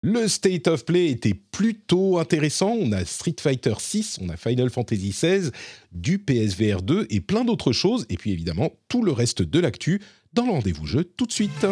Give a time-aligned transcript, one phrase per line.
[0.00, 2.70] Le State of Play était plutôt intéressant.
[2.70, 5.52] On a Street Fighter 6, on a Final Fantasy 16,
[5.90, 8.06] du PSVR 2 et plein d'autres choses.
[8.08, 10.00] Et puis évidemment, tout le reste de l'actu
[10.34, 11.66] dans le rendez-vous jeu tout de suite.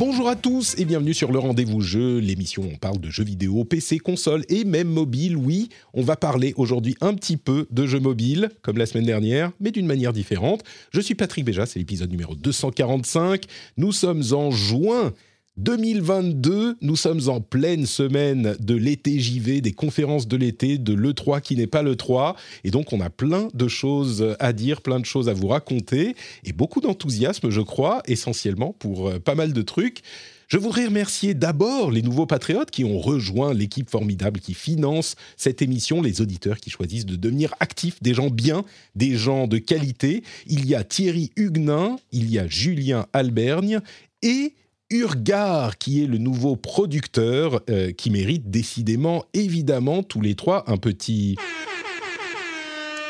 [0.00, 3.22] Bonjour à tous et bienvenue sur le rendez-vous jeu, l'émission où on parle de jeux
[3.22, 5.36] vidéo, PC, console et même mobile.
[5.36, 9.52] Oui, on va parler aujourd'hui un petit peu de jeux mobiles, comme la semaine dernière,
[9.60, 10.64] mais d'une manière différente.
[10.90, 13.44] Je suis Patrick Béja, c'est l'épisode numéro 245.
[13.76, 15.12] Nous sommes en juin
[15.60, 21.42] 2022, nous sommes en pleine semaine de l'été JV, des conférences de l'été, de l'E3
[21.42, 22.34] qui n'est pas l'E3.
[22.64, 26.16] Et donc, on a plein de choses à dire, plein de choses à vous raconter
[26.44, 30.00] et beaucoup d'enthousiasme, je crois, essentiellement pour euh, pas mal de trucs.
[30.48, 35.60] Je voudrais remercier d'abord les nouveaux patriotes qui ont rejoint l'équipe formidable qui finance cette
[35.60, 40.22] émission, les auditeurs qui choisissent de devenir actifs, des gens bien, des gens de qualité.
[40.46, 43.80] Il y a Thierry Huguenin, il y a Julien Albergne
[44.22, 44.54] et
[44.90, 50.76] Urgar, qui est le nouveau producteur, euh, qui mérite décidément, évidemment, tous les trois, un
[50.76, 51.36] petit...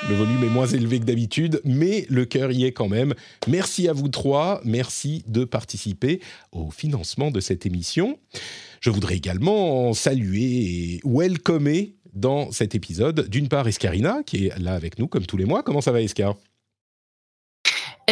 [0.08, 3.14] Le volume est moins élevé que d'habitude, mais le cœur y est quand même.
[3.48, 6.20] Merci à vous trois, merci de participer
[6.52, 8.18] au financement de cette émission.
[8.80, 14.74] Je voudrais également saluer et welcomer dans cet épisode, d'une part, Escarina, qui est là
[14.74, 15.62] avec nous comme tous les mois.
[15.62, 16.36] Comment ça va, Escar?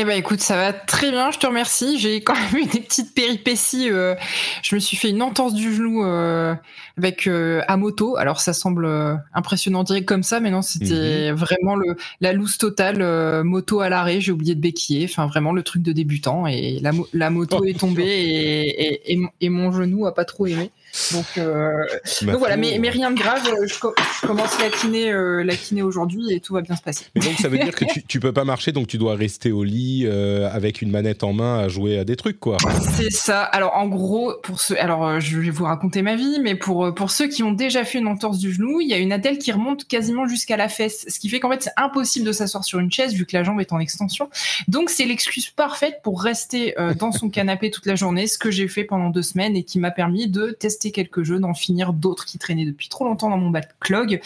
[0.01, 1.99] Eh ben écoute, ça va très bien, je te remercie.
[1.99, 3.91] J'ai quand même eu des petites péripéties.
[3.91, 4.15] Euh,
[4.63, 6.55] je me suis fait une entorse du genou euh,
[6.97, 8.17] avec euh, à moto.
[8.17, 8.89] Alors ça semble
[9.35, 11.37] impressionnant direct comme ça, mais non, c'était mhm.
[11.37, 14.21] vraiment le la loose totale, moto à l'arrêt.
[14.21, 15.05] J'ai oublié de béquiller.
[15.05, 19.21] Enfin vraiment le truc de débutant et la, la moto oh, est tombée et, et,
[19.41, 20.71] et, mon genou a pas trop aimé.
[21.13, 21.87] Donc, euh,
[22.23, 23.43] donc voilà, mais, mais, rien de grave.
[23.45, 27.07] Je, je commence la kiné, euh, la kiné aujourd'hui et tout va bien se passer.
[27.15, 29.65] donc ça veut dire que tu, tu peux pas marcher, donc tu dois rester au
[29.65, 32.57] lit euh, avec une manette en main à jouer à des trucs, quoi.
[32.97, 33.43] C'est ça.
[33.43, 36.87] Alors en gros, pour ceux, alors euh, je vais vous raconter ma vie, mais pour
[36.87, 39.13] euh, pour ceux qui ont déjà fait une entorse du genou, il y a une
[39.13, 42.33] attelle qui remonte quasiment jusqu'à la fesse, ce qui fait qu'en fait c'est impossible de
[42.33, 44.31] s'asseoir sur une chaise vu que la jambe est en extension.
[44.69, 48.69] Donc c'est l'excuse parfaite pour rester dans son canapé toute la journée, ce que j'ai
[48.69, 52.25] fait pendant deux semaines et qui m'a permis de tester quelques jeux, d'en finir d'autres
[52.25, 54.21] qui traînaient depuis trop longtemps dans mon backlog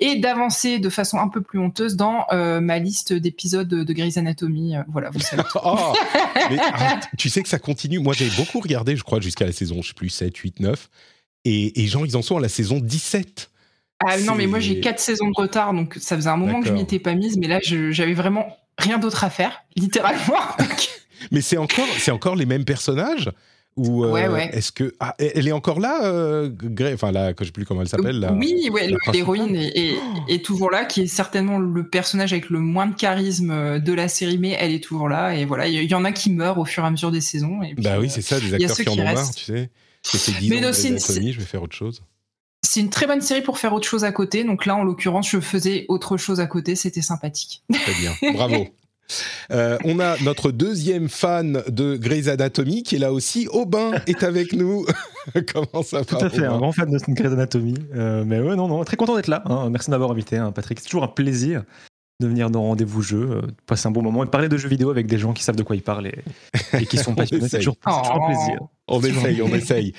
[0.00, 4.16] et d'avancer de façon un peu plus honteuse dans euh, ma liste d'épisodes de Grey's
[4.16, 4.76] Anatomy.
[4.76, 5.42] Euh, voilà, vous savez.
[5.64, 5.92] Oh,
[7.18, 7.98] tu sais que ça continue.
[7.98, 10.88] Moi, j'avais beaucoup regardé, je crois, jusqu'à la saison, je sais plus, 7, 8, 9.
[11.44, 13.50] Et, et genre, ils en sont à la saison 17.
[14.06, 16.68] Ah non, mais moi j'ai quatre saisons de retard, donc ça faisait un moment que
[16.68, 20.38] je m'y étais pas mise, mais là j'avais vraiment rien d'autre à faire, littéralement.
[21.32, 23.30] mais c'est encore, c'est encore les mêmes personnages?
[23.78, 26.50] Ou euh, est-ce que ah, elle est encore là, euh,
[26.92, 28.28] Enfin là, que je sais plus comment elle s'appelle.
[28.36, 29.96] Oui, ouais, l'héroïne est,
[30.28, 33.92] est, toujours là, qui est certainement le personnage avec le moins de charisme euh, de
[33.92, 35.36] la série, mais elle est toujours là.
[35.36, 37.62] Et voilà, il y, en a qui meurent au fur et à mesure des saisons.
[37.62, 39.70] Et bah oui, c'est ça, des acteurs qui en ont marre, tu sais.
[40.02, 42.02] C'est 10 mais ans je vais faire autre chose.
[42.62, 44.42] C'est une très bonne série pour faire autre chose à côté.
[44.42, 46.74] Donc là, en l'occurrence, je faisais autre chose à côté.
[46.74, 47.62] C'était sympathique.
[47.72, 48.66] Très bien, bravo.
[49.50, 53.48] Euh, on a notre deuxième fan de Grey's Anatomy qui est là aussi.
[53.50, 54.86] Aubin est avec nous.
[55.52, 57.74] Comment ça va Tout à fait, un grand fan de Grey's Anatomy.
[57.94, 59.42] Euh, mais ouais, non, non, très content d'être là.
[59.46, 59.70] Hein.
[59.70, 60.80] Merci d'avoir invité, hein, Patrick.
[60.80, 61.64] C'est toujours un plaisir
[62.20, 64.68] de venir dans rendez-vous jeu, euh, passer un bon moment et de parler de jeux
[64.68, 67.48] vidéo avec des gens qui savent de quoi ils parlent et, qui sont passionnés.
[67.48, 68.58] C'est toujours, un plaisir.
[68.88, 69.92] On essaye, on essaye.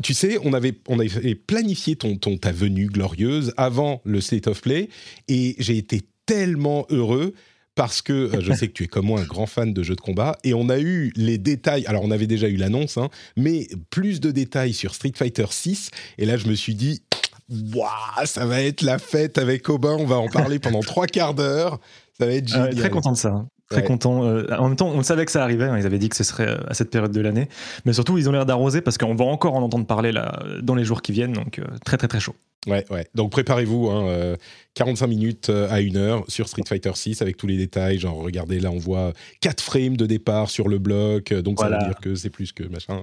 [0.00, 4.46] tu sais, on avait, on avait planifié ton, ton, ta venue glorieuse avant le State
[4.46, 4.90] of Play
[5.26, 7.34] et j'ai été tellement heureux
[7.80, 9.96] parce que euh, je sais que tu es comme moi un grand fan de jeux
[9.96, 11.86] de combat et on a eu les détails.
[11.86, 15.90] Alors on avait déjà eu l'annonce, hein, mais plus de détails sur Street Fighter 6
[16.18, 17.00] et là je me suis dit.
[17.48, 21.32] Waouh, ça va être la fête avec Aubin, on va en parler pendant trois quarts
[21.32, 21.80] d'heure.
[22.18, 22.74] Ça va être ah génial.
[22.74, 23.30] très content de ça.
[23.30, 23.48] Hein.
[23.70, 24.24] Très content.
[24.24, 25.64] Euh, en même temps, on savait que ça arrivait.
[25.64, 25.78] Hein.
[25.78, 27.48] ils avaient dit que ce serait euh, à cette période de l'année.
[27.86, 30.74] Mais surtout, ils ont l'air d'arroser parce qu'on va encore en entendre parler là, dans
[30.74, 31.32] les jours qui viennent.
[31.32, 32.34] Donc, très, très, très chaud.
[32.66, 33.06] Ouais, ouais.
[33.14, 34.36] Donc préparez-vous, hein,
[34.74, 37.98] 45 minutes à 1 heure sur Street Fighter 6 avec tous les détails.
[37.98, 41.78] Genre, regardez, là, on voit 4 frames de départ sur le bloc, donc ça veut
[41.78, 43.02] dire que c'est plus que machin.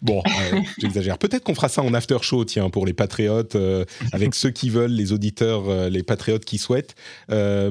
[0.00, 1.18] Bon, euh, j'exagère.
[1.18, 4.70] Peut-être qu'on fera ça en after show, tiens, pour les patriotes, euh, avec ceux qui
[4.70, 6.94] veulent, les auditeurs, euh, les patriotes qui souhaitent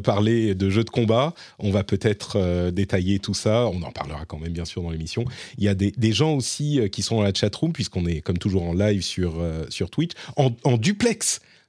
[0.04, 1.34] parler de jeux de combat.
[1.60, 3.68] On va peut-être détailler tout ça.
[3.68, 5.26] On en parlera quand même, bien sûr, dans l'émission.
[5.58, 8.64] Il y a des, gens aussi qui sont dans la chatroom, puisqu'on est, comme toujours,
[8.64, 9.34] en live sur,
[9.70, 10.78] sur Twitch, en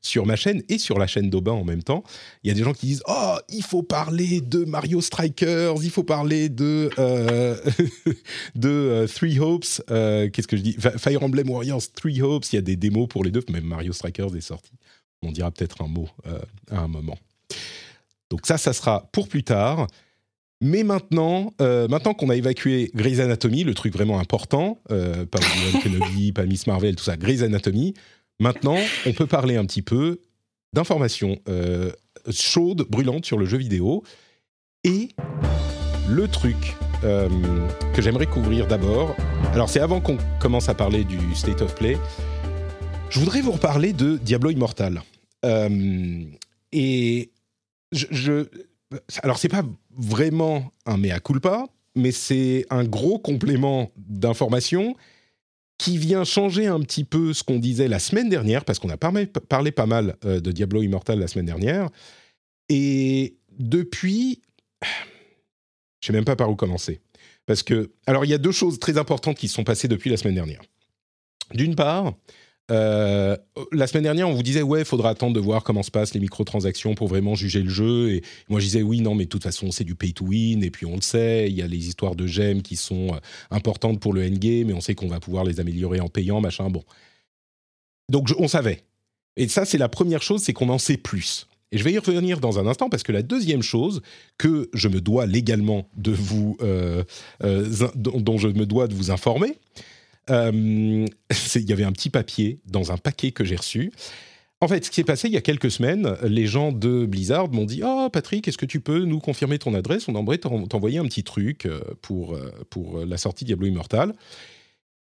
[0.03, 2.03] sur ma chaîne et sur la chaîne d'Aubin en même temps.
[2.43, 5.91] Il y a des gens qui disent Oh, il faut parler de Mario Strikers, il
[5.91, 7.57] faut parler de, euh,
[8.57, 9.81] de euh, Three Hopes.
[9.91, 10.77] Euh, qu'est-ce que je dis?
[10.99, 12.47] Fire Emblem Warriors, Three Hopes.
[12.53, 14.73] Il y a des démos pour les deux, même Mario Strikers est sorti.
[15.23, 16.09] On dira peut-être un mot
[16.71, 17.17] à un moment.
[18.29, 19.87] Donc, ça, ça sera pour plus tard.
[20.61, 25.39] Mais maintenant, maintenant qu'on a évacué Grey's Anatomy, le truc vraiment important, pas
[25.83, 27.95] Kenobi, pas Miss Marvel, tout ça, Grey's Anatomy,
[28.43, 30.21] Maintenant, on peut parler un petit peu
[30.73, 31.93] d'informations euh,
[32.29, 34.03] chaudes, brûlantes sur le jeu vidéo.
[34.83, 35.11] Et
[36.09, 36.57] le truc
[37.05, 37.29] euh,
[37.95, 39.15] que j'aimerais couvrir d'abord,
[39.53, 41.97] alors c'est avant qu'on commence à parler du State of Play,
[43.11, 45.03] je voudrais vous reparler de Diablo Immortal.
[45.45, 46.25] Euh,
[46.73, 47.31] et
[47.93, 48.47] je, je
[49.23, 49.63] alors c'est pas
[49.97, 54.97] vraiment un mea culpa, mais c'est un gros complément d'informations
[55.83, 58.97] qui vient changer un petit peu ce qu'on disait la semaine dernière, parce qu'on a
[58.97, 61.89] parlé, pas mal euh, de Diablo Immortal la semaine dernière.
[62.69, 64.43] Et depuis,
[66.01, 67.01] je sais même pas par où commencer.
[67.47, 70.09] Parce que, alors, il y a deux choses très importantes qui se sont passées depuis
[70.09, 70.63] la semaine dernière.
[71.53, 72.15] D'une part,
[72.71, 73.37] euh,
[73.73, 76.15] la semaine dernière, on vous disait ouais, il faudra attendre de voir comment se passent
[76.15, 78.11] les microtransactions pour vraiment juger le jeu.
[78.11, 80.63] Et moi, je disais oui, non, mais de toute façon, c'est du pay to win.
[80.63, 83.19] Et puis on le sait, il y a les histoires de gemmes qui sont euh,
[83.51, 86.71] importantes pour le endgame, mais on sait qu'on va pouvoir les améliorer en payant, machin.
[86.71, 86.85] Bon,
[88.09, 88.85] donc on savait.
[89.37, 91.49] Et ça, c'est la première chose, c'est qu'on en sait plus.
[91.73, 94.03] Et je vais y revenir dans un instant parce que la deuxième chose
[94.37, 97.03] que je me dois légalement de vous, euh,
[97.95, 99.57] dont je me dois de vous informer,
[100.29, 101.07] il
[101.55, 103.93] y avait un petit papier dans un paquet que j'ai reçu.
[104.63, 107.51] En fait, ce qui s'est passé il y a quelques semaines, les gens de Blizzard
[107.51, 110.07] m'ont dit Oh, Patrick, est-ce que tu peux nous confirmer ton adresse?
[110.07, 114.15] On aimerait t'envoyer un petit truc euh, pour, euh, pour la sortie Diablo Immortal.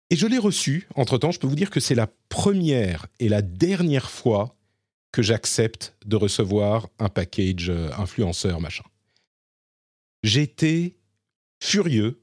[0.10, 0.88] Et je l'ai reçu.
[0.96, 4.56] Entre temps, je peux vous dire que c'est la première et la dernière fois
[5.12, 8.84] que j'accepte de recevoir un package influenceur, machin.
[10.24, 10.96] J'étais
[11.60, 12.20] furieux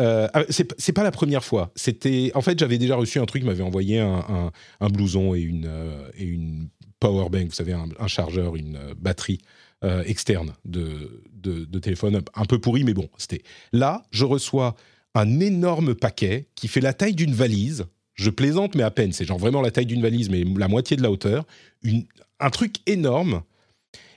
[0.00, 1.72] euh, ah, c'est pas la première fois.
[1.74, 5.66] C'était, en fait, j'avais déjà reçu un truc, m'avait envoyé un, un, blouson et une,
[5.66, 6.68] euh, et une
[7.00, 9.38] power bank, vous savez, un, chargeur, une euh, batterie
[9.84, 13.42] euh, externe de, de, de, téléphone, un peu pourri, mais bon, c'était.
[13.72, 14.76] Là, je reçois
[15.14, 17.86] un énorme paquet qui fait la taille d'une valise.
[18.14, 19.12] Je plaisante, mais à peine.
[19.12, 21.46] C'est genre vraiment la taille d'une valise, mais la moitié de la hauteur.
[21.82, 22.04] Une,
[22.40, 23.42] un truc énorme.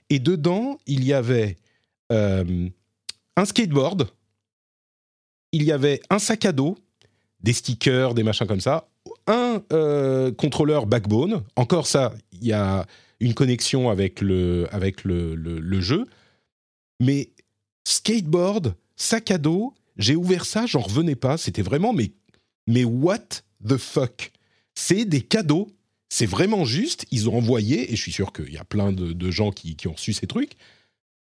[0.09, 1.57] Et dedans, il y avait
[2.09, 4.09] un skateboard
[5.51, 6.77] il y avait un sac à dos,
[7.41, 8.87] des stickers, des machins comme ça,
[9.27, 11.43] un euh, contrôleur backbone.
[11.55, 12.85] Encore ça, il y a
[13.19, 16.05] une connexion avec le, avec le, le, jeu.
[16.99, 17.29] Mais
[17.83, 21.37] skateboard, sac à dos, j'ai ouvert ça, j'en revenais pas.
[21.37, 22.11] C'était vraiment, mais,
[22.67, 23.19] mais what
[23.67, 24.31] the fuck?
[24.75, 25.67] C'est des cadeaux.
[26.09, 27.05] C'est vraiment juste.
[27.11, 29.87] Ils ont envoyé, et je suis sûr qu'il y a plein de, gens qui, qui
[29.87, 30.53] ont reçu ces trucs.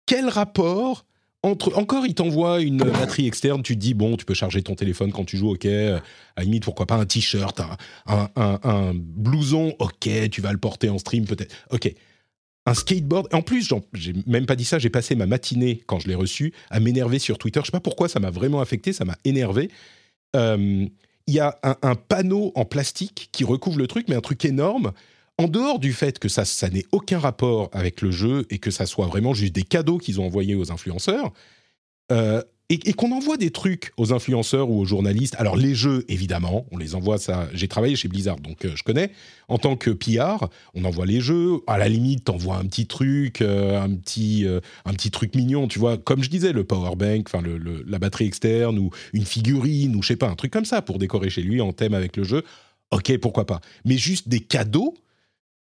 [0.06, 1.05] Quel rapport
[1.42, 5.10] encore, il t'envoie une batterie externe, tu te dis, bon, tu peux charger ton téléphone
[5.10, 5.64] quand tu joues, ok.
[5.64, 6.00] À
[6.37, 7.60] la limite, pourquoi pas un t-shirt,
[8.06, 11.94] un, blouson, ok, tu vas le porter en stream peut-être, ok.
[12.66, 16.08] Un skateboard, en plus, j'ai même pas dit ça, j'ai passé ma matinée, quand je
[16.08, 17.61] l'ai reçu, à m'énerver sur Twitter.
[17.61, 19.70] Je sais pas pourquoi, ça m'a vraiment affecté, ça m'a énervé.
[20.37, 20.87] Euh,
[21.26, 24.92] il y a un, panneau en plastique qui recouvre le truc, mais un truc énorme
[25.40, 28.85] en dehors du fait que ça, n'ait aucun rapport avec le jeu et que ça
[28.85, 31.32] soit vraiment juste des cadeaux qu'ils ont envoyés aux influenceurs,
[32.12, 35.35] euh, et, qu'on envoie des trucs aux influenceurs ou aux journalistes.
[35.38, 37.18] Alors les jeux, évidemment, on les envoie.
[37.18, 39.11] Ça, j'ai travaillé chez Blizzard, donc euh, je connais.
[39.49, 41.62] En tant que PR, on envoie les jeux.
[41.66, 44.47] À la limite, t'envoies un petit truc, euh, un petit,
[44.85, 45.97] un petit truc mignon, tu vois.
[45.97, 47.28] Comme je disais, le power bank,
[47.88, 50.99] la batterie externe ou une figurine ou je sais pas, un truc comme ça pour
[50.99, 52.44] décorer chez lui en thème avec le jeu.
[52.92, 53.61] Ok, pourquoi pas.
[53.85, 54.94] Mais juste des cadeaux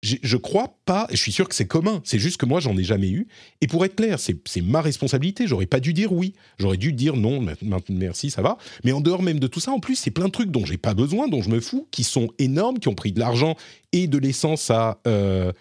[0.04, 2.76] je crois pas, et je suis sûr que c'est commun, c'est juste que moi j'en
[2.76, 3.28] ai jamais eu.
[3.62, 7.16] Et pour être clair, c'est ma responsabilité, j'aurais pas dû dire oui, j'aurais dû dire
[7.16, 7.46] non,
[7.90, 8.58] merci, ça va.
[8.84, 10.78] Mais en dehors même de tout ça, en plus, c'est plein de trucs dont j'ai
[10.78, 13.56] pas besoin, dont je me fous, qui sont énormes, qui ont pris de l'argent
[13.92, 15.52] et de l'essence à, euh,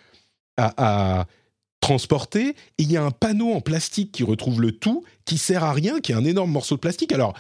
[0.56, 1.26] à,
[1.80, 2.48] transporter.
[2.48, 5.72] Et il y a un panneau en plastique qui retrouve le tout, qui sert à
[5.72, 7.12] rien, qui est un énorme morceau de plastique.
[7.12, 7.34] Alors,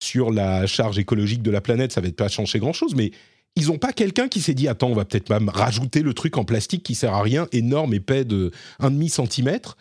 [0.00, 3.10] sur la charge écologique de la planète, ça va pas changer grand chose, mais
[3.56, 6.36] ils n'ont pas quelqu'un qui s'est dit attends, on va peut-être même rajouter le truc
[6.36, 9.76] en plastique qui sert à rien, énorme, épais de 1,5 centimètre.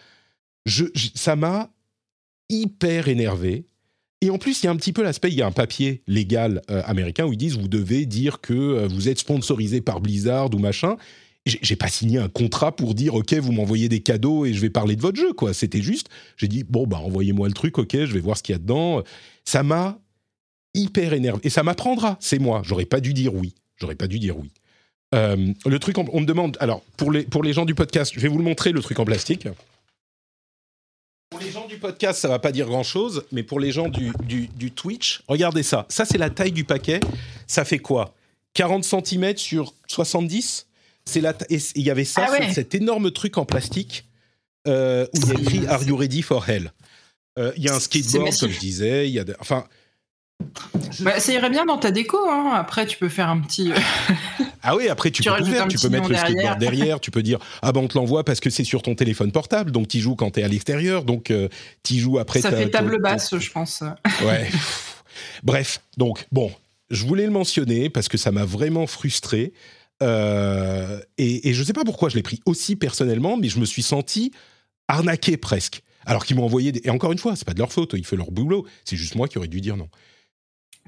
[0.65, 1.71] Je, ça m'a
[2.49, 3.65] hyper énervé.
[4.21, 6.01] Et en plus, il y a un petit peu l'aspect, il y a un papier
[6.07, 9.99] légal euh, américain où ils disent vous devez dire que euh, vous êtes sponsorisé par
[9.99, 10.95] Blizzard ou machin.
[11.45, 14.69] J'ai pas signé un contrat pour dire ok vous m'envoyez des cadeaux et je vais
[14.69, 15.53] parler de votre jeu quoi.
[15.53, 18.53] C'était juste, j'ai dit bon bah envoyez-moi le truc ok je vais voir ce qu'il
[18.53, 19.03] y a dedans.
[19.43, 19.99] Ça m'a
[20.73, 22.15] hyper énervé et ça m'apprendra.
[22.21, 22.61] C'est moi.
[22.63, 23.53] J'aurais pas dû dire oui.
[23.77, 24.51] J'aurais pas dû dire oui.
[25.13, 26.57] Euh, le truc, on me demande.
[26.59, 28.99] Alors, pour les, pour les gens du podcast, je vais vous le montrer, le truc
[28.99, 29.47] en plastique.
[31.29, 34.11] Pour les gens du podcast, ça va pas dire grand-chose, mais pour les gens du,
[34.23, 35.85] du, Twitch, regardez ça.
[35.89, 36.99] Ça, c'est la taille du paquet.
[37.47, 38.13] Ça fait quoi?
[38.53, 40.67] 40 cm sur 70
[41.05, 44.05] C'est la Il y avait ça, ah cet énorme truc en plastique
[44.67, 46.71] euh, où il y a écrit Are you ready for hell?
[47.39, 49.09] Euh, Il y a un skateboard, comme je disais.
[49.09, 49.65] Il y a Enfin,
[51.01, 52.17] bah, ça irait bien dans ta déco.
[52.29, 52.51] Hein.
[52.53, 53.71] Après, tu peux faire un petit.
[53.71, 53.75] Euh,
[54.63, 55.67] ah oui, après, tu, peux tout faire.
[55.67, 56.99] Tu peux mettre le skateboard derrière.
[56.99, 59.71] Tu peux dire Ah ben, on te l'envoie parce que c'est sur ton téléphone portable.
[59.71, 61.03] Donc, tu joues quand tu es à l'extérieur.
[61.03, 61.47] Donc, euh,
[61.83, 62.41] tu joues après.
[62.41, 63.83] Ça fait table basse, je pense.
[64.23, 64.49] Ouais.
[65.43, 66.51] Bref, donc, bon,
[66.89, 69.53] je voulais le mentionner parce que ça m'a vraiment frustré.
[70.01, 73.59] Euh, et, et, je ne sais pas pourquoi je l'ai pris aussi personnellement, mais je
[73.59, 74.31] me suis senti
[74.87, 75.81] arnaqué presque.
[76.05, 76.71] Alors qu'ils m'ont envoyé.
[76.71, 76.81] Des...
[76.83, 78.65] Et encore une fois, c'est pas de leur faute, ils font leur boulot.
[78.85, 79.89] C'est juste moi qui aurais dû dire non.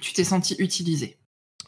[0.02, 1.18] Tu t'es senti utilisé.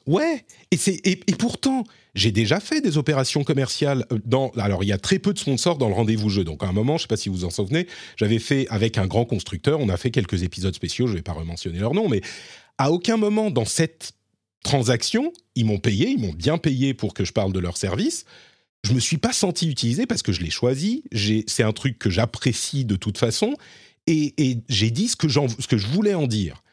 [0.08, 1.84] Ouais, et, c'est, et, pourtant,
[2.16, 4.52] j'ai déjà fait des opérations commerciales euh, dans.
[4.52, 6.46] Alors, il y a très peu de sponsors dans le rendez-vous jeu.
[6.46, 8.98] Donc, à un moment, je ne sais pas si vous en souvenez, j'avais fait avec
[8.98, 11.94] un grand constructeur, on a fait quelques épisodes spéciaux, je ne vais pas rementionner leur
[11.94, 12.22] nom, mais
[12.78, 14.14] à aucun moment dans cette
[14.64, 18.24] transaction, ils m'ont payé, ils m'ont bien payé pour que je parle de leur service.
[18.84, 21.04] Je me suis pas senti utilisé parce que je l'ai choisi.
[21.48, 23.56] c'est un truc que j'apprécie de toute façon,
[24.06, 26.64] et, et j'ai dit ce que, ce que je voulais en dire.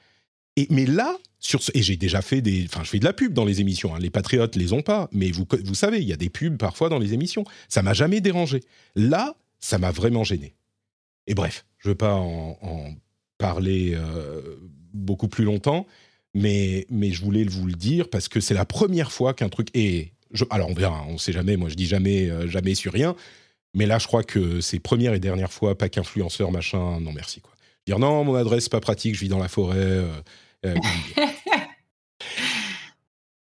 [0.56, 3.32] Et, mais là, sur et j'ai déjà fait des, enfin, je fais de la pub
[3.32, 3.94] dans les émissions.
[3.94, 3.98] Hein.
[4.00, 6.88] Les patriotes les ont pas, mais vous, vous savez, il y a des pubs parfois
[6.88, 7.44] dans les émissions.
[7.68, 8.62] Ça m'a jamais dérangé.
[8.94, 10.54] Là, ça m'a vraiment gêné.
[11.26, 12.94] Et bref, je veux pas en,
[13.38, 14.56] parler euh,
[14.92, 15.86] beaucoup plus longtemps,
[16.34, 19.68] mais mais je voulais vous le dire parce que c'est la première fois qu'un truc
[19.74, 20.12] et
[20.50, 21.56] alors on verra, on sait jamais.
[21.56, 23.14] Moi, je dis jamais, euh, jamais sur rien.
[23.74, 27.00] Mais là, je crois que c'est première et dernière fois, pas qu'influenceur, machin.
[27.00, 27.52] Non, merci quoi.
[27.86, 29.76] Dire non, mon adresse pas pratique, je vis dans la forêt.
[29.78, 30.08] Euh,
[30.64, 30.74] euh,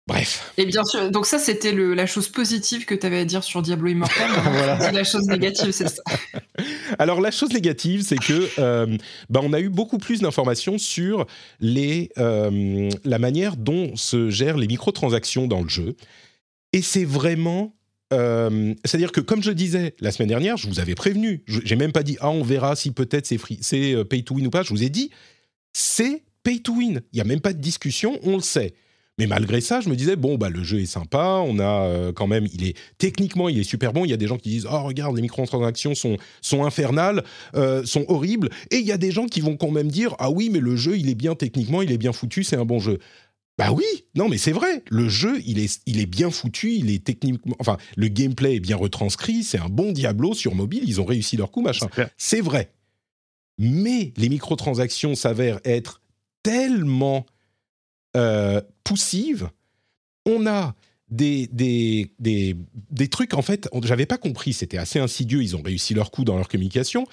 [0.08, 0.54] Bref.
[0.56, 3.60] Et bien sûr, donc ça c'était la chose positive que tu avais à dire sur
[3.60, 4.30] Diablo Immortal.
[4.42, 4.90] voilà.
[4.90, 6.02] La chose négative, c'est ça.
[6.98, 8.96] Alors la chose négative, c'est que euh,
[9.28, 11.26] bah, on a eu beaucoup plus d'informations sur
[11.60, 15.94] les, euh, la manière dont se gèrent les microtransactions dans le jeu.
[16.72, 17.74] Et c'est vraiment
[18.10, 21.44] c'est-à-dire que, comme je disais la semaine dernière, je vous avais prévenu.
[21.46, 24.50] J'ai même pas dit ah on verra si peut-être c'est c'est pay to win ou
[24.50, 24.62] pas.
[24.62, 25.10] Je vous ai dit
[25.74, 27.00] c'est pay to win.
[27.12, 28.74] Il n'y a même pas de discussion, on le sait.
[29.18, 32.12] Mais malgré ça, je me disais bon bah le jeu est sympa, on a euh,
[32.12, 34.04] quand même, il est techniquement il est super bon.
[34.04, 37.24] Il y a des gens qui disent oh regarde les microtransactions sont sont infernales,
[37.56, 40.30] euh, sont horribles, et il y a des gens qui vont quand même dire ah
[40.30, 42.78] oui mais le jeu il est bien techniquement, il est bien foutu, c'est un bon
[42.78, 42.98] jeu.
[43.58, 46.88] Bah oui, non mais c'est vrai, le jeu il est il est bien foutu, il
[46.92, 51.00] est techniquement, enfin le gameplay est bien retranscrit, c'est un bon Diablo sur mobile, ils
[51.00, 51.88] ont réussi leur coup machin.
[52.16, 52.70] C'est vrai.
[53.58, 56.02] Mais les microtransactions s'avèrent être
[56.48, 57.26] tellement
[58.16, 59.50] euh, poussive.
[60.24, 60.74] On a
[61.10, 62.56] des, des, des,
[62.90, 66.24] des trucs, en fait, j'avais pas compris, c'était assez insidieux, ils ont réussi leur coup
[66.24, 67.06] dans leur communication.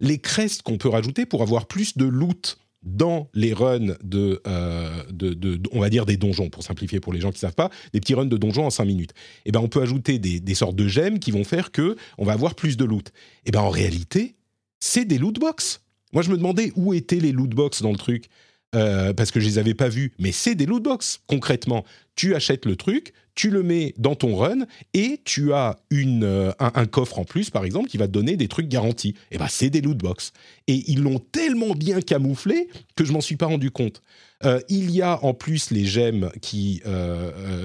[0.00, 5.02] Les crestes qu'on peut rajouter pour avoir plus de loot dans les runs de, euh,
[5.10, 8.00] de, on va dire des donjons, pour simplifier pour les gens qui savent pas, des
[8.00, 9.12] petits runs de donjons en 5 minutes.
[9.12, 11.96] Et eh ben on peut ajouter des, des, sortes de gemmes qui vont faire que
[12.18, 13.08] on va avoir plus de loot.
[13.08, 13.12] Et
[13.46, 14.34] eh ben en réalité,
[14.78, 15.80] c'est des loot box.
[16.12, 18.28] Moi je me demandais où étaient les loot box dans le truc.
[18.74, 21.84] Euh, parce que je les avais pas vus, mais c'est des loot box concrètement.
[22.16, 26.86] Tu achètes le truc, tu le mets dans ton run et tu as euh, un,
[26.86, 29.10] coffre en plus, par exemple, qui va te donner des trucs garantis.
[29.30, 30.32] Et eh ben c'est des loot box.
[30.66, 34.02] Et ils l'ont tellement bien camouflé que je m'en suis pas rendu compte.
[34.44, 36.82] Euh, il y a en plus les gemmes qui,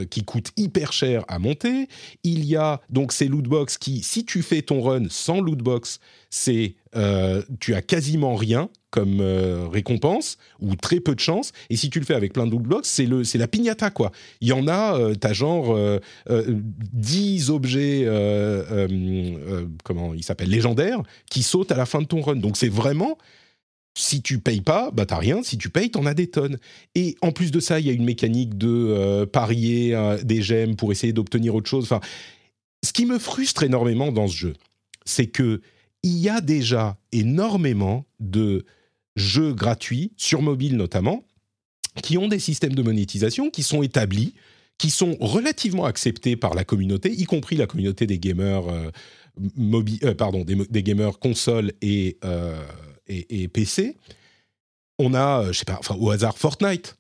[0.09, 1.87] qui coûtent hyper cher à monter.
[2.23, 5.59] Il y a donc ces loot box qui, si tu fais ton run sans loot
[5.59, 5.99] box,
[6.29, 6.75] c'est
[7.59, 11.51] tu as quasiment rien comme euh, récompense ou très peu de chance.
[11.69, 13.91] Et si tu le fais avec plein de double blocks, c'est le c'est la piñata
[13.91, 14.11] quoi.
[14.41, 18.05] Il y en a, euh, t'as genre euh, 10 euh, objets
[19.83, 22.37] comment il s'appelle légendaires qui sautent à la fin de ton run.
[22.37, 23.17] Donc c'est vraiment
[23.97, 25.43] si tu payes pas, bah t'as rien.
[25.43, 26.57] Si tu payes, t'en as des tonnes.
[26.95, 30.91] Et en plus de ça, il y a une mécanique de parier des gemmes pour
[30.91, 31.83] essayer d'obtenir autre chose.
[31.83, 31.99] Enfin,
[32.85, 34.53] ce qui me frustre énormément dans ce jeu,
[35.05, 35.61] c'est que
[36.03, 38.65] il y a déjà énormément de
[39.15, 41.23] jeux gratuits, sur mobile notamment,
[42.01, 44.33] qui ont des systèmes de monétisation qui sont établis,
[44.77, 50.43] qui sont relativement acceptés par la communauté, y compris la communauté des gamers euh, pardon,
[50.45, 52.17] des, gamers consoles et,
[53.07, 53.97] et, et, PC.
[54.97, 56.97] On a, je sais pas, au hasard Fortnite.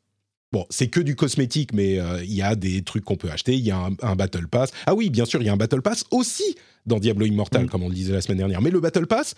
[0.51, 3.55] Bon, c'est que du cosmétique, mais il y a des trucs qu'on peut acheter.
[3.55, 4.71] Il y a un, Battle Pass.
[4.85, 6.55] Ah oui, bien sûr, il y a un Battle Pass aussi
[6.89, 7.69] dans Diablo Immortal, mm.
[7.69, 8.61] comme on le disait la semaine dernière.
[8.61, 9.35] Mais le Battle Pass,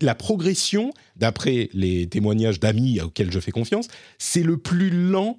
[0.00, 3.86] la progression, d'après les témoignages d'amis auxquels je fais confiance,
[4.18, 5.38] c'est le plus lent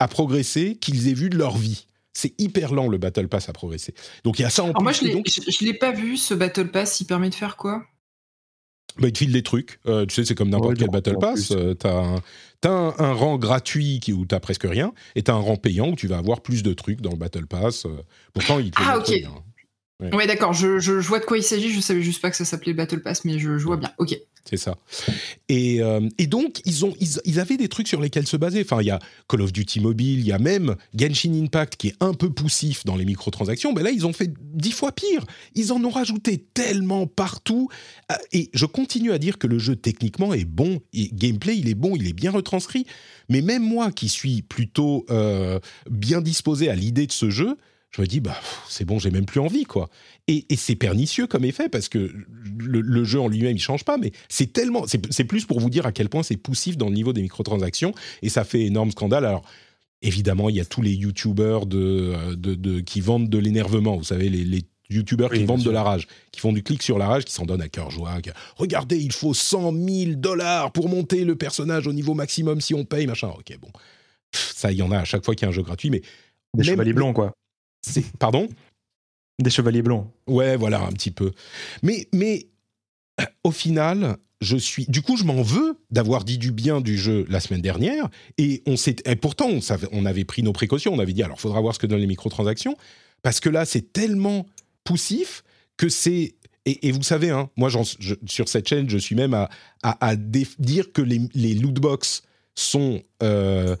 [0.00, 1.86] à progresser qu'ils aient vu de leur vie.
[2.12, 3.94] C'est hyper lent le Battle Pass à progresser.
[4.24, 6.70] Donc il y a ça en Alors Moi, je ne l'ai pas vu, ce Battle
[6.70, 7.00] Pass.
[7.00, 7.84] Il permet de faire quoi?
[8.98, 9.80] Bah, il te file des trucs.
[9.86, 11.50] Euh, tu sais, c'est comme n'importe quel Battle Pass.
[11.50, 12.22] Euh, tu as,
[12.70, 15.96] un, rang gratuit qui, où tu presque rien, et tu as un rang payant où
[15.96, 17.86] tu vas avoir plus de trucs dans le Battle Pass.
[17.86, 18.02] Euh.
[18.32, 19.12] pourtant, il te Ah, ok.
[20.00, 22.44] Ouais, d'accord, je, je, vois de quoi il s'agit, je savais juste pas que ça
[22.44, 24.18] s'appelait Battle Pass, mais je, je vois bien, ok.
[24.44, 24.76] C'est ça.
[25.48, 28.60] Et, euh, et, donc, ils, ont, ils, ils, avaient des trucs sur lesquels se baser.
[28.60, 31.88] Enfin, il y a Call of Duty Mobile, il y a même Genshin Impact qui
[31.88, 33.72] est un peu poussif dans les microtransactions.
[33.72, 35.24] Ben là, ils ont fait dix fois pire.
[35.54, 37.70] Ils en ont rajouté tellement partout.
[38.12, 40.82] Euh, et je continue à dire que le jeu techniquement est bon.
[40.92, 42.86] Et gameplay, il est bon, il est bien retranscrit.
[43.30, 45.58] Mais même moi qui suis plutôt euh,
[45.90, 47.56] bien disposé à l'idée de ce jeu,
[47.94, 48.36] je me dis, bah,
[48.68, 49.88] c'est bon, j'ai même plus envie, quoi.
[50.26, 52.12] Et, c'est pernicieux comme effet, parce que
[52.58, 54.84] le, jeu en lui-même, il change pas, mais c'est tellement.
[54.88, 57.94] C'est plus pour vous dire à quel point c'est poussif dans le niveau des microtransactions,
[58.22, 59.24] et ça fait énorme scandale.
[59.24, 59.44] Alors,
[60.02, 64.28] évidemment, il y a tous les YouTubers de, de, qui vendent de l'énervement, vous savez,
[64.28, 67.24] les, les youtubeurs qui vendent de la rage, qui font du clic sur la rage,
[67.24, 68.16] qui s'en donnent à cœur joie.
[68.56, 72.84] Regardez, il faut 100 000 dollars pour monter le personnage au niveau maximum si on
[72.84, 73.28] paye, machin.
[73.28, 73.70] Ok, bon.
[74.32, 76.02] Ça, il y en a à chaque fois qu'il y a un jeu gratuit, mais.
[76.54, 77.32] Des chevaliers blancs, quoi.
[78.18, 78.48] Pardon
[79.40, 80.10] Des chevaliers blancs.
[80.26, 81.32] Ouais, voilà, un petit peu.
[81.82, 82.46] Mais, mais
[83.42, 84.86] au final, je suis.
[84.86, 88.08] Du coup, je m'en veux d'avoir dit du bien du jeu la semaine dernière.
[88.38, 88.96] Et on s'est.
[89.20, 89.60] pourtant, on,
[89.92, 90.92] on avait pris nos précautions.
[90.92, 92.76] On avait dit alors, faudra voir ce que donnent les microtransactions,
[93.22, 94.46] parce que là, c'est tellement
[94.84, 95.42] poussif
[95.76, 96.34] que c'est.
[96.66, 97.68] Et, vous savez, hein, moi,
[98.26, 99.50] sur cette chaîne, je suis même à,
[99.82, 102.22] à, dire que les, les lootbox
[102.54, 103.76] sont euh,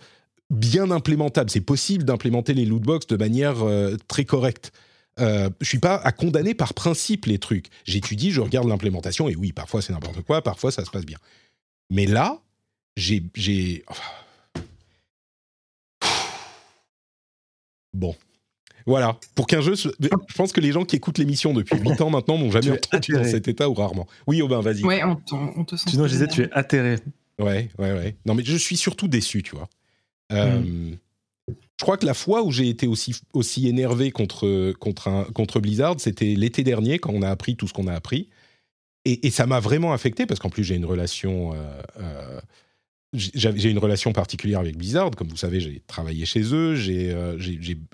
[0.50, 1.50] bien implémentable.
[1.50, 4.72] C'est possible d'implémenter les lootbox de manière euh, très correcte.
[5.20, 7.68] Euh, je suis pas à condamner par principe les trucs.
[7.84, 11.18] J'étudie, je regarde l'implémentation et oui, parfois c'est n'importe quoi, parfois ça se passe bien.
[11.90, 12.40] Mais là,
[12.96, 13.22] j'ai,
[17.92, 18.14] bon.
[18.86, 19.74] Voilà, pour qu'un jeu...
[19.76, 23.12] Je pense que les gens qui écoutent l'émission depuis 8 ans maintenant n'ont jamais entendu
[23.12, 24.06] dans cet état ou rarement.
[24.26, 24.84] Oui, Aubin, vas-y.
[24.84, 25.90] Ouais, on, on te sent...
[25.90, 26.98] Sinon, je disais, tu es atterré.
[27.38, 28.16] Ouais, ouais, ouais.
[28.26, 29.68] Non, mais je suis surtout déçu, tu vois.
[30.32, 30.98] Euh, mm.
[31.48, 35.96] Je crois que la fois où j'ai été aussi, aussi énervé contre, contre, contre Blizzard,
[35.98, 38.28] c'était l'été dernier, quand on a appris tout ce qu'on a appris.
[39.04, 41.52] Et, ça m'a vraiment affecté, parce qu'en plus, j'ai une relation.
[41.52, 42.40] Euh, euh,
[43.12, 45.10] j'ai une relation particulière avec Blizzard.
[45.10, 47.14] Comme vous savez, j'ai travaillé chez eux, j'ai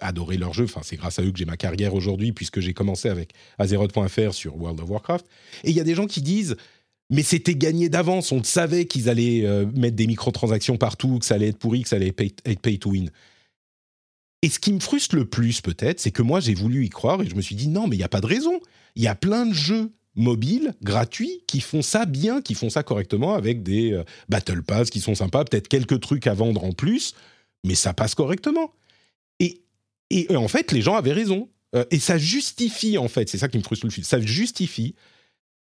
[0.00, 0.64] adoré leur jeu.
[0.64, 4.32] Enfin, c'est grâce à eux que j'ai ma carrière aujourd'hui, puisque j'ai commencé avec Azeroth.fr
[4.32, 5.26] sur World of Warcraft.
[5.64, 6.56] Et il y a des gens qui disent
[7.10, 8.32] mais c'était gagné d'avance.
[8.32, 11.88] On savait qu'ils allaient euh, mettre des microtransactions partout, que ça allait être pourri, que
[11.88, 13.10] ça allait être pay, to win.
[14.42, 17.20] Et ce qui me frustre le plus, peut-être, c'est que moi, j'ai voulu y croire
[17.20, 18.60] et je me suis dit non, mais il n'y a pas de raison.
[18.94, 22.82] Il y a plein de jeux mobiles, gratuits, qui font ça bien, qui font ça
[22.82, 26.72] correctement avec des euh, Battle Pass qui sont sympas, peut-être quelques trucs à vendre en
[26.72, 27.14] plus,
[27.64, 28.72] mais ça passe correctement.
[29.40, 29.62] Et,
[30.10, 31.48] et, en fait, les gens avaient raison.
[31.74, 34.94] Euh, et ça justifie, en fait, c'est ça qui me frustre le plus, ça justifie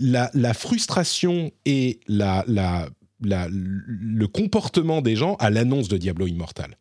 [0.00, 2.88] la, frustration et le
[4.26, 6.76] comportement des gens à l'annonce de Diablo Immortal.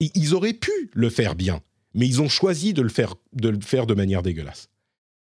[0.00, 1.60] ils auraient pu le faire bien,
[1.94, 4.68] mais ils ont choisi de le faire de, le faire de manière dégueulasse.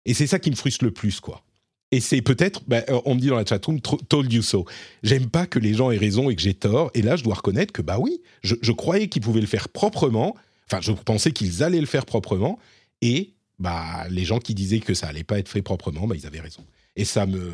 [0.06, 1.42] Et c'est ça qui me frustre le plus, quoi.
[1.90, 4.64] Et c'est peut-être, bah, on me dit dans la chatroom, told you so.
[5.02, 6.90] J'aime pas que les gens aient raison et que j'ai tort.
[6.94, 9.68] Et là, je dois reconnaître que, bah oui, je, je croyais qu'ils pouvaient le faire
[9.68, 10.34] proprement.
[10.66, 12.58] Enfin, je pensais qu'ils allaient le faire proprement.
[13.00, 16.26] Et bah, les gens qui disaient que ça allait pas être fait proprement, bah, ils
[16.26, 16.64] avaient raison.
[16.96, 17.50] Et ça me.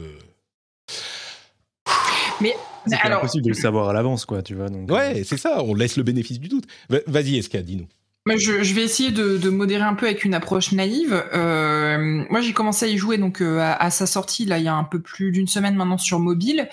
[2.40, 2.54] Mais
[2.86, 3.18] c'est alors...
[3.18, 4.68] impossible de le savoir à l'avance, quoi, tu vois.
[4.68, 5.24] Donc, ouais, euh.
[5.24, 6.64] c'est ça, on laisse le bénéfice du doute.
[7.06, 7.86] Vas-y, Eska, dis-nous.
[8.26, 11.24] Je, je, vais essayer de, de, modérer un peu avec une approche naïve.
[11.34, 14.64] Euh, moi, j'ai commencé à y jouer donc euh, à, à, sa sortie là il
[14.64, 16.68] y a un peu plus d'une semaine maintenant sur mobile.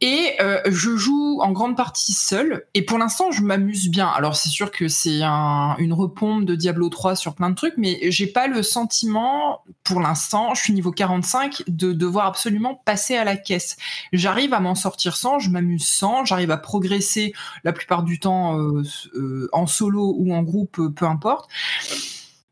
[0.00, 2.64] Et euh, je joue en grande partie seul.
[2.74, 4.06] Et pour l'instant, je m'amuse bien.
[4.06, 7.74] Alors c'est sûr que c'est un, une repompe de Diablo 3 sur plein de trucs,
[7.76, 13.16] mais j'ai pas le sentiment, pour l'instant, je suis niveau 45, de devoir absolument passer
[13.16, 13.76] à la caisse.
[14.12, 17.32] J'arrive à m'en sortir sans, je m'amuse sans, j'arrive à progresser
[17.64, 18.82] la plupart du temps euh,
[19.14, 21.50] euh, en solo ou en groupe, peu importe.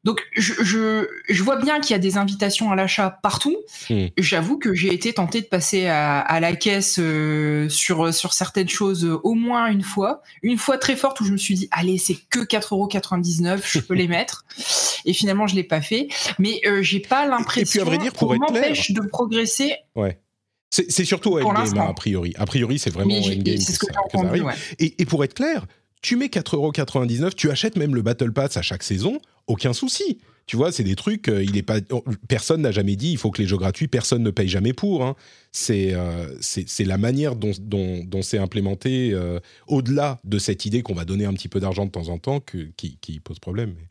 [0.06, 3.56] Donc je, je, je vois bien qu'il y a des invitations à l'achat partout.
[3.90, 4.06] Hmm.
[4.16, 8.68] J'avoue que j'ai été tenté de passer à, à la caisse euh, sur sur certaines
[8.68, 11.68] choses euh, au moins une fois, une fois très forte où je me suis dit
[11.72, 14.44] allez c'est que 4,99€, je peux les mettre.
[15.06, 16.06] Et finalement je l'ai pas fait.
[16.38, 17.84] Mais euh, j'ai pas l'impression
[18.16, 19.74] qu'on m'empêche de progresser.
[19.96, 20.20] Ouais.
[20.70, 22.32] C'est surtout Endgame, hein, a priori.
[22.38, 24.28] A priori, c'est vraiment Endgame c'est ce que que ça, j'ai que ça entendu.
[24.28, 24.44] arrive.
[24.44, 24.54] ouais.
[24.78, 25.66] Et, et pour être clair,
[26.06, 30.18] tu mets 4,99€, tu achètes même le Battle Pass à chaque saison, aucun souci.
[30.46, 33.18] Tu vois, c'est des trucs, euh, il est pas, oh, personne n'a jamais dit il
[33.18, 35.04] faut que les jeux gratuits, personne ne paye jamais pour.
[35.04, 35.16] hein.
[35.50, 36.28] C'est euh,
[36.78, 41.24] la manière dont, dont, dont c'est implémenté, euh, au-delà de cette idée qu'on va donner
[41.24, 43.74] un petit peu d'argent de temps en temps, que, qui, qui pose problème.
[43.76, 43.88] mais-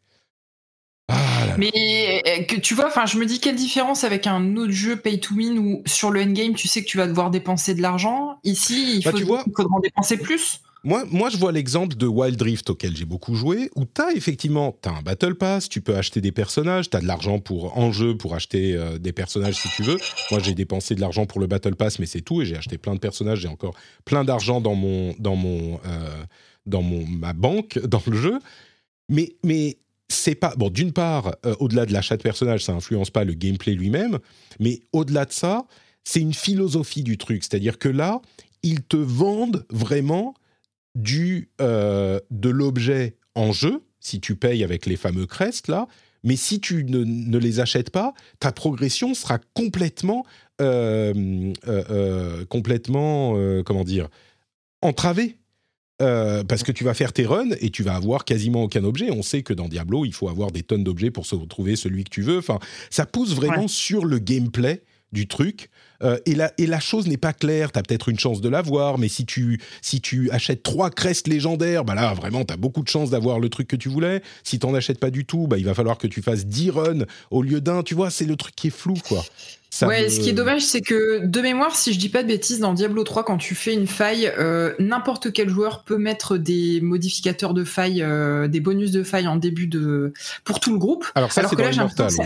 [1.10, 1.58] Ah là là.
[1.58, 4.96] Mais euh, que tu vois, enfin, je me dis quelle différence avec un autre jeu
[4.96, 7.82] pay to win où sur le endgame, tu sais que tu vas devoir dépenser de
[7.82, 8.40] l'argent.
[8.46, 10.62] Ici, il, Bah, faut, tu vois- il faudra en dépenser plus.
[10.86, 14.12] Moi, moi, je vois l'exemple de Wild Rift auquel j'ai beaucoup joué, où tu as
[14.14, 17.76] effectivement as un Battle Pass, tu peux acheter des personnages, tu as de l'argent pour
[17.76, 19.98] en jeu pour acheter euh, des personnages si tu veux.
[20.30, 22.78] Moi, j'ai dépensé de l'argent pour le Battle Pass, mais c'est tout, et j'ai acheté
[22.78, 23.74] plein de personnages, j'ai encore
[24.06, 26.24] plein d'argent dans mon dans mon euh,
[26.68, 28.38] dans mon ma banque dans le jeu.
[29.10, 30.70] Mais mais c'est pas bon.
[30.70, 34.20] D'une part, euh, au-delà de l'achat de personnages, ça influence pas le gameplay lui-même,
[34.60, 35.66] mais au-delà de ça,
[36.04, 38.22] c'est une philosophie du truc, c'est-à-dire que là,
[38.62, 40.36] ils te vendent vraiment
[40.96, 45.88] du, euh, de l'objet en jeu, si tu payes avec les fameux crests là,
[46.24, 50.26] mais si tu ne, ne les achètes pas, ta progression sera complètement,
[50.62, 54.08] euh, euh, complètement, comment dire,
[54.82, 55.38] entravée.
[56.02, 59.12] Euh, parce que tu vas faire tes runs et tu vas avoir quasiment aucun objet.
[59.12, 62.04] On sait que dans Diablo, il faut avoir des tonnes d'objets pour se retrouver celui
[62.04, 62.38] que tu veux.
[62.38, 63.68] Enfin, ça pousse vraiment Ouais.
[63.70, 65.70] sur le gameplay du truc.
[66.04, 67.72] Euh, et, la, et la chose n'est pas claire.
[67.72, 71.28] Tu as peut-être une chance de l'avoir, mais si tu, si tu achètes trois crests
[71.28, 74.22] légendaires, bah là, vraiment, tu as beaucoup de chances d'avoir le truc que tu voulais.
[74.44, 76.70] Si tu n'en achètes pas du tout, bah, il va falloir que tu fasses 10
[76.72, 77.84] runs au lieu d'un.
[77.84, 79.24] Tu vois, c'est le truc qui est flou, quoi.
[79.72, 82.24] Ça ouais, me- ce qui est dommage, c'est que de mémoire, si je dis pas
[82.24, 85.98] de bêtises, dans Diablo 3, quand tu fais une faille, euh, n'importe quel joueur peut
[85.98, 90.14] mettre des modificateurs de faille, euh, des bonus de faille en début de
[90.46, 91.06] pour tout le groupe.
[91.16, 92.24] Alors ça, Alors que là, j'ai l'impression.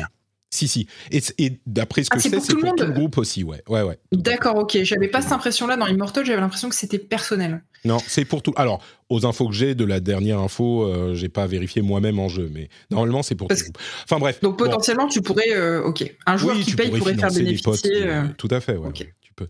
[0.51, 0.87] Si, si.
[1.11, 2.93] Et, et d'après ce Ah, que c'est c'est, pour c'est tout le pour tout monde
[2.95, 3.61] le groupe aussi, ouais.
[3.69, 3.99] Ouais, ouais.
[4.11, 4.79] D'accord, ok.
[4.81, 6.25] J'avais pas cette impression-là dans Immortal.
[6.25, 7.63] J'avais l'impression que c'était personnel.
[7.85, 8.53] Non, c'est pour tout.
[8.55, 12.27] Alors, aux infos que j'ai de la dernière info, euh, j'ai pas vérifié moi-même en
[12.29, 13.83] jeu, mais normalement c'est pour Parce tout le groupe.
[14.05, 14.41] Enfin bref.
[14.41, 14.65] Donc Bon.
[14.65, 17.57] potentiellement, tu pourrais, euh, ok, un joueur oui, qui tu paye pourrais pourrait faire des
[17.63, 17.81] potes.
[17.81, 19.47] qui- euh, Tout à fait, ouais, tu peux.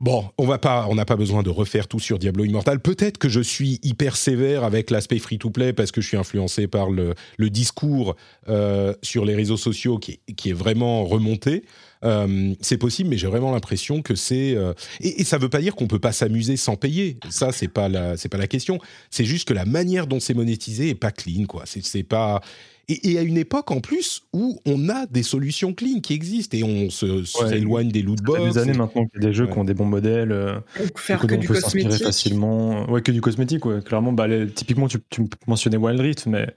[0.00, 2.78] Bon, on va pas, on n'a pas besoin de refaire tout sur Diablo Immortal.
[2.78, 6.88] Peut-être que je suis hyper sévère avec l'aspect free-to-play parce que je suis influencé par
[6.88, 7.14] le,
[7.50, 8.14] discours
[8.48, 11.64] euh, sur les réseaux sociaux qui, est- vraiment remonté.
[12.04, 15.74] Euh, c'est possible, mais j'ai vraiment l'impression que c'est euh, et, ça veut pas dire
[15.74, 17.18] qu'on peut pas s'amuser sans payer.
[17.28, 18.78] Ça, c'est pas la, c'est pas la question.
[19.10, 21.64] C'est juste que la manière dont c'est monétisé est pas clean, quoi.
[21.66, 22.40] C'est pas
[22.88, 26.56] et, et à une époque en plus où on a des solutions clean qui existent
[26.56, 28.54] et on se s'éloigne des loot Ça fait box.
[28.54, 29.52] des années maintenant qu'il y a des jeux Ouais.
[29.52, 30.32] qui ont des bons modèles.
[30.32, 32.06] euh, donc faire que que on du peut s'inspirer cosmétique.
[32.06, 32.90] facilement.
[32.90, 33.80] Ouais, que du cosmétique, ouais.
[33.82, 36.48] Clairement, bah, les- typiquement, tu, tu mentionnais Wild Rift, mais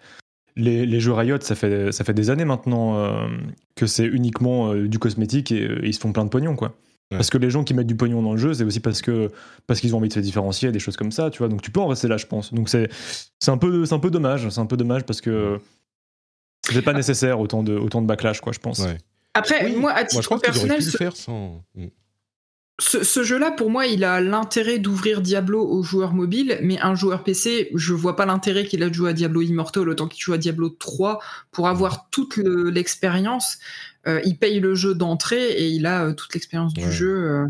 [0.56, 3.28] les, les jeux Riot, ça fait, ça fait des années maintenant euh,
[3.76, 6.70] que c'est uniquement euh, du cosmétique et, euh, ils se font plein de pognon, quoi.
[7.12, 7.18] Ouais.
[7.18, 9.30] Parce que les gens qui mettent du pognon dans le jeu, c'est aussi parce que
[9.68, 11.50] parce qu'ils ont envie de se différencier, des choses comme ça, tu vois.
[11.50, 12.54] Donc tu peux en rester là, je pense.
[12.54, 12.90] Donc c'est
[13.40, 15.60] c'est un peu c'est un peu dommage, c'est un peu dommage parce que
[16.70, 18.80] c'est pas nécessaire autant de autant de backlash, quoi, je pense.
[18.80, 18.98] Ouais.
[19.34, 21.16] Après, Oui, moi, à Moi, je titre pense qu'ils auraient personnel, pu le ce, faire
[21.16, 21.64] sans.
[21.76, 21.86] Mm.
[22.80, 26.96] ce- ce jeu-là, pour moi, il a l'intérêt d'ouvrir Diablo aux joueurs mobiles, mais un
[26.96, 30.22] joueur PC, je vois pas l'intérêt qu'il a de jouer à Diablo Immortal autant qu'il
[30.22, 31.20] joue à Diablo 3
[31.52, 33.58] pour avoir toute le- l'expérience.
[34.08, 36.84] Euh, il paye le jeu d'entrée et il a euh, toute l'expérience Ouais.
[36.84, 37.10] du jeu.
[37.16, 37.48] euh.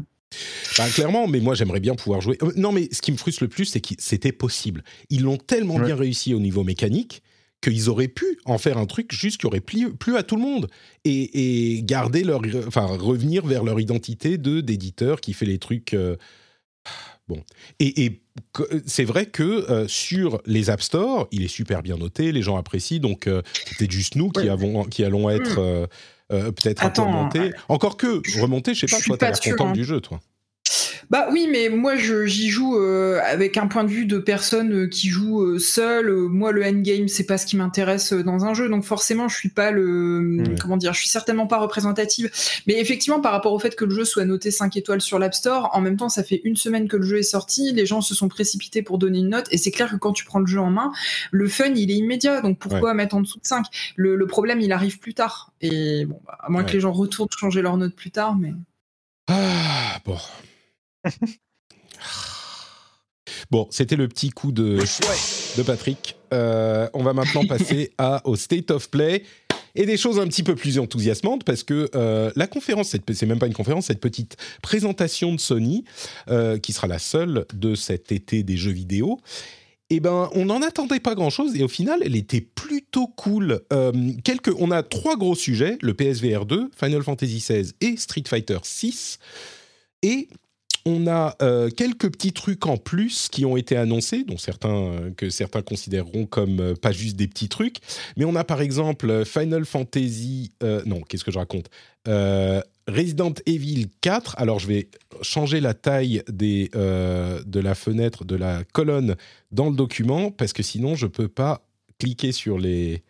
[0.77, 2.37] Bah, clairement, mais moi j'aimerais bien pouvoir jouer.
[2.55, 4.83] Non, mais ce qui me frustre le plus, c'est que c'était possible.
[5.09, 5.85] Ils l'ont tellement Ouais.
[5.85, 7.21] bien réussi au niveau mécanique
[7.61, 10.41] qu'ils auraient pu en faire un truc juste qui aurait plu, plu à tout le
[10.41, 10.67] monde
[11.05, 15.93] et, et garder leur, enfin revenir vers leur identité de d'éditeur qui fait les trucs.
[15.93, 16.15] euh,
[17.27, 17.43] Bon,
[17.79, 18.21] et,
[18.85, 22.57] c'est vrai que euh, sur les App Store, il est super bien noté, les gens
[22.57, 23.41] apprécient, donc euh,
[23.77, 25.85] peut-être juste nous qui, avons, qui allons être euh,
[26.33, 27.51] euh, peut-être un peu remontés.
[27.69, 29.73] Encore que remonter, je sais pas, toi, t'as l'air content hein.
[29.73, 30.19] du jeu, toi.
[31.11, 34.73] Bah oui, mais moi je- j'y joue euh, avec un point de vue de personne
[34.73, 36.09] euh, qui joue euh, seule.
[36.09, 39.49] Moi, le endgame, c'est pas ce qui m'intéresse dans un jeu, donc forcément, je suis
[39.49, 42.31] pas le comment dire, je suis certainement pas représentative.
[42.65, 45.33] Mais effectivement, par rapport au fait que le jeu soit noté 5 étoiles sur l'App
[45.33, 47.99] Store, en même temps, ça fait une semaine que le jeu est sorti, les gens
[47.99, 50.47] se sont précipités pour donner une note, et c'est clair que quand tu prends le
[50.47, 50.93] jeu en main,
[51.31, 52.39] le fun, il est immédiat.
[52.39, 53.65] Donc pourquoi mettre en dessous de 5
[53.97, 55.51] le, le problème, il arrive plus tard.
[55.59, 56.67] Et bon, bah, à moins Ouais.
[56.69, 58.53] que les gens retournent changer leur note plus tard, mais.
[59.27, 60.15] Ah, bon.
[63.51, 64.79] bon, c'était le petit coup de,
[65.57, 66.15] de Patrick.
[66.33, 69.23] Euh, on va maintenant passer à, au State of Play.
[69.73, 73.39] Et des choses un petit peu plus enthousiasmantes parce que euh, la conférence, c'est même
[73.39, 75.85] pas une conférence, cette petite présentation de Sony,
[76.27, 79.21] euh, qui sera la seule de cet été des jeux vidéo,
[79.89, 83.61] eh ben, on n'en attendait pas grand-chose et au final, elle était plutôt cool.
[84.25, 88.57] Quelques, on a trois gros sujets le PSVR 2, Final Fantasy XVI et Street Fighter
[88.63, 89.19] 6.
[90.03, 90.27] Et
[90.85, 95.11] on a euh, quelques petits trucs en plus qui ont été annoncés, dont certains euh,
[95.15, 97.77] que certains considéreront comme pas juste des petits trucs.
[98.17, 100.51] Mais on a par exemple Final Fantasy,
[100.85, 101.69] non, qu'est-ce que je raconte?
[102.87, 104.35] Resident Evil 4.
[104.37, 104.89] Alors je vais
[105.21, 109.15] changer la taille de la fenêtre, de la colonne
[109.51, 111.63] dans le document parce que sinon je peux pas
[111.99, 113.03] cliquer sur les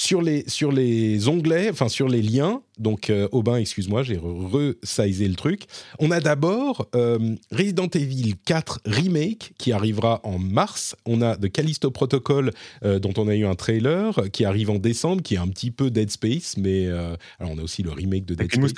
[0.00, 5.28] sur les, sur les onglets, enfin sur les liens, donc euh, Aubin, excuse-moi, j'ai resizé
[5.28, 5.64] le truc.
[5.98, 10.96] On a d'abord euh, Resident Evil 4 Remake qui arrivera en mars.
[11.04, 12.50] On a The Callisto Protocol
[12.82, 15.70] euh, dont on a eu un trailer qui arrive en décembre, qui est un petit
[15.70, 18.72] peu Dead Space, mais alors on a aussi le remake de Dead Space.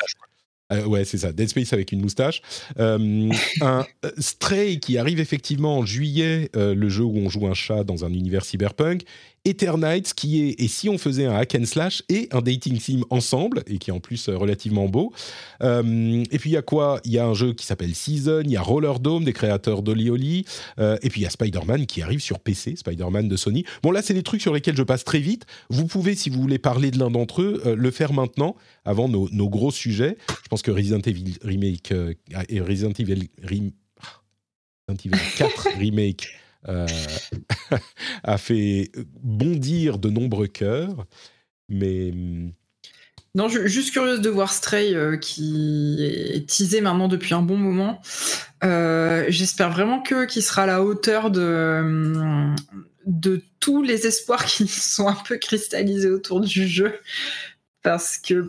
[0.72, 1.32] Euh, ouais, c'est ça.
[1.32, 2.42] Dead Space avec une moustache.
[2.78, 3.84] Un
[4.18, 8.12] Stray qui arrive effectivement en juillet, le jeu où on joue un chat dans un
[8.12, 9.02] univers cyberpunk.
[9.44, 13.00] Eternights qui est et si on faisait un hack and slash et un dating sim
[13.10, 15.12] ensemble et qui est en plus relativement beau.
[15.60, 17.00] et puis il y a quoi?
[17.04, 19.82] Il y a un jeu qui s'appelle Season, il y a Roller Dome des créateurs
[19.82, 20.44] d'Oli Oli
[20.78, 23.64] et puis il y a Spider-Man qui arrive sur PC, Spider-Man de Sony.
[23.82, 25.46] Bon là c'est des trucs sur lesquels je passe très vite.
[25.70, 29.28] Vous pouvez si vous voulez parler de l'un d'entre eux le faire maintenant avant nos,
[29.30, 30.16] nos, gros sujets.
[30.28, 32.14] Je pense que Resident Evil Remake euh,
[32.48, 33.72] et Resident Evil, Resident
[34.88, 36.28] Evil 4 Remake
[36.68, 36.86] euh,
[38.24, 38.90] a fait
[39.22, 41.06] bondir de nombreux cœurs.
[41.68, 42.10] Mais.
[42.12, 42.52] Hmm,
[43.34, 48.00] non, juste curieuse de voir Stray euh, qui est teasé maintenant depuis un bon moment.
[48.62, 52.54] J'espère vraiment que qui sera à la hauteur de hmm,
[53.06, 56.94] de tous les espoirs qui sont un peu cristallisés autour du jeu
[57.82, 58.46] parce que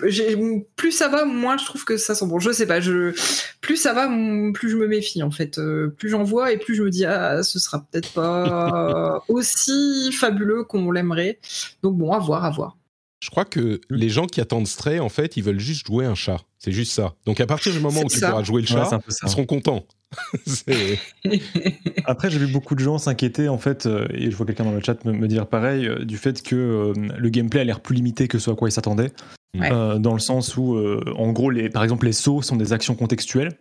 [0.76, 2.40] plus ça va, moins je trouve que ça sent bon.
[2.40, 3.14] Je sais pas, je,
[3.62, 4.08] plus ça va,
[4.54, 5.58] plus je me méfie en fait.
[5.58, 10.12] Euh, plus j'en vois et plus je me dis ah ce sera peut-être pas aussi
[10.12, 11.40] fabuleux qu'on l'aimerait.
[11.82, 12.78] Donc bon, à voir, à voir.
[13.24, 16.14] Je crois que les gens qui attendent Stray, en fait, ils veulent juste jouer un
[16.14, 16.42] chat.
[16.60, 17.14] C'est juste ça.
[17.26, 19.86] Donc à partir du moment où tu pourras jouer le chat, ils seront contents.
[22.06, 24.74] Après, j'ai vu beaucoup de gens s'inquiéter, en fait, euh, et je vois quelqu'un dans
[24.74, 27.96] le chat me, dire pareil, euh, du fait que euh, le gameplay a l'air plus
[27.96, 29.14] limité que ce à quoi ils s'attendaient.
[29.56, 30.78] dans le sens où,
[31.16, 33.58] en gros, les, par exemple, les sauts sont des actions contextuelles.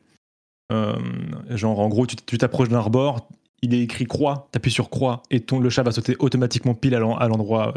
[1.50, 3.28] genre, en gros, tu t'approches d'un arbor,
[3.62, 6.74] il est écrit croix, tu appuies sur croix, et ton, le chat va sauter automatiquement
[6.74, 7.72] pile à l'endroit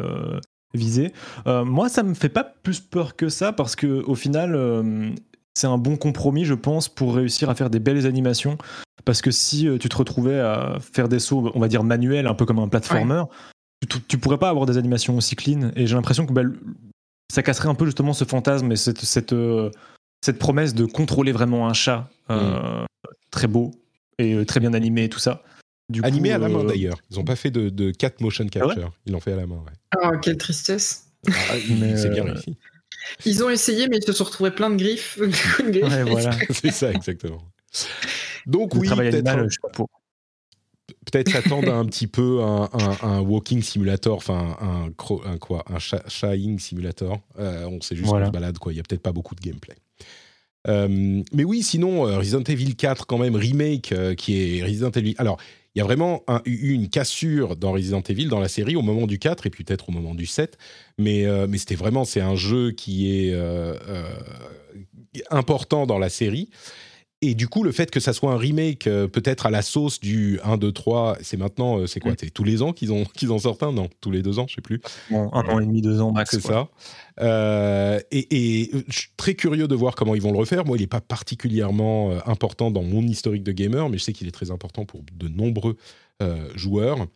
[0.75, 1.13] visé.
[1.45, 4.55] moi, ça me fait pas plus peur que ça, parce que au final,
[5.55, 8.57] c'est un bon compromis, je pense, pour réussir à faire des belles animations.
[9.05, 12.27] Parce que si euh, tu te retrouvais à faire des sauts, on va dire manuels,
[12.27, 13.23] un peu comme un platformer,
[14.07, 15.71] tu, pourrais pas avoir des animations aussi clean.
[15.75, 16.41] Et j'ai l'impression que bah,
[17.31, 19.71] ça casserait un peu justement ce fantasme et cette, cette, euh,
[20.23, 22.85] cette promesse de contrôler vraiment un chat euh, mm.
[23.31, 23.71] très beau
[24.17, 25.43] et très bien animé et tout ça.
[26.03, 26.97] Animé à la main d'ailleurs.
[27.11, 28.91] Ils n'ont pas fait de, de 4 motion ah capture.
[29.05, 29.57] Ils l'ont fait à la main.
[29.57, 30.01] Ouais.
[30.03, 31.07] Oh, quelle tristesse.
[31.27, 31.55] Ah,
[31.95, 32.57] c'est bien réussi.
[33.25, 35.19] Ils ont essayé, mais ils se sont retrouvés plein de griffes.
[36.49, 37.41] c'est ça, exactement.
[38.45, 39.47] Donc, oui, peut-être.
[41.11, 42.69] Peut-être s'attendre un petit peu un,
[43.01, 47.19] un, walking simulator, enfin un, un, quoi, un shying simulator.
[47.39, 48.73] Euh, on sait juste qu'on se balade, quoi.
[48.73, 49.75] Il y a peut-être pas beaucoup de gameplay.
[50.67, 55.13] Euh, mais oui, sinon euh, Resident Evil 4 quand même remake qui est Resident Evil.
[55.19, 55.37] Alors
[55.75, 59.07] il y a vraiment eu une cassure dans Resident Evil, dans la série, au moment
[59.07, 60.57] du 4 et peut-être au moment du 7.
[60.97, 64.09] Mais, euh, mais c'était vraiment, c'est un jeu qui est euh, euh,
[65.31, 66.49] important dans la série.
[67.29, 70.39] Et du coup, le fait que ça soit un remake, peut-être à la sauce du
[70.43, 72.17] 1, 2, 3, c'est maintenant, c'est quoi mm.
[72.19, 73.71] C'est tous les ans qu'ils ont qu'ils en sortent un?
[73.71, 74.81] Non, tous les deux ans, je sais plus.
[75.11, 76.31] un an et demi, deux ans max.
[76.31, 76.69] C'est ça.
[78.11, 78.27] et,
[78.61, 80.65] et, je suis très curieux de voir comment ils vont le refaire.
[80.65, 84.27] Moi, il n'est pas particulièrement important dans mon historique de gamer, mais je sais qu'il
[84.27, 85.77] est très important pour de nombreux
[86.55, 87.07] joueurs.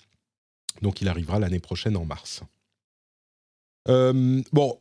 [0.82, 2.42] Donc, il arrivera l'année prochaine en mars.
[3.88, 4.80] bon,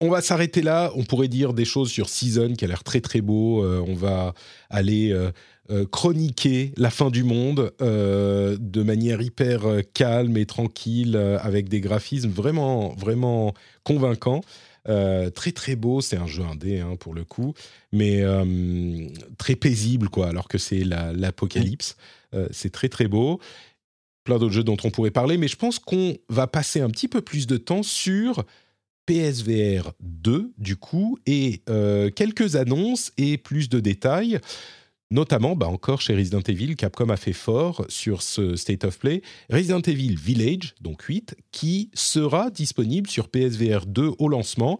[0.00, 0.92] on va s'arrêter là.
[0.94, 3.64] On pourrait dire des choses sur Season qui a l'air très très beau.
[3.64, 4.34] Euh, on va
[4.70, 5.30] aller euh,
[5.70, 9.62] euh, chroniquer la fin du monde de manière hyper
[9.94, 14.40] calme et tranquille avec des graphismes vraiment vraiment convaincants.
[14.86, 17.52] très très beau, c'est un jeu indé hein, pour le coup,
[17.92, 18.22] mais
[19.36, 20.28] très paisible quoi.
[20.28, 21.96] Alors que c'est l'apocalypse,
[22.50, 23.40] c'est très très beau
[24.24, 27.08] plein d'autres jeux dont on pourrait parler, mais je pense qu'on va passer un petit
[27.08, 28.44] peu plus de temps sur
[29.08, 34.38] PSVR 2 du coup et euh, quelques annonces et plus de détails.
[35.10, 39.22] notamment bah, encore chez Resident Evil, Capcom a fait fort sur ce State of Play,
[39.48, 44.78] Resident Evil Village, donc 8, qui sera disponible sur PSVR 2 au lancement.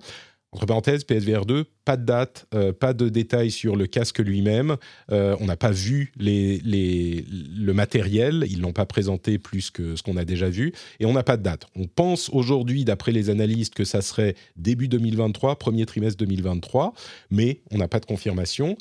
[0.52, 4.76] Entre parenthèses, PSVR 2, pas de date, euh, pas de détails sur le casque lui-même.
[5.12, 10.16] Euh, on n'a pas vu le matériel, ils l'ont pas présenté plus que ce qu'on
[10.16, 11.66] a déjà vu, et on n'a pas de date.
[11.76, 16.94] On pense aujourd'hui, d'après les analystes, que ça serait début 2023, premier trimestre 2023,
[17.30, 18.78] mais on n'a pas de confirmation.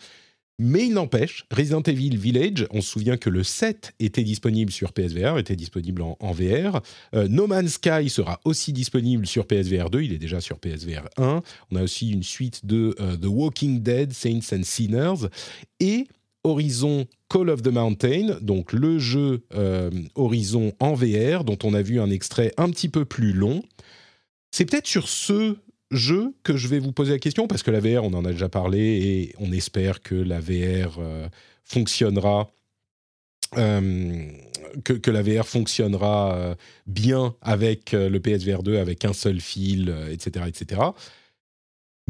[0.59, 4.91] Mais il n'empêche, Resident Evil Village, on se souvient que le 7 était disponible sur
[4.91, 6.81] PSVR, était disponible en, VR.
[7.13, 11.07] Euh, no Man's Sky sera aussi disponible sur PSVR 2, il est déjà sur PSVR
[11.17, 11.43] 1.
[11.69, 15.27] On a aussi une suite de euh, The Walking Dead, Saints and Sinners.
[15.79, 16.07] Et
[16.43, 21.81] Horizon Call of the Mountain, donc le jeu euh, Horizon en VR, dont on a
[21.81, 23.61] vu un extrait un petit peu plus long.
[24.51, 25.57] C'est peut-être sur ce
[25.91, 28.31] jeu que je vais vous poser la question, parce que la VR, on en a
[28.31, 31.27] déjà parlé, et on espère que la VR euh,
[31.63, 32.51] fonctionnera.
[33.57, 34.31] euh,
[34.83, 39.95] que, que la VR fonctionnera euh, bien avec le PSVR 2, avec un seul fil,
[40.11, 40.81] etc., etc.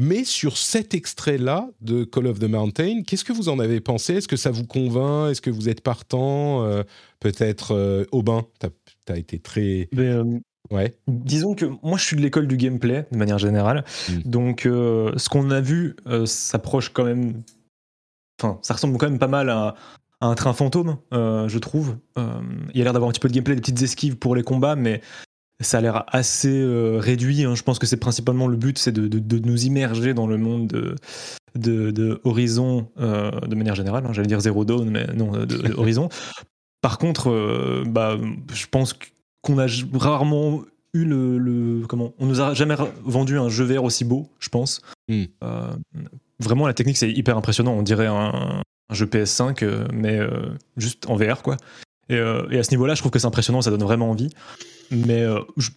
[0.00, 4.14] Mais sur cet extrait-là de Call of the Mountain, qu'est-ce que vous en avez pensé?
[4.14, 5.30] Est-ce que ça vous convainc?
[5.30, 6.84] Est-ce que vous êtes partant?
[7.20, 9.88] Peut-être euh, Aubin, tu as, été très...
[9.96, 10.38] Euh,
[10.70, 10.94] Ouais.
[11.06, 13.84] disons que moi, je suis de l'école du gameplay, de manière générale.
[14.08, 14.18] Mm.
[14.30, 17.42] Donc, euh, ce qu'on a vu euh, s'approche quand même.
[18.40, 19.74] Enfin, ça ressemble quand même pas mal à,
[20.20, 21.96] à un train fantôme, euh, je trouve.
[22.16, 24.42] Il y a l'air d'avoir un petit peu de gameplay, des petites esquives pour les
[24.42, 25.00] combats, mais
[25.60, 26.62] ça a l'air assez
[26.98, 27.44] réduit.
[27.44, 27.54] hein.
[27.56, 30.36] Je pense que c'est principalement le but, c'est de, de- de nous immerger dans le
[30.36, 30.94] monde de,
[31.56, 34.04] de, de Horizon de manière générale.
[34.06, 34.12] hein.
[34.12, 36.08] J'allais dire Zero Dawn, mais non, de, de Horizon.
[36.80, 38.16] Par contre, euh, bah,
[38.52, 38.96] je pense
[39.48, 39.66] qu'on a
[39.98, 40.62] rarement
[40.94, 44.48] eu le, le- comment On nous a jamais vendu un jeu VR aussi beau, je
[44.48, 44.80] pense.
[45.08, 45.24] Mm.
[45.44, 45.72] Euh,
[46.40, 47.72] vraiment, la technique c'est hyper impressionnant.
[47.72, 50.30] On dirait un, un jeu PS5, euh, mais euh,
[50.76, 51.56] juste en VR, quoi.
[52.08, 54.30] Et, euh, et à ce niveau-là, je trouve que c'est impressionnant, ça donne vraiment envie.
[54.90, 55.26] Mais
[55.58, 55.70] je-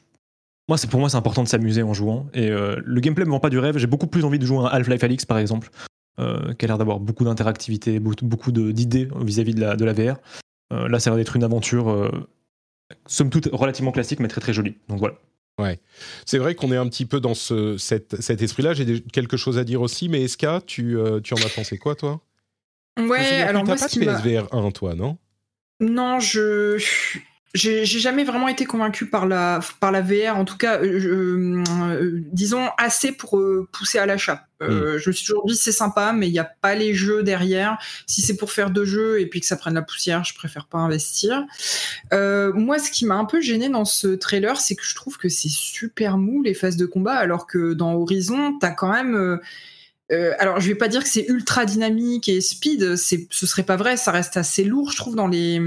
[0.69, 2.27] moi, c'est pour moi, c'est important de s'amuser en jouant.
[2.33, 3.77] Et le gameplay me vend pas du rêve.
[3.77, 5.69] J'ai beaucoup plus envie de jouer à Half-Life Alix, par exemple,
[6.17, 10.15] qui a l'air d'avoir beaucoup d'interactivité, beaucoup, d'idées vis-à-vis de la, de la VR.
[10.71, 12.09] Là, ça a l'air d'être une aventure,
[13.05, 14.75] somme toute, relativement classique, mais très très jolie.
[14.87, 15.15] Donc voilà.
[16.25, 18.73] C'est vrai qu'on est un petit peu dans ce, cet, cet esprit-là.
[18.73, 21.95] J'ai quelque chose à dire aussi, mais Eska, tu, euh, tu en as pensé quoi,
[21.95, 22.21] toi?
[22.99, 24.05] Ouais, alors t'as moi, pas ce de.
[24.05, 25.17] PSVR 1, toi, non?
[25.79, 26.81] Non, je
[27.53, 30.37] j'ai jamais vraiment été convaincu par la par la VR.
[30.37, 34.47] En tout cas, euh, euh, disons assez pour euh, pousser à l'achat.
[34.61, 37.23] Euh, Je me suis toujours dit c'est sympa, mais il n'y a pas les jeux
[37.23, 37.77] derrière.
[38.05, 40.67] Si c'est pour faire deux jeux et puis que ça prenne la poussière, je préfère
[40.67, 41.43] pas investir.
[42.13, 45.17] Euh, moi, ce qui m'a un peu gêné dans ce trailer, c'est que je trouve
[45.17, 49.39] que c'est super mou les phases de combat, alors que dans Horizon, t'as quand même
[50.11, 53.63] euh, alors, je vais pas dire que c'est ultra dynamique et speed, c'est, ce serait
[53.63, 55.61] pas vrai, ça reste assez lourd, je trouve, dans les,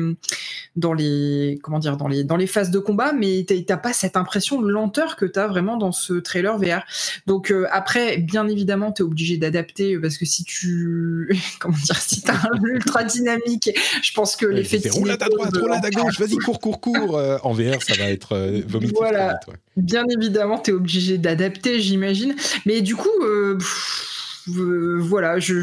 [0.77, 4.17] dans les, comment dire, dans les, dans les phases de combat, mais t'as, pas cette
[4.17, 6.83] impression de lenteur que t'as vraiment dans ce trailer VR.
[7.27, 11.31] Donc euh, après, bien évidemment, t'es obligé d'adapter parce que si tu,
[11.61, 13.71] comment dire, si t'as un ultra dynamique,
[14.03, 17.17] je pense que l'effet de roulade à droite, roulade à gauche, vas-y, cours, cours, cours.
[17.17, 19.35] Euh, en VR, ça va être euh, vomitif Voilà.
[19.35, 19.83] très vite, ouais.
[19.83, 22.35] Bien évidemment, tu es obligé d'adapter, j'imagine.
[22.65, 23.11] Mais du coup,
[23.59, 24.15] pff,
[24.49, 25.61] euh, voilà, je,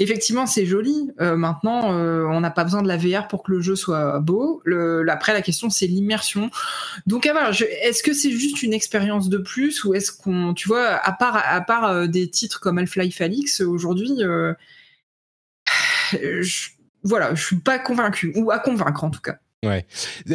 [0.00, 1.10] effectivement, c'est joli.
[1.20, 4.18] Euh, maintenant, euh, on n'a pas besoin de la VR pour que le jeu soit
[4.20, 4.62] beau.
[4.64, 6.50] Le, après, la question, c'est l'immersion.
[7.06, 10.68] Donc, ah, je- est-ce que c'est juste une expérience de plus ou est-ce qu'on, tu
[10.68, 14.10] vois, à part, à part des titres comme Half-Life Alix, aujourd'hui,
[16.12, 16.68] je-
[17.04, 19.36] voilà, je suis pas convaincu ou à convaincre en tout cas.
[19.64, 19.86] Ouais.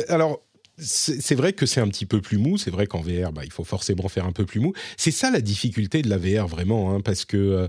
[0.10, 0.43] Alors,
[0.78, 2.58] c'est vrai que c'est un petit peu plus mou.
[2.58, 4.74] C'est vrai qu'en VR, bah, il faut forcément faire un peu plus mou.
[4.98, 7.68] C'est ça la difficulté de la VR, vraiment, hein, parce que euh,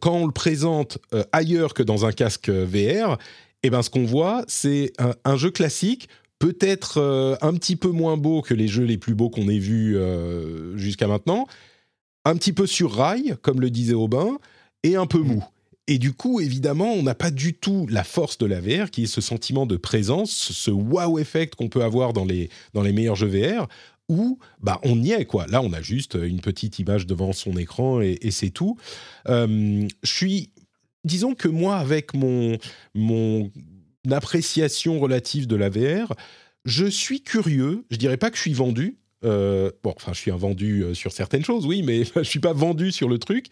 [0.00, 3.18] quand on le présente euh, ailleurs que dans un casque euh, VR,
[3.62, 4.92] eh ben, ce qu'on voit, c'est
[5.24, 9.28] un, jeu classique, peut-être un petit peu moins beau que les jeux les plus beaux
[9.28, 9.98] qu'on ait vus
[10.76, 11.46] jusqu'à maintenant,
[12.24, 14.38] un petit peu sur rail, comme le disait Aubin,
[14.82, 15.44] et un peu mou.
[15.90, 19.02] Et du coup, évidemment, on n'a pas du tout la force de la VR, qui
[19.02, 22.92] est ce sentiment de présence, ce wow effect qu'on peut avoir dans les, dans les
[22.92, 23.66] meilleurs jeux VR,
[24.08, 25.24] où bah, on y est.
[25.24, 25.48] quoi.
[25.48, 28.78] Là, on a juste une petite image devant son écran et, c'est tout.
[29.26, 30.52] Je suis...
[31.02, 32.56] Disons que moi, avec mon,
[32.94, 33.50] mon
[34.12, 36.14] appréciation relative de la VR,
[36.64, 37.84] je suis curieux.
[37.90, 38.98] Je dirais pas que je suis vendu.
[39.24, 42.38] Euh, bon, enfin, je suis un vendu euh, sur certaines choses, oui, mais je suis
[42.38, 43.46] pas vendu sur le truc.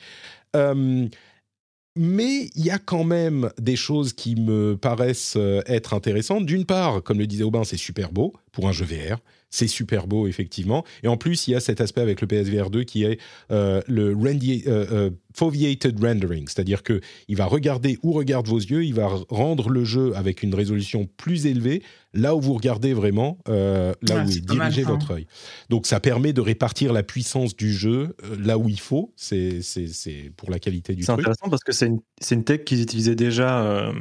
[1.99, 6.47] Mais il y a quand même des choses qui me paraissent euh, être intéressantes.
[6.47, 8.33] D'une part, comme le disait Aubin, c'est super beau.
[8.59, 9.19] Pour un jeu VR.
[9.51, 10.85] C'est super beau, effectivement.
[11.05, 13.19] Et en plus, il y a cet aspect avec le PSVR 2 qui est
[13.53, 18.59] euh, le rendi- euh, euh, foveated rendering, c'est-à-dire que il va regarder où regardent vos
[18.59, 21.83] yeux, il va rendre le jeu avec une résolution plus élevée,
[22.15, 24.91] là où vous regardez vraiment, euh, là Ouais, où c'est mal, dirigé ça.
[24.91, 25.27] votre œil.
[25.71, 29.13] Donc ça permet de répartir la puissance du jeu euh, là où il faut.
[29.17, 31.21] C'est c'est- c'est pour la qualité du C'est truc.
[31.21, 33.93] intéressant parce que c'est une, c'est une tech qu'ils utilisaient déjà euh,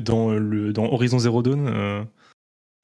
[0.00, 2.04] dans, le, dans Horizon Zero Dawn euh,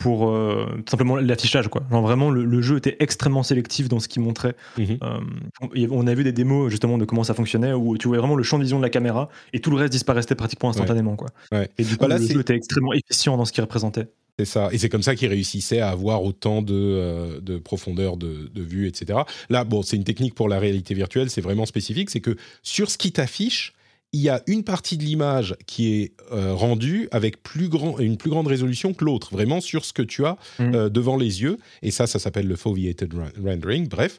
[0.00, 1.68] pour euh, tout simplement l'affichage.
[1.68, 1.82] Quoi.
[1.90, 4.54] Genre vraiment, le, le jeu était extrêmement sélectif dans ce qu'il montrait.
[4.78, 4.98] Mhm.
[5.04, 8.34] Euh, on- a vu des démos justement de comment ça fonctionnait où tu voyais vraiment
[8.34, 11.14] le champ de vision de la caméra et tout le reste disparaissait pratiquement instantanément.
[11.16, 11.28] Quoi.
[11.52, 11.68] Ouais.
[11.78, 14.08] Et du coup, Bah là, le jeu était extrêmement efficient dans ce qu'il représentait.
[14.38, 14.70] C'est ça.
[14.72, 18.62] Et c'est comme ça qu'ils réussissaient à avoir autant de, euh, de profondeur de, de
[18.62, 19.20] vue, etc.
[19.50, 22.08] Là, bon, c'est une technique pour la réalité virtuelle, c'est vraiment spécifique.
[22.08, 23.74] C'est que sur ce qui t'affiche,
[24.12, 28.16] il y a une partie de l'image qui est euh, rendue avec plus grand, une
[28.16, 30.74] plus grande résolution que l'autre, vraiment sur ce que tu as Mhm.
[30.74, 31.58] euh, devant les yeux.
[31.82, 33.88] Et ça, ça s'appelle le foveated ren- rendering.
[33.88, 34.18] Bref.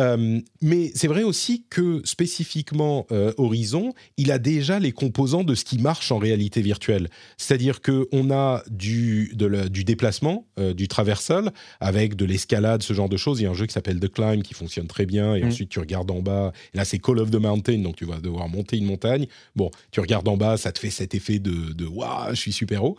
[0.00, 5.54] Euh, mais c'est vrai aussi que spécifiquement euh, Horizon, il a déjà les composants de
[5.54, 7.08] ce qui marche en réalité virtuelle.
[7.36, 12.92] C'est-à-dire que on a du, de du déplacement, euh, du traversal, avec de l'escalade, ce
[12.92, 13.40] genre de choses.
[13.40, 15.34] Il y a un jeu qui s'appelle The Climb qui fonctionne très bien.
[15.36, 15.48] Et Mm.
[15.48, 16.52] ensuite, tu regardes en bas.
[16.74, 19.26] Là, c'est Call of the Mountain, donc tu vas devoir monter une montagne.
[19.54, 22.52] Bon, tu regardes en bas, ça te fait cet effet de, de waouh, je suis
[22.52, 22.96] super haut.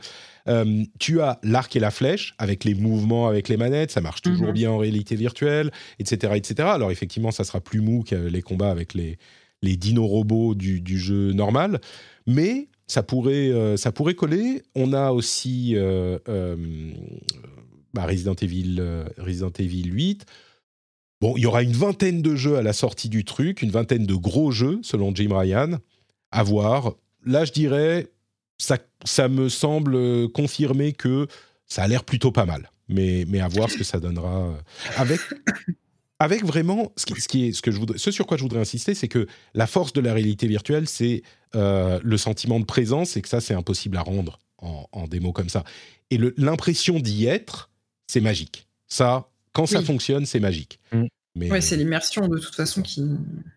[0.47, 4.21] Euh, tu as l'arc et la flèche avec les mouvements avec les manettes, ça marche
[4.21, 4.53] toujours Mhm.
[4.53, 6.69] bien en réalité virtuelle, etc., etc.
[6.71, 9.17] Alors effectivement, ça sera plus mou que les combats avec les,
[9.61, 11.81] les dinos robots du, du jeu normal,
[12.27, 14.61] mais ça pourrait, euh, ça pourrait coller.
[14.75, 16.19] On a aussi euh,
[17.93, 18.81] bah, Resident, Evil,
[19.17, 20.25] Resident Evil 8.
[21.21, 24.05] Bon, il y aura une vingtaine de jeux à la sortie du truc, une vingtaine
[24.05, 25.79] de gros jeux, selon Jim Ryan.
[26.31, 26.93] À voir.
[27.25, 28.07] Là, je dirais,
[28.58, 31.28] ça, ça me semble euh, confirmer que
[31.68, 32.70] ça a l'air plutôt pas mal.
[32.88, 34.49] Mais, mais à voir ce que ça donnera.
[34.49, 34.53] euh,
[34.97, 35.20] Avec,
[36.20, 38.43] avec vraiment, ce, qui, ce, qui est, ce, que je voudrais, ce sur quoi je
[38.43, 41.24] voudrais insister, c'est que la force de la réalité virtuelle, c'est
[41.56, 45.32] euh, le sentiment de présence et que ça, c'est impossible à rendre en, en démo
[45.34, 45.64] comme ça.
[46.12, 47.70] Et le- l'impression d'y être,
[48.08, 48.68] c'est magique.
[48.88, 49.86] Ça, quand ça Oui.
[49.86, 50.80] fonctionne, c'est magique.
[50.93, 51.06] Mm.
[51.38, 53.03] Mais, Ouais, c'est l'immersion de toute façon qui,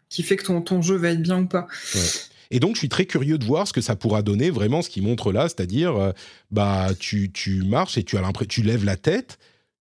[0.09, 1.69] qui fait que ton, ton jeu va être bien ou pas.
[2.51, 4.89] Et donc, je suis très curieux de voir ce que ça pourra donner, vraiment, ce
[4.89, 6.13] qu'il montre là, c'est-à-dire, euh,
[6.51, 9.39] bah, tu, tu marches et tu as l'impression, tu lèves la tête,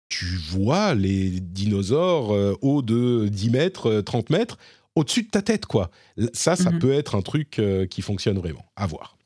[0.08, 4.58] tu vois les dinosaures euh, hauts de 10 mètres, euh, 30 mètres,
[4.94, 5.90] au-dessus de ta tête, quoi.
[6.32, 6.78] Ça, ça Mhm.
[6.78, 8.64] peut être un truc euh, qui fonctionne vraiment.
[8.76, 9.16] À voir.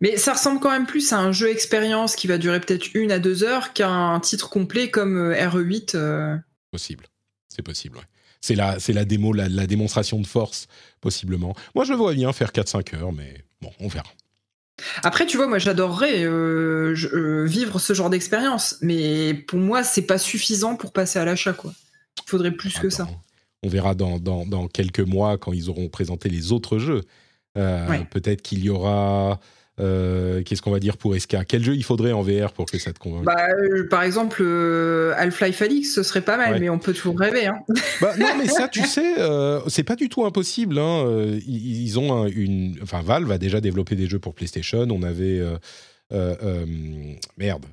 [0.00, 3.12] Mais ça ressemble quand même plus à un jeu expérience qui va durer peut-être une
[3.12, 5.94] à deux heures qu'à un titre complet comme euh, RE8.
[5.94, 6.36] euh.
[6.72, 7.04] Possible.
[7.48, 8.02] C'est possible, ouais.
[8.44, 10.66] C'est la, c'est la démo, la, la démonstration de force,
[11.00, 11.54] possiblement.
[11.74, 14.04] Moi, je le vois bien faire 4-5 heures, mais bon, on verra.
[15.02, 20.02] Après, tu vois, moi j'adorerais euh, euh, vivre ce genre d'expérience, mais pour moi, c'est
[20.02, 21.72] pas suffisant pour passer à l'achat, quoi.
[22.18, 23.08] Il faudrait plus que ça.
[23.62, 27.00] On verra dans, dans, dans quelques mois quand ils auront présenté les autres jeux.
[27.56, 28.04] Euh, Ouais.
[28.10, 29.40] Peut-être qu'il y aura.
[29.80, 32.78] Euh, Qu'est-ce qu'on va dire pour SK Quel jeu il faudrait en VR pour que
[32.78, 33.24] ça te convainque?
[33.24, 36.60] Bah, euh, par exemple, euh, Half-Life Alix, ce serait pas mal, Ouais.
[36.60, 37.46] mais on peut toujours rêver.
[37.46, 37.58] Hein.
[38.00, 40.78] Bah, non, mais ça, tu sais, euh, c'est pas du tout impossible.
[40.78, 41.04] hein.
[41.46, 42.76] Ils, ils ont un- une.
[42.82, 44.86] Enfin, Valve a déjà développé des jeux pour PlayStation.
[44.90, 45.42] On avait.
[47.36, 47.64] merde.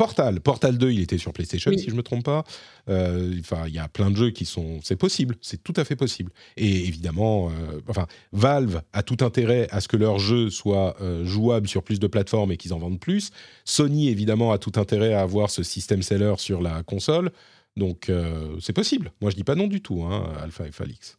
[0.00, 0.40] Portal.
[0.40, 1.78] Portal 2, il était sur PlayStation, Oui.
[1.78, 2.44] si je me trompe pas.
[2.88, 4.80] Euh, Enfin, il y a plein de jeux qui sont.
[4.82, 5.36] C'est possible.
[5.42, 6.32] C'est tout à fait possible.
[6.56, 11.26] Et évidemment, euh, enfin, Valve a tout intérêt à ce que leurs jeux soient euh,
[11.26, 13.30] jouables sur plus de plateformes et qu'ils en vendent plus.
[13.66, 17.30] Sony, évidemment, a tout intérêt à avoir ce système seller sur la console.
[17.76, 19.12] Donc, euh, c'est possible.
[19.20, 21.18] Moi, je dis pas non du tout, hein, Alpha et Falix.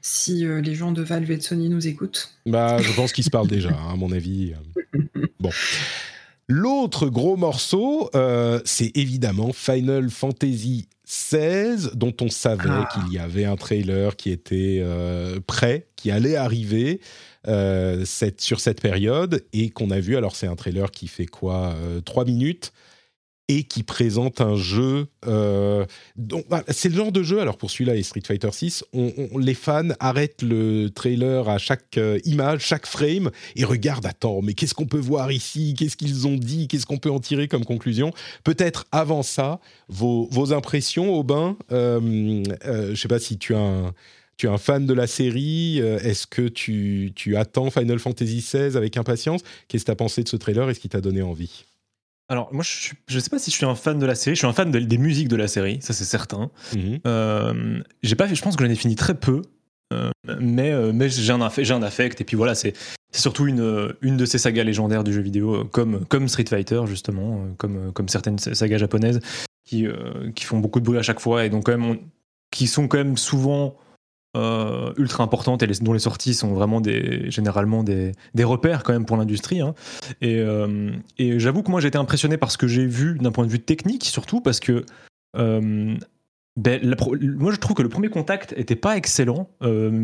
[0.00, 2.34] Si euh, les gens de Valve et de Sony nous écoutent.
[2.46, 4.54] Bah, je pense qu'ils se parlent déjà, hein, à mon avis.
[5.40, 5.50] Bon.
[6.50, 12.88] L'autre gros morceau, euh, c'est évidemment Final Fantasy XVI, dont on savait Ah.
[12.92, 17.00] qu'il y avait un trailer qui était euh, prêt, qui allait arriver
[17.46, 20.16] euh, cette- sur cette période, et qu'on a vu.
[20.16, 22.72] Alors, c'est un trailer qui fait quoi euh, Trois minutes
[23.48, 25.06] et qui présente un jeu.
[25.26, 25.86] euh,
[26.48, 29.54] bah, c'est le genre de jeu, alors pour celui-là et Street Fighter 6, on, les
[29.54, 34.74] fans arrêtent le trailer à chaque euh, image, chaque frame, et regardent, attends, mais qu'est-ce
[34.74, 35.74] qu'on peut voir ici?
[35.76, 36.68] Qu'est-ce qu'ils ont dit?
[36.68, 38.12] Qu'est-ce qu'on peut en tirer comme conclusion?
[38.44, 44.58] Peut-être avant ça, vos, impressions, Aubin, euh, euh, je sais pas si tu es un
[44.58, 49.40] fan de la série, est-ce que tu, tu attends Final Fantasy XVI avec impatience?
[49.68, 50.68] Qu'est-ce que tu as pensé de ce trailer?
[50.68, 51.64] Est-ce qu'il t'a donné envie?
[52.28, 54.36] Alors, moi, je, je sais pas si je suis un fan de la série.
[54.36, 56.50] Je suis un fan de- des musiques de la série, ça c'est certain.
[56.74, 57.00] Mhm.
[57.06, 59.42] Euh, j'ai pas je pense que j'en ai fini très peu.
[59.94, 62.74] Euh, mais euh, mais j'ai un, affect et puis voilà c'est
[63.10, 66.82] c'est surtout une, une de ces sagas légendaires du jeu vidéo, comme, comme Street Fighter,
[66.86, 69.20] justement, comme, comme certaines sagas japonaises
[69.64, 69.86] qui,
[70.34, 71.96] qui font beaucoup de bruit à chaque fois et donc quand même
[72.50, 73.76] qui sont quand même souvent
[74.36, 78.12] euh, ultra importantes et dont les sorties sont vraiment généralement des,
[78.44, 79.60] repères quand même pour l'industrie.
[79.62, 79.74] Hein.
[80.20, 83.32] Et, euh, et j'avoue que moi j'ai été impressionné par ce que j'ai vu d'un
[83.32, 84.84] point de vue technique, surtout parce que
[85.38, 85.96] euh,
[86.56, 86.94] ben,
[87.38, 89.48] moi je trouve que le premier contact était pas excellent.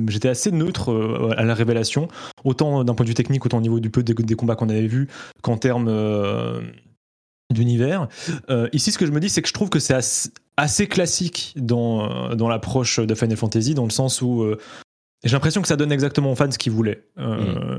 [0.09, 2.09] J'étais assez neutre à la révélation,
[2.45, 4.87] autant d'un point de vue technique, autant au niveau du peu des combats qu'on avait
[4.87, 5.07] vus
[5.43, 5.91] qu'en termes
[7.55, 8.09] d'univers.
[8.51, 9.97] Euh, ici, ce que je me dis, c'est que je trouve que c'est
[10.57, 14.59] assez, classique dans, euh, dans l'approche de Final Fantasy, dans le sens où euh,
[15.25, 17.03] j'ai l'impression que ça donne exactement aux fans ce qu'ils voulaient.
[17.17, 17.79] Mm.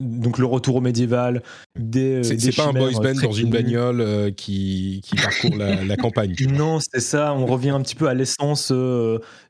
[0.00, 1.42] Donc le retour au médiéval,
[1.78, 2.22] des.
[2.24, 6.34] C'est pas un boys band dans une bagnole qui, qui, parcourt la, campagne.
[6.52, 7.32] Non, c'est ça.
[7.32, 8.72] On revient un petit peu à l'essence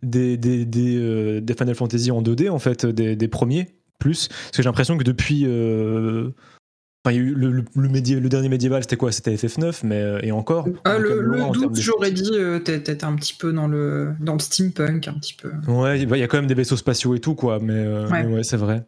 [0.02, 4.28] des, des, des, des, Final Fantasy en 2D, en fait, des, des premiers, plus.
[4.28, 5.46] Parce que j'ai l'impression que depuis
[7.12, 9.12] le, le, dernier médiéval, c'était quoi?
[9.12, 10.66] C'était FF9, mais euh, et encore?
[10.84, 15.08] Ah, le, doute, j'aurais dit, euh, t'es un petit peu dans le dans le steampunk,
[15.08, 15.50] un petit peu.
[15.70, 17.58] Ouais, il y a quand même des vaisseaux spatiaux et tout, quoi.
[17.60, 18.84] Mais, euh, ouais, c'est vrai.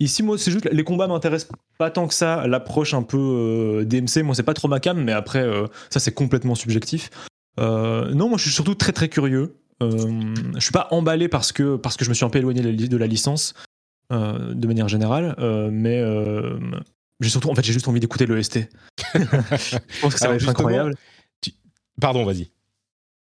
[0.00, 2.46] ici, moi, c'est juste les combats m'intéressent pas tant que ça.
[2.48, 5.48] L'approche un peu DMC, moi, c'est pas trop ma cam, mais après,
[5.90, 7.10] ça, c'est complètement subjectif.
[7.58, 9.54] non, moi, je suis surtout très très curieux.
[9.80, 12.96] je suis pas emballé parce que parce que je me suis un peu éloigné de
[12.96, 13.54] la licence.
[14.12, 16.58] Euh, de manière générale, euh, mais euh,
[17.20, 18.68] j'ai surtout, en fait, j'ai juste envie d'écouter l'EST.
[19.14, 20.94] je pense que ça va être incroyable.
[21.98, 22.50] Pardon, vas-y.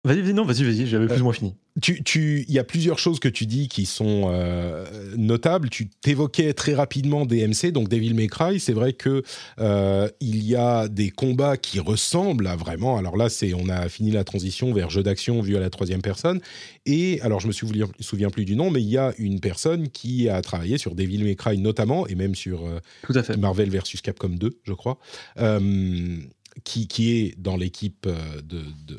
[0.07, 1.57] Vas-y, non, vas-y, vas-y, j'avais plus ou moins fini.
[1.83, 4.87] Tu, tu, il y a plusieurs choses que tu dis qui sont euh,
[5.17, 5.69] notables.
[5.69, 8.61] Tu t'évoquais très rapidement DMC, donc Devil May Cry.
[8.61, 9.25] C'est vrai que
[9.59, 12.97] euh, il y a des combats qui ressemblent à vraiment.
[12.97, 16.03] Alors là, c'est on a fini la transition vers jeu d'action vu à la troisième
[16.03, 16.41] personne.
[16.87, 19.89] Et alors, je me souviens, souviens plus du nom, mais il y a une personne
[19.89, 23.37] qui a travaillé sur Devil May Cry notamment, et même sur euh, Tout à fait.
[23.37, 25.01] Marvel versus Capcom 2, je crois.
[26.65, 28.99] Qui, qui, est dans l'équipe de, de,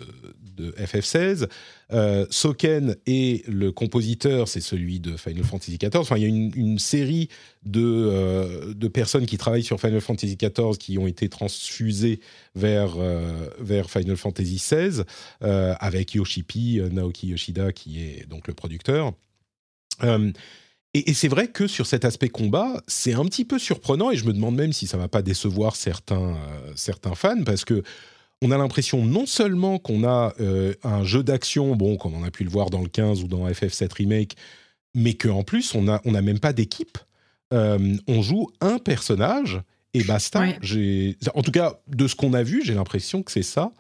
[0.58, 1.48] de FF16.
[1.94, 5.96] Euh, Soken est le compositeur, c'est celui de Final Fantasy XIV.
[5.96, 7.30] Enfin, il y a une, série
[7.64, 12.20] de, euh, de, personnes qui travaillent sur Final Fantasy XIV qui ont été transfusées
[12.56, 15.04] vers, euh, vers Final Fantasy XVI,
[15.40, 19.14] avec Yoshipi, Naoki Yoshida, qui est donc le producteur.
[20.04, 24.18] et, et c'est vrai que sur cet aspect combat, c'est un petit peu surprenant, et
[24.18, 26.36] je me demande même si ça va pas décevoir certains,
[26.76, 27.84] certains fans, parce que
[28.42, 32.32] on a l'impression non seulement qu'on a euh, un jeu d'action, bon, comme on a
[32.32, 34.36] pu le voir dans le 15 ou dans FF7 Remake,
[34.94, 36.98] mais qu'en plus, on n'a on a même pas d'équipe.
[37.54, 39.62] Euh, on joue un personnage
[39.94, 40.44] et basta.
[41.34, 43.72] En tout cas, de ce qu'on a vu, j'ai l'impression que c'est ça.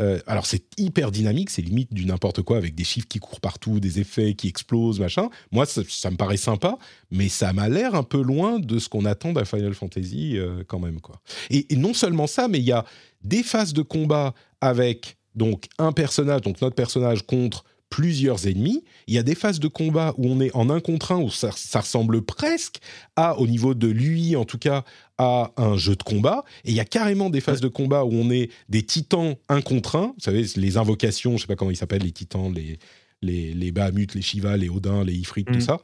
[0.00, 3.40] Euh, alors c'est hyper dynamique, c'est limite du n'importe quoi avec des chiffres qui courent
[3.40, 5.28] partout, des effets qui explosent, machin.
[5.52, 6.78] Moi, ça, me paraît sympa,
[7.10, 10.36] mais ça m'a l'air un peu loin de ce qu'on attend d'un Final Fantasy
[10.66, 11.20] quand même, quoi.
[11.50, 12.84] et, non seulement ça, mais il y a
[13.22, 17.64] des phases de combat avec donc un personnage, donc notre personnage contre
[17.94, 18.82] plusieurs ennemis.
[19.06, 21.30] Il y a des phases de combat où on est en un contre un, où
[21.30, 22.78] ça, ressemble presque
[23.14, 24.82] à, au niveau de lui en tout cas,
[25.16, 26.42] à un jeu de combat.
[26.64, 29.60] Et il y a carrément des phases de combat où on est des titans un
[29.60, 30.06] contre un.
[30.06, 32.80] Vous savez, les invocations, je ne sais pas comment ils s'appellent, les titans, les,
[33.22, 35.60] les, les Bahamut, les Shiva, les Odin, les Ifrit, tout mm.
[35.60, 35.78] ça.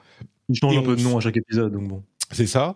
[0.48, 2.02] Ils changent un peu de nom à chaque épisode, donc bon.
[2.32, 2.74] C'est ça.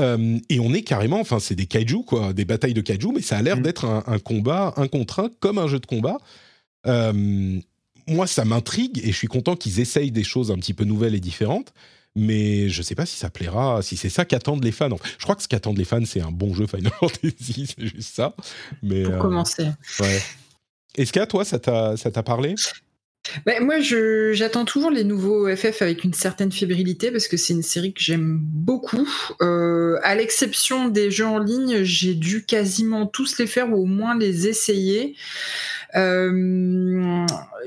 [0.00, 3.22] Euh, et on est carrément, enfin, c'est des kaiju, quoi, des batailles de kaiju, mais
[3.22, 3.62] ça a l'air mm.
[3.62, 6.18] d'être un, combat, un contre un, comme un jeu de combat.
[6.88, 7.60] Euh,
[8.06, 11.14] moi, ça m'intrigue et je suis content qu'ils essayent des choses un petit peu nouvelles
[11.14, 11.72] et différentes.
[12.14, 14.90] Mais je ne sais pas si ça plaira, si c'est ça qu'attendent les fans.
[15.18, 18.14] Je crois que ce qu'attendent les fans, c'est un bon jeu Final Fantasy, c'est juste
[18.14, 18.34] ça.
[18.82, 19.68] Mais, Pour euh, commencer.
[19.98, 20.20] Ouais.
[20.96, 22.54] Est-ce qu'à toi, ça t'a parlé?
[23.46, 23.76] Bah, moi,
[24.32, 28.02] j'attends toujours les nouveaux FF avec une certaine fébrilité parce que c'est une série que
[28.02, 29.08] j'aime beaucoup.
[29.40, 33.86] Euh, à l'exception des jeux en ligne, j'ai dû quasiment tous les faire ou au
[33.86, 35.14] moins les essayer.
[35.94, 37.24] Euh,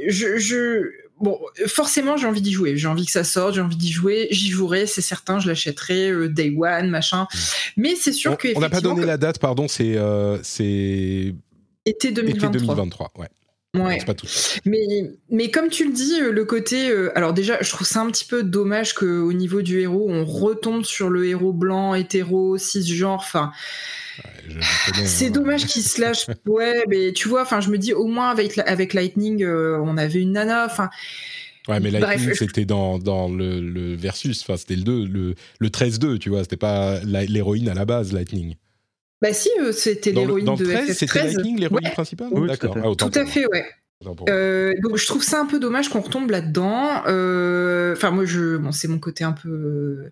[0.08, 0.91] je,
[1.22, 2.76] bon, forcément, j'ai envie d'y jouer.
[2.76, 4.28] J'ai envie que ça sorte, j'ai envie d'y jouer.
[4.32, 7.24] J'y jouerai, c'est certain, je l'achèterai euh, day one, machin.
[7.24, 7.38] Mm.
[7.78, 8.49] Mais c'est sûr que.
[8.56, 9.97] On n'a pas donné la date, pardon, c'est.
[10.43, 11.34] c'est...
[11.88, 12.49] Été 2023.
[12.49, 13.28] Été 2023, ouais.
[13.76, 13.99] Ouais.
[14.65, 16.89] Mais, mais comme tu le dis, euh, le côté.
[16.89, 20.26] Euh, alors, déjà, je trouve ça un petit peu dommage qu'au niveau du héros, on
[20.26, 23.15] retombe sur le héros blanc, hétéro, cisgenre.
[23.15, 23.51] Enfin.
[25.05, 25.30] c'est hein.
[25.30, 26.26] dommage qu'il se lâche.
[26.45, 29.97] ouais, mais tu vois, enfin, je me dis au moins avec, avec Lightning, euh, on
[29.97, 30.65] avait une nana.
[30.65, 30.89] Enfin.
[31.67, 34.41] Ouais, mais Lightning, c'était dans, dans le, le, versus.
[34.41, 36.43] Enfin, c'était le 2, le, le 13-2, tu vois.
[36.43, 38.55] C'était pas l'héroïne à la base, Lightning.
[39.22, 40.93] Bah si, euh, c'était l'héroïne de FF13.
[40.93, 42.78] C'était Lightning, l'héroïne principale D'accord.
[42.78, 43.66] Ah, tout à fait, ouais.
[44.30, 47.03] Euh, donc je trouve ça un peu dommage qu'on retombe là-dedans.
[47.07, 50.09] Euh, enfin moi je, bon c'est mon côté un peu,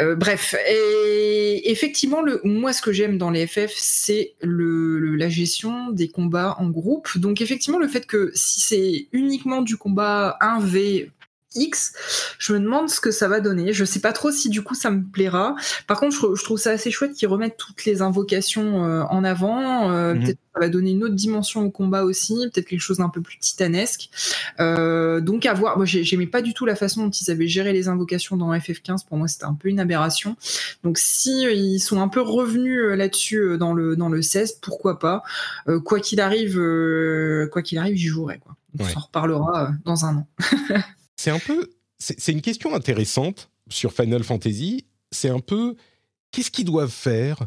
[0.00, 0.54] euh, bref.
[0.68, 6.08] Et effectivement le, moi ce que j'aime dans les FF c'est le, la gestion des
[6.08, 7.16] combats en groupe.
[7.16, 11.08] Donc effectivement le fait que si c'est uniquement du combat 1v
[11.54, 11.92] X.
[12.38, 13.72] Je me demande ce que ça va donner.
[13.72, 15.54] Je sais pas trop si du coup ça me plaira.
[15.86, 19.90] Par contre, je, trouve ça assez chouette qu'ils remettent toutes les invocations euh, en avant.
[19.90, 20.22] Euh, mhm.
[20.22, 23.08] Peut-être que ça va donner une autre dimension au combat aussi, peut-être quelque chose d'un
[23.08, 24.10] peu plus titanesque.
[24.60, 25.76] Euh, donc à voir.
[25.76, 29.06] Moi, j'aimais pas du tout la façon dont ils avaient géré les invocations dans FF15.
[29.06, 30.36] Pour moi, c'était un peu une aberration.
[30.84, 35.22] Donc si ils sont un peu revenus là-dessus dans le dans le 16, pourquoi pas.
[35.84, 36.60] quoi qu'il arrive,
[37.50, 38.38] quoi qu'il arrive, j'y jouerai.
[38.38, 38.56] Quoi.
[38.78, 40.26] On s'en reparlera dans un an.
[41.16, 41.70] c'est un peu.
[41.98, 44.86] C'est une question intéressante sur Final Fantasy.
[45.10, 45.76] C'est un peu.
[46.32, 47.46] Qu'est-ce qu'ils doivent faire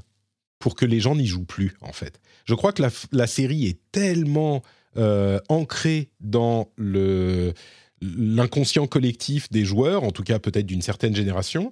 [0.59, 2.21] pour que les gens n'y jouent plus, en fait?
[2.45, 4.61] Je crois que la, série est tellement
[4.97, 6.71] euh, ancrée dans
[8.01, 11.71] l'inconscient collectif des joueurs, en tout cas peut-être d'une certaine génération,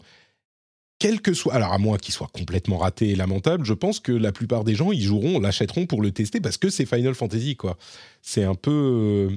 [0.99, 4.11] quel que soit, alors à moins qu'il soit complètement raté et lamentable, je pense que
[4.11, 7.55] la plupart des gens y joueront, l'achèteront pour le tester parce que c'est Final Fantasy,
[7.55, 7.77] quoi.
[8.21, 9.29] C'est un peu.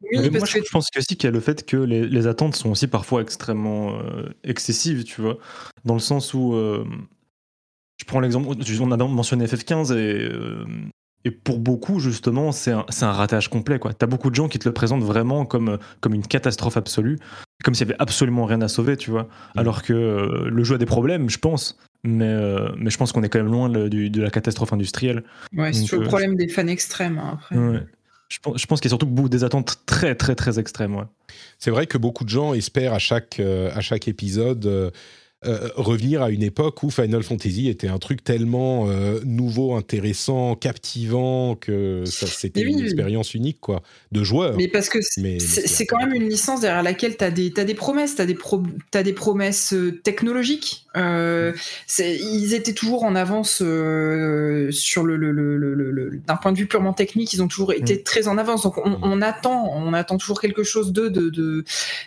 [0.00, 3.20] Moi, je, pense que qu'il y a le fait que les, attentes sont aussi parfois
[3.20, 5.38] extrêmement euh, excessives, tu vois,
[5.84, 6.84] dans le sens où euh,
[7.96, 10.64] je prends l'exemple, on a mentionné FF15 et, euh,
[11.24, 13.92] et pour beaucoup justement c'est un, un, ratage complet quoi.
[13.92, 17.18] T'as beaucoup de gens qui te le présentent vraiment comme comme une catastrophe absolue,
[17.64, 19.24] comme s'il y avait absolument rien à sauver, tu vois.
[19.24, 19.58] Mm.
[19.58, 22.36] Alors que le jeu a des problèmes, je pense, mais,
[22.76, 25.24] mais je pense qu'on est quand même loin de la catastrophe industrielle.
[25.56, 27.56] Ouais, c'est le problème des fans extrêmes hein, après.
[27.56, 27.82] Ouais.
[28.28, 31.06] Je pense, qu'il y a surtout des attentes très, très, très extrêmes.
[31.58, 34.92] C'est vrai que beaucoup de gens espèrent à chaque, euh, à chaque épisode
[35.46, 40.56] euh, revenir à une époque où Final Fantasy était un truc tellement euh, nouveau, intéressant,
[40.56, 44.56] captivant que c'était une expérience unique quoi, de joueur.
[44.56, 47.74] Mais parce que c'est quand même une licence derrière laquelle tu as des, as des
[47.74, 50.86] promesses, tu as, as, des promesses euh, technologiques.
[50.96, 51.52] Euh,
[52.00, 57.32] ils étaient toujours en avance sur le, le, le, d'un point de vue purement technique,
[57.32, 58.02] ils ont toujours été mm.
[58.02, 58.64] très en avance.
[58.64, 58.98] Donc on, mm.
[59.02, 61.64] on, attend, on attend toujours quelque chose de, de, de,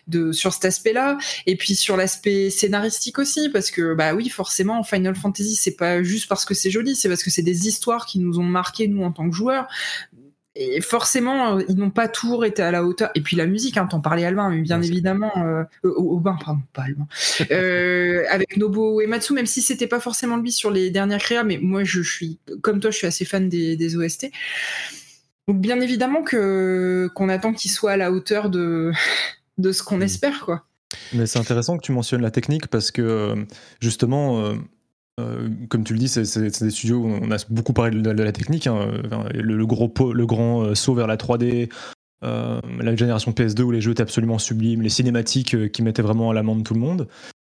[0.10, 1.18] de sur cet aspect-là.
[1.48, 6.04] Et puis sur l'aspect scénaristique aussi, parce que bah oui, forcément, Final Fantasy, c'est pas
[6.04, 8.88] juste parce que c'est joli, c'est parce que c'est des histoires qui nous ont marqué
[8.88, 9.68] nous en tant que joueurs.
[10.54, 13.10] Et forcément, ils n'ont pas toujours été à la hauteur.
[13.16, 16.60] Et puis la musique, hein, t'en parlais Albin, mais bien évidemment, euh, au, bain, pardon,
[16.74, 17.08] pas Albin,
[17.52, 21.58] euh, avec Nobo Ematsu, même si c'était pas forcément lui sur les dernières créas, mais
[21.62, 24.30] moi je, suis, comme toi, je suis assez fan des, des OST.
[25.48, 28.92] Donc bien évidemment que qu'on attend qu'il soit à la hauteur de
[29.58, 30.04] de ce qu'on mm.
[30.04, 30.66] espère, quoi.
[31.14, 33.36] Mais c'est intéressant que tu mentionnes la technique parce que euh,
[33.80, 34.54] justement, euh,
[35.20, 38.32] euh, comme tu le dis, c'est des studios où on a beaucoup parlé de, la
[38.32, 38.68] technique.
[38.68, 38.92] Hein,
[39.34, 41.70] le, gros le grand saut vers la 3D,
[42.22, 46.34] la génération PS2 où les jeux étaient absolument sublimes, les cinématiques qui mettaient vraiment à
[46.34, 47.08] l'amende tout le monde.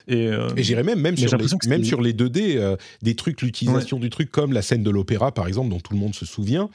[0.09, 4.31] Et, j'irais même, même, sur les, même sur les 2D, des trucs, l'utilisation du truc
[4.31, 6.69] comme la scène de l'opéra par exemple, dont tout le monde se souvient.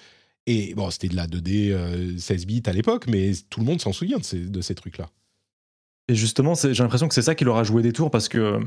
[0.50, 3.92] Et bon, c'était de la 2D 16 bits à l'époque, mais tout le monde s'en
[3.92, 5.10] souvient de ces, de ces trucs-là.
[6.10, 8.60] Et justement, j'ai l'impression que c'est ça qui leur a joué des tours parce que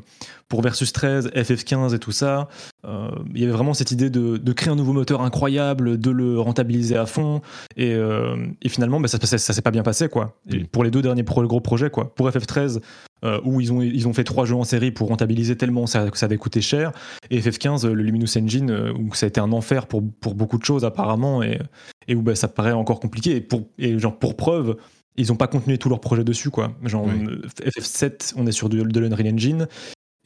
[0.49, 2.49] pour Versus 13, FF15 et tout ça,
[2.85, 6.39] euh, il y avait vraiment cette idée de, créer un nouveau moteur incroyable, de le
[6.39, 7.41] rentabiliser à fond.
[7.79, 8.37] Et, euh,
[8.67, 10.39] finalement, bah, ça, ça, s'est pas bien passé, quoi.
[10.71, 12.15] pour les deux derniers gros projets, quoi.
[12.15, 12.81] Pour FF13,
[13.25, 16.11] euh, où ils ont, ils ont fait trois jeux en série pour rentabiliser tellement ça,
[16.11, 16.93] que ça avait coûté cher.
[17.31, 20.65] Et FF15, le Luminous Engine, où ça a été un enfer pour, pour beaucoup de
[20.65, 21.59] choses apparemment, et,
[22.07, 23.37] et où bah, ça paraît encore compliqué.
[23.37, 24.77] Et pour, et genre, pour preuve,
[25.21, 26.73] ils n'ont pas continué tout leur projet dessus, quoi.
[26.83, 29.69] Genre, FF7, on est sur de, de l'Unreal Engine.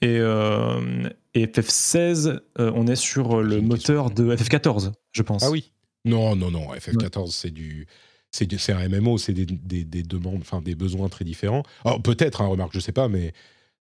[0.03, 5.43] Et, euh, FF16, euh, on est sur le moteur de FF14, je pense.
[5.43, 5.73] Ah oui.
[6.05, 6.73] Non, non, non.
[6.75, 7.87] FF14, c'est du.
[8.31, 11.63] C'est un MMO, c'est des, des, demandes, enfin des besoins très différents.
[12.03, 13.33] Peut-être, hein, remarque, je sais pas, mais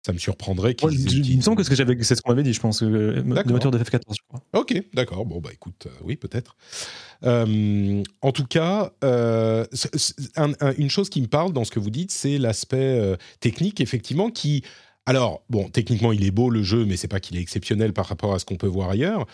[0.03, 1.29] ça me surprendrait qu'ils.
[1.29, 4.01] il me semble que c'est ce qu'on avait dit, je pense, le moteur de FF14,
[4.11, 4.43] je crois.
[4.55, 5.27] Ok, d'accord.
[5.27, 6.57] Bon, bah écoute, euh, oui, peut-être.
[7.25, 9.67] Euh, en tout cas, euh,
[10.79, 14.63] une chose qui me parle dans ce que vous dites, c'est l'aspect technique, effectivement, qui.
[15.07, 18.07] Alors, bon, techniquement, il est beau le jeu, mais c'est pas qu'il est exceptionnel par
[18.07, 19.27] rapport à ce qu'on peut voir ailleurs.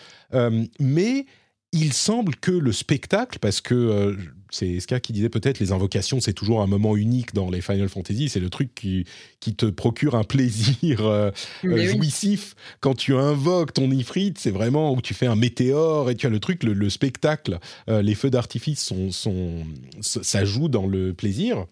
[0.79, 1.25] mais
[1.71, 4.15] il semble que le spectacle, parce que euh,
[4.51, 7.89] c'est Ska qui disait peut-être les invocations, c'est toujours un moment unique dans les Final
[7.89, 9.05] Fantasy, c'est le truc qui,
[9.39, 11.31] qui te procure un plaisir euh,
[11.65, 12.55] euh, jouissif.
[12.79, 16.29] Quand tu invoques ton Ifrit, c'est vraiment où tu fais un météore et tu as
[16.29, 19.65] le truc, le, spectacle, les feux d'artifice, sont, sont,
[20.01, 21.65] ça joue dans le plaisir.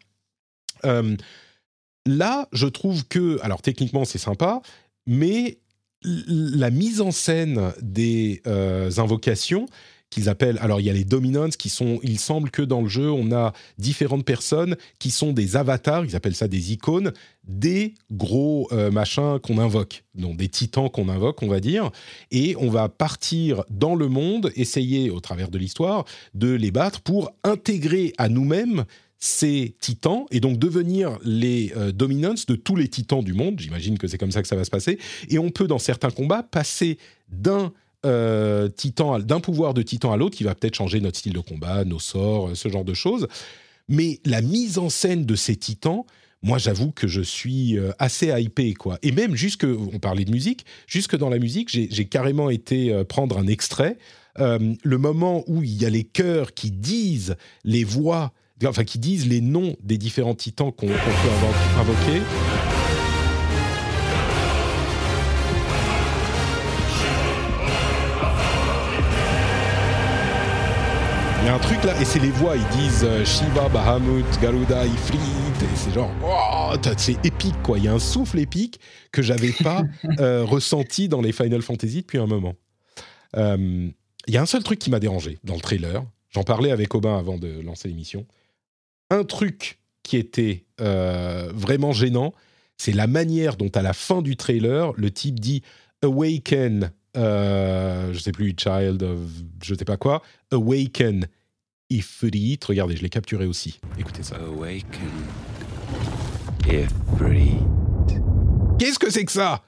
[0.83, 4.61] là, je trouve que, alors techniquement c'est sympa,
[5.07, 5.59] mais
[6.03, 9.67] la mise en scène des invocations
[10.15, 10.57] qu'ils appellent.
[10.61, 11.99] Alors il y a les dominants qui sont.
[12.01, 16.05] Il semble que dans le jeu on a différentes personnes qui sont des avatars.
[16.05, 17.11] Ils appellent ça des icônes
[17.47, 21.91] des gros euh, machins qu'on invoque, donc des titans qu'on invoque, on va dire,
[22.31, 27.01] et on va partir dans le monde, essayer au travers de l'histoire de les battre
[27.01, 28.85] pour intégrer à nous-mêmes
[29.19, 33.59] ces titans et donc devenir les euh, dominants de tous les titans du monde.
[33.59, 34.97] J'imagine que c'est comme ça que ça va se passer.
[35.29, 36.97] Et on peut dans certains combats passer
[37.29, 37.71] d'un
[38.05, 41.39] euh, titan, d'un pouvoir de titan à l'autre qui va peut-être changer notre style de
[41.39, 43.27] combat, nos sorts, ce genre de choses.
[43.87, 46.05] Mais la mise en scène de ces titans,
[46.41, 48.97] moi j'avoue que je suis euh, assez hypé quoi.
[49.03, 53.03] Et même jusque, on parlait de musique, jusque dans la musique, j'ai carrément été euh,
[53.03, 53.97] prendre un extrait.
[54.39, 58.33] Euh, le moment où il y a les chœurs qui disent les voix,
[58.65, 60.93] enfin qui disent les noms des différents titans qu'on peut
[61.79, 62.21] invoquer.
[71.45, 74.25] Il y a un truc là, et c'est les voix, ils disent euh, Shiva, Bahamut,
[74.41, 77.77] Garuda, Ifrit, et c'est genre, oh, c'est épique quoi.
[77.77, 78.79] Il y a un souffle épique
[79.11, 79.83] que j'avais pas
[80.19, 82.55] euh, ressenti dans les Final Fantasy depuis un moment.
[83.37, 83.87] Euh,
[84.25, 86.03] il y a un seul truc qui m'a dérangé dans le trailer.
[86.31, 88.25] J'en parlais avec Aubin avant de lancer l'émission.
[89.11, 92.33] Un truc qui était vraiment gênant,
[92.77, 95.61] c'est la manière dont à la fin du trailer, le type dit
[96.01, 99.19] Awaken euh, je sais plus, Child of
[99.63, 101.27] je sais pas quoi, Awaken
[101.89, 102.59] Ifrit.
[102.65, 103.79] Regardez, je l'ai capturé aussi.
[103.97, 104.35] Écoutez ça.
[104.37, 105.09] Awaken
[106.67, 107.57] Ifrit.
[108.79, 109.63] Qu'est-ce que c'est que ça?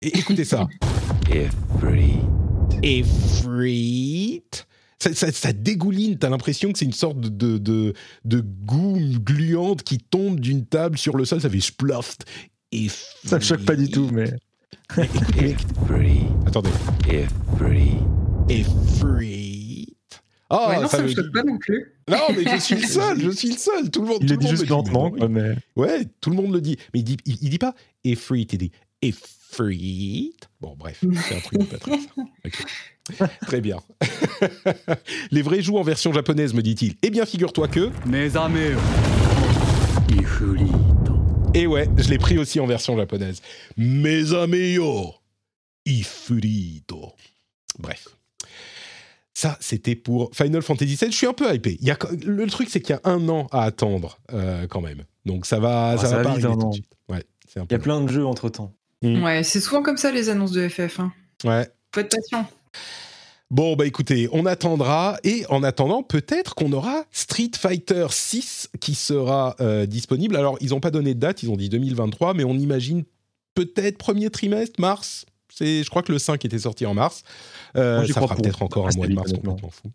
[0.00, 0.66] Écoutez ça.
[1.28, 2.20] Ifrit.
[2.82, 4.42] Ifrit.
[4.98, 7.92] Ça, ça, ça, dégouline, t'as l'impression que c'est une sorte de, de,
[8.24, 12.24] de, goût gluante qui tombe d'une table sur le sol, ça fait sploft.
[13.24, 14.32] Ça me choque pas du tout, mais.
[16.46, 16.70] Attendez.
[17.08, 17.98] Ifrit.
[18.48, 19.96] Ifrit.
[20.48, 21.92] Oh, ouais, non, ça, me choque pas non plus.
[22.08, 23.90] Non, mais je suis le seul, je suis le seul.
[23.90, 25.56] Tout le monde, il tout le dit juste lentement, mais...
[25.74, 26.76] Ouais, tout le monde le dit.
[26.94, 28.70] Mais il dit, il, dit pas Ifrit, il dit
[29.02, 30.34] Ifrit.
[30.60, 32.08] Bon, bref, c'est un truc de Patrick.
[33.08, 33.24] Okay.
[33.42, 33.78] Très bien.
[35.30, 36.96] Les vrais jouent en version japonaise, me dit-il.
[37.02, 37.90] Eh bien, figure-toi que.
[38.04, 38.72] Mes amis.
[41.56, 43.40] Et ouais, je l'ai pris aussi en version japonaise.
[43.78, 44.76] Mes amis,
[45.86, 47.14] ifrito.
[47.78, 48.08] Bref.
[49.32, 51.10] Ça, c'était pour Final Fantasy VII.
[51.10, 51.78] Je suis un peu hypé.
[51.80, 51.96] Il y a,
[52.26, 55.04] le truc, c'est qu'il y a un an à attendre euh, quand même.
[55.24, 56.92] Donc ça va, ah, ça, va, pas vite, arriver tout de suite.
[57.08, 57.24] Ouais,
[57.56, 58.74] il y a plein de jeux entre temps.
[59.02, 61.00] Ouais, c'est souvent comme ça les annonces de FF.
[61.00, 61.14] Hein.
[61.42, 61.66] Ouais.
[61.94, 62.46] Faut être patient.
[63.50, 65.18] Bon, bah écoutez, on attendra.
[65.22, 70.36] Et en attendant, peut-être qu'on aura Street Fighter 6 qui sera euh, disponible.
[70.36, 73.04] Alors, ils n'ont pas donné de date, ils ont dit 2023, mais on imagine
[73.54, 75.26] peut-être premier trimestre, mars.
[75.48, 77.22] C'est, je crois que le 5 était sorti en mars.
[77.76, 79.90] Euh, ça fera peut-être encore un mois de mars complètement fou.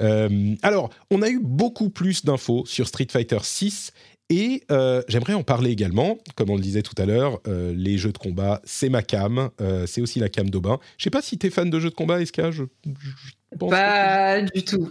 [0.00, 3.92] Euh, alors, on a eu beaucoup plus d'infos sur Street Fighter 6
[4.30, 7.98] et euh, j'aimerais en parler également, comme on le disait tout à l'heure, euh, les
[7.98, 10.78] jeux de combat, c'est ma cam, euh, c'est aussi la cam d'Aubin.
[10.96, 12.64] Je sais pas si tu es fan de jeux de combat, Eska je,
[13.58, 14.90] Pas du tout.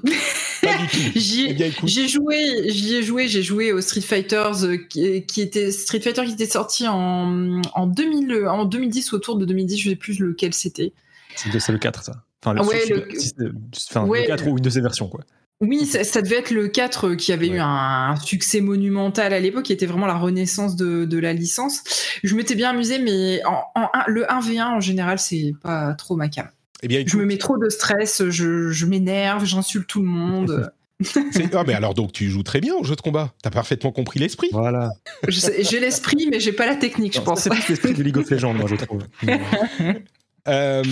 [0.62, 1.14] Pas du tout.
[1.56, 6.24] Eh j'ai joué, j'y ai joué, j'ai joué au Street Fighters qui, était Street Fighter
[6.24, 10.54] qui était sorti en, en, 2000, en 2010 autour de 2010, je sais plus lequel
[10.54, 10.94] c'était.
[11.36, 12.24] C'est le 4 ça.
[12.42, 13.54] Enfin, le, ouais, le,
[13.90, 15.26] enfin, le 4 ou une de ses versions quoi.
[15.62, 19.74] Oui, ça, devait être le 4 qui avait eu un, succès monumental à l'époque, qui
[19.74, 21.84] était vraiment la renaissance de, la licence.
[22.24, 23.64] Je m'étais bien amusé, mais en,
[24.08, 26.50] le 1v1 en général, c'est pas trop ma cam.
[26.82, 30.72] Eh bien, je me mets trop de stress, je, m'énerve, j'insulte tout le monde.
[31.54, 33.34] ah mais alors donc tu joues très bien au jeu de combat.
[33.42, 34.50] T'as parfaitement compris l'esprit.
[34.52, 34.92] Voilà.
[35.28, 37.42] J'ai l'esprit, mais j'ai pas la technique, je pense.
[37.42, 39.04] C'est l'esprit de League of Legends, moi je trouve.
[40.48, 40.84] euh,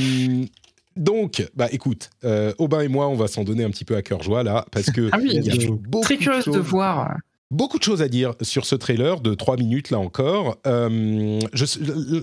[1.02, 4.04] donc, bah écoute, euh, Aubin et moi, on va s'en donner un petit peu à
[4.04, 7.18] cœur joie là, parce que ah oui, y a beaucoup très curieuse de, voir.
[7.50, 10.60] Beaucoup de choses à dire sur ce trailer de 3 minutes là encore.
[10.68, 11.66] Euh, je,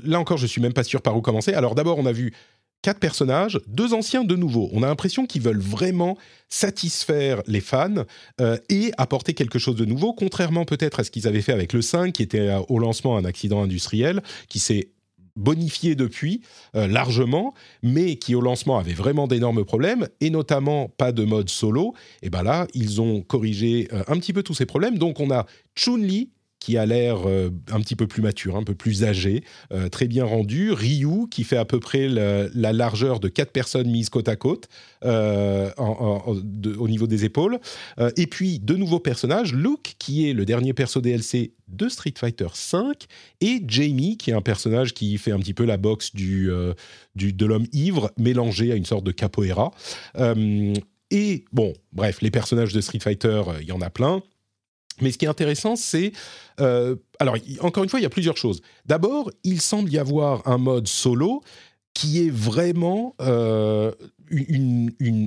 [0.09, 1.53] là encore, je suis même pas sûr par où commencer.
[1.55, 2.33] Alors d'abord, on a vu
[2.83, 4.71] quatre personnages, deux anciens, deux nouveaux.
[4.73, 6.17] On a l'impression qu'ils veulent vraiment
[6.49, 8.05] satisfaire les fans
[8.41, 11.73] euh, et apporter quelque chose de nouveau, contrairement peut-être à ce qu'ils avaient fait avec
[11.73, 14.91] le 5, qui était au lancement un accident industriel, qui s'est
[15.39, 16.43] bonifié depuis
[16.77, 21.49] euh, largement, mais qui au lancement avait vraiment d'énormes problèmes, et notamment pas de mode
[21.49, 21.95] solo.
[22.23, 24.99] Et ben là, ils ont corrigé euh, un petit peu tous ces problèmes.
[24.99, 26.31] Donc on a Chun-Li
[26.61, 30.09] qui a l'air euh, un petit peu plus mature, un peu plus âgé, euh, très
[30.09, 30.73] bien rendu.
[30.73, 34.37] Ryu, qui fait à peu près la, la largeur de quatre personnes mises côte à
[34.37, 34.69] côte
[35.05, 37.59] euh, au niveau des épaules.
[38.17, 39.55] Et puis, deux nouveaux personnages.
[39.55, 42.79] Luke, qui est le dernier perso DLC de Street Fighter V,
[43.41, 46.51] et Jamie, qui est un personnage qui fait un petit peu la boxe du,
[47.15, 49.73] de l'homme ivre, mélangé à une sorte de capoeira.
[51.11, 54.23] Et bon, bref, les personnages de Street Fighter, il y en a plein.
[55.01, 56.13] Mais ce qui est intéressant, c'est...
[56.61, 58.61] euh, alors, encore une fois, il y a plusieurs choses.
[58.87, 61.43] D'abord, il semble y avoir un mode solo
[61.95, 63.91] qui est vraiment euh,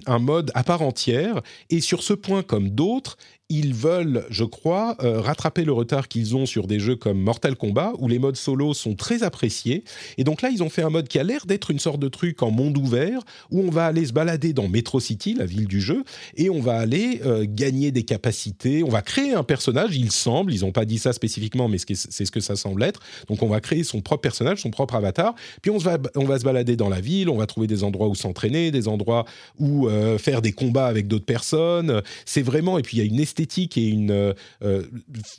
[0.06, 1.42] un mode à part entière.
[1.70, 3.18] Et sur ce point, comme d'autres,
[3.52, 7.58] ils veulent, je crois, euh, rattraper le retard qu'ils ont sur des jeux comme Mortal
[7.58, 9.84] Kombat, où les modes solo sont très appréciés.
[10.18, 12.08] Et donc là, ils ont fait un mode qui a l'air d'être une sorte de
[12.08, 13.20] truc en monde ouvert,
[13.52, 16.06] où on va aller se balader dans Metro City, la ville du jeu,
[16.38, 18.84] et on va aller euh, gagner des capacités.
[18.84, 22.26] On va créer un personnage, il semble, ils n'ont pas dit ça spécifiquement, mais c'est
[22.26, 23.02] ce que ça semble être.
[23.28, 26.40] Donc on va créer son propre personnage, son propre avatar, puis on, va, on va
[26.40, 29.26] se balader dans la ville, on va trouver des endroits où s'entraîner, des endroits
[29.60, 32.02] où euh, faire des combats avec d'autres personnes.
[32.26, 33.41] C'est vraiment, et puis il y a une esthétique
[33.76, 34.34] et une euh,
[34.64, 34.84] euh,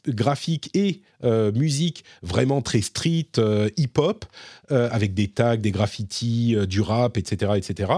[0.09, 3.31] graphique et euh, musique vraiment très street,
[3.77, 4.25] hip-hop,
[4.71, 7.93] avec des tags, des graffitis, du rap, etc., etc.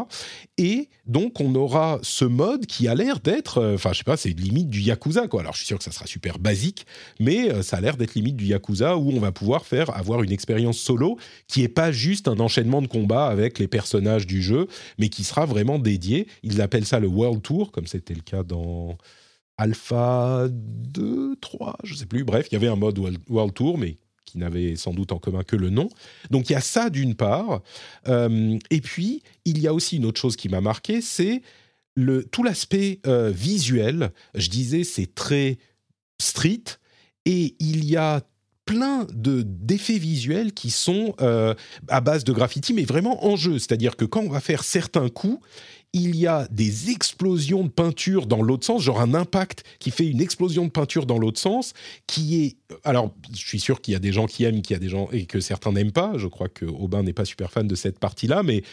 [0.58, 4.30] Et donc, on aura ce mode qui a l'air d'être, enfin, je sais pas, c'est
[4.30, 5.42] limite du Yakuza, quoi.
[5.42, 6.84] Alors, je suis sûr que ça sera super basique,
[7.20, 10.32] mais ça a l'air d'être limite du Yakuza où on va pouvoir faire, avoir une
[10.32, 14.66] expérience solo qui est pas juste un enchaînement de combats avec les personnages du jeu,
[14.98, 16.26] mais qui sera vraiment dédié.
[16.42, 18.98] Ils appellent ça le World Tour, comme c'était le cas dans
[19.56, 22.24] Alpha 2, 3, je sais plus.
[22.24, 25.18] Bref, il y avait un mode World- World Tour, mais qui n'avait sans doute en
[25.18, 25.88] commun que le nom.
[26.30, 27.62] Donc il y a ça d'une part.
[28.08, 31.42] Euh, et puis, il y a aussi une autre chose qui m'a marqué, c'est
[31.94, 34.10] le, tout l'aspect euh, visuel.
[34.34, 35.58] Je disais, c'est très
[36.20, 36.64] street.
[37.26, 38.22] Et il y a
[38.64, 41.54] plein de d'effets visuels qui sont euh,
[41.88, 43.58] à base de graffiti, mais vraiment en jeu.
[43.58, 45.38] C'est-à-dire que quand on va faire certains coups,
[45.94, 50.06] il y a des explosions de peinture dans l'autre sens, genre un impact qui fait
[50.06, 51.72] une explosion de peinture dans l'autre sens,
[52.08, 52.56] qui est...
[52.82, 54.88] Alors, je suis sûr qu'il y a des gens qui aiment, qu'il y a des
[54.88, 56.14] gens et que certains n'aiment pas.
[56.16, 58.64] Je crois que Aubin n'est pas super fan de cette partie-là, mais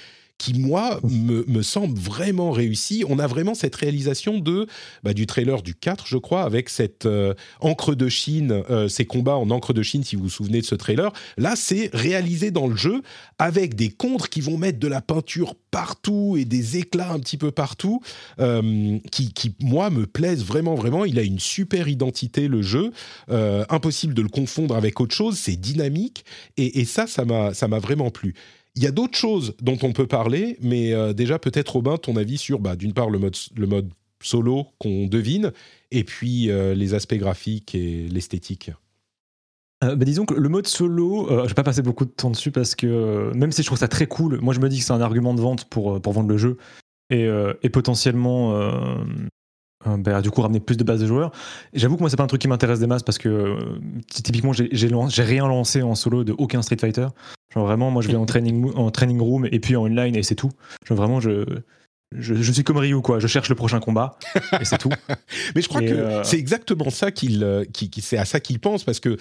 [0.42, 3.06] qui, moi, me, semble vraiment réussi.
[3.08, 4.66] On a vraiment cette réalisation de,
[5.04, 9.06] bah, du trailer du 4, je crois, avec cette euh, encre de Chine, euh, ces
[9.06, 11.14] combats en encre de Chine, si vous vous souvenez de ce trailer.
[11.38, 13.04] Là, c'est réalisé dans le jeu
[13.38, 17.38] avec des contres qui vont mettre de la peinture partout et des éclats un petit
[17.38, 18.02] peu partout,
[18.40, 21.06] euh, qui, moi, me plaisent vraiment, vraiment.
[21.06, 22.92] Il a une super identité, le jeu.
[23.30, 25.38] Impossible de le confondre avec autre chose.
[25.38, 26.26] C'est dynamique.
[26.58, 28.34] Et, ça, ça m'a vraiment plu.
[28.76, 32.16] Il y a d'autres choses dont on peut parler, mais euh, déjà peut-être Robin, ton
[32.16, 33.90] avis sur, bah, d'une part, le mode,
[34.24, 35.52] solo qu'on devine,
[35.90, 38.72] et puis euh, les aspects graphiques et l'esthétique.
[39.84, 42.52] Euh, bah, disons que le mode solo, je vais pas passer beaucoup de temps dessus
[42.52, 44.94] parce que même si je trouve ça très cool, moi je me dis que c'est
[44.94, 46.58] un argument de vente pour, pour vendre le jeu
[47.10, 48.56] et, potentiellement
[49.86, 51.32] bah, du coup ramener plus de bases de joueurs.
[51.74, 53.56] J'avoue que moi c'est pas un truc qui m'intéresse des masses parce que euh,
[54.08, 57.08] typiquement j'ai j'ai lan- j'ai rien lancé en solo de aucun Street Fighter.
[57.54, 60.24] Genre vraiment moi je vais en training, en training room et puis en online et
[60.24, 60.52] c'est tout.
[60.88, 61.44] Genre vraiment je,
[62.18, 64.18] je, je suis comme Ryu quoi, je cherche le prochain combat
[64.60, 64.90] et c'est tout.
[65.56, 68.26] Mais je crois Et, que euh, c'est exactement ça qu'il, euh, qui, qui- c'est à
[68.26, 69.18] ça qu'il pense parce que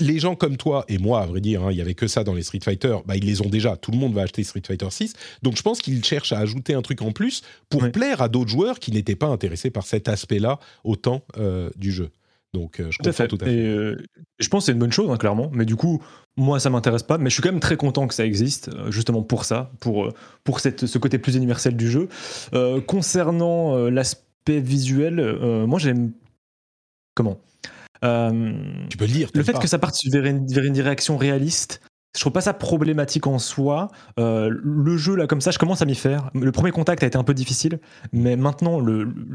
[0.00, 2.24] les gens comme toi et moi, à vrai dire, hein, il y avait que ça
[2.24, 3.76] dans les Street Fighter, bah, ils les ont déjà.
[3.76, 5.14] Tout le monde va acheter Street Fighter 6.
[5.42, 7.90] Donc je pense qu'il cherche à ajouter un truc en plus pour Ouais.
[7.90, 12.10] plaire à d'autres joueurs qui n'étaient pas intéressés par cet aspect-là autant euh, du jeu.
[12.52, 13.28] Donc euh, je comprends fait.
[13.28, 13.54] tout à fait.
[13.54, 13.96] Et euh,
[14.38, 15.50] je pense que c'est une bonne chose, hein, clairement.
[15.54, 16.02] Mais du coup,
[16.36, 17.16] moi, ça m'intéresse pas.
[17.16, 20.12] Mais je suis quand même très content que ça existe, justement pour ça, pour,
[20.44, 22.08] pour cette, ce côté plus universel du jeu.
[22.86, 26.12] Concernant l'aspect visuel, moi, j'aime.
[27.14, 27.38] Comment?
[28.04, 28.52] Euh,
[28.88, 29.28] Tu peux le dire.
[29.34, 29.58] Le fait pas.
[29.58, 31.80] que ça parte vers une, vers une direction réaliste,
[32.14, 33.88] je trouve pas ça problématique en soi.
[34.18, 36.30] Euh, le jeu, là, comme ça, je commence à m'y faire.
[36.34, 37.80] Le premier contact a été un peu difficile,
[38.12, 38.80] mais maintenant,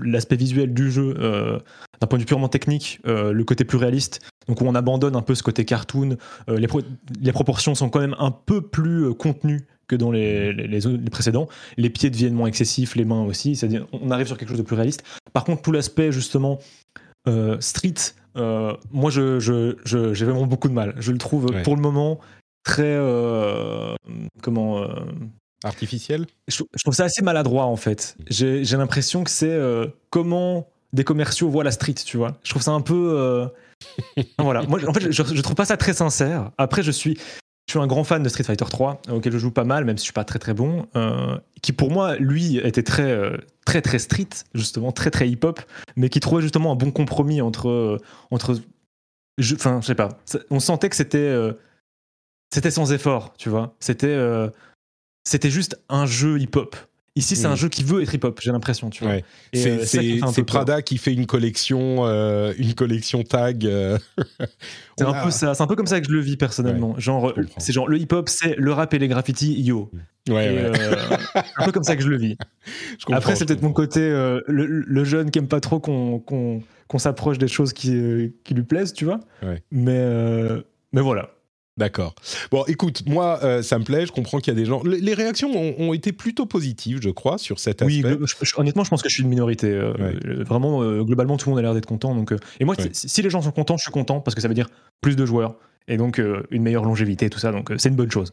[0.03, 1.57] l'aspect visuel du jeu, euh,
[1.99, 5.15] d'un point de vue purement technique, euh, le côté plus réaliste, donc où on abandonne
[5.15, 6.82] un peu ce côté cartoon, les, pro-
[7.20, 10.53] les proportions sont quand même un peu plus contenues que dans les,
[11.09, 11.47] précédents.
[11.78, 14.63] Les pieds deviennent moins excessifs, les mains aussi, c'est-à-dire on arrive sur quelque chose de
[14.63, 15.03] plus réaliste.
[15.34, 16.59] Par contre, tout l'aspect, justement,
[17.59, 17.93] street,
[18.38, 20.94] euh, moi, je, je- je- j'ai vraiment beaucoup de mal.
[21.00, 21.64] Je le trouve, Ouais.
[21.64, 22.20] pour le moment,
[22.64, 22.84] très...
[22.86, 23.96] euh,
[24.42, 24.84] comment...
[24.84, 24.88] euh,
[25.64, 26.28] Artificiel?
[26.48, 28.16] je, je trouve ça assez maladroit, en fait.
[28.30, 29.60] J'ai j'ai l'impression que c'est
[30.12, 32.38] comment des commerciaux voient la street, tu vois.
[32.44, 33.50] Je trouve ça un peu...
[34.40, 34.64] voilà.
[34.64, 36.52] Moi, en fait, je, je trouve pas ça très sincère.
[36.58, 37.18] Après, je suis...
[37.68, 39.97] Je suis un grand fan de Street Fighter 3, auquel je joue pas mal, même
[39.97, 43.36] si je suis pas très très bon, euh, qui pour moi, lui, était très euh,
[43.65, 45.59] très très street, justement, très très hip-hop,
[45.97, 47.97] mais qui trouvait justement un bon compromis entre, euh,
[48.32, 48.55] entre
[49.38, 50.18] je- enfin, je sais pas.
[50.49, 51.36] On sentait que c'était,
[52.53, 53.76] c'était sans effort, tu vois.
[53.82, 54.18] C'était,
[55.26, 56.78] c'était juste un jeu hip-hop.
[57.18, 59.13] Ici, c'est un jeu qui veut être hip-hop, j'ai l'impression, tu vois.
[59.13, 59.24] Ouais.
[59.51, 60.45] Et, C'est euh, c'est- peur.
[60.45, 63.65] Prada qui fait une collection, euh, une collection tag.
[63.65, 63.97] euh.
[64.97, 66.95] C'est un a- peu ça, c'est un peu comme ça que je le vis personnellement.
[66.97, 69.91] Genre, c'est genre le hip-hop, c'est le rap et les graffitis, yo.
[70.28, 70.72] Ouais,
[71.57, 72.36] un peu comme ça que je le vis.
[73.07, 76.61] je Après, c'est peut-être mon côté le, le jeune qui aime pas trop qu'on qu'on
[76.88, 79.20] qu'on s'approche des choses qui, qui lui plaisent, tu vois.
[79.72, 80.03] Mais
[80.93, 81.30] mais voilà.
[81.78, 82.15] D'accord.
[82.51, 84.05] Bon, écoute, moi, euh, ça me plaît.
[84.05, 84.82] Je comprends qu'il y a des gens.
[84.84, 88.17] Les, les réactions ont, ont été plutôt positives, je crois, sur cet Oui, aspect.
[88.25, 89.67] je- je- honnêtement, je pense que je suis une minorité.
[89.71, 90.15] euh, Ouais.
[90.25, 92.15] euh, Vraiment, euh, globalement, tout le monde a l'air d'être content.
[92.15, 92.89] Donc, et moi, Ouais.
[92.93, 94.69] si, les gens sont contents, je suis content parce que ça veut dire
[95.01, 95.55] plus de joueurs
[95.88, 96.19] et donc
[96.51, 97.51] une meilleure longévité, tout ça.
[97.51, 98.32] Donc, c'est une bonne chose.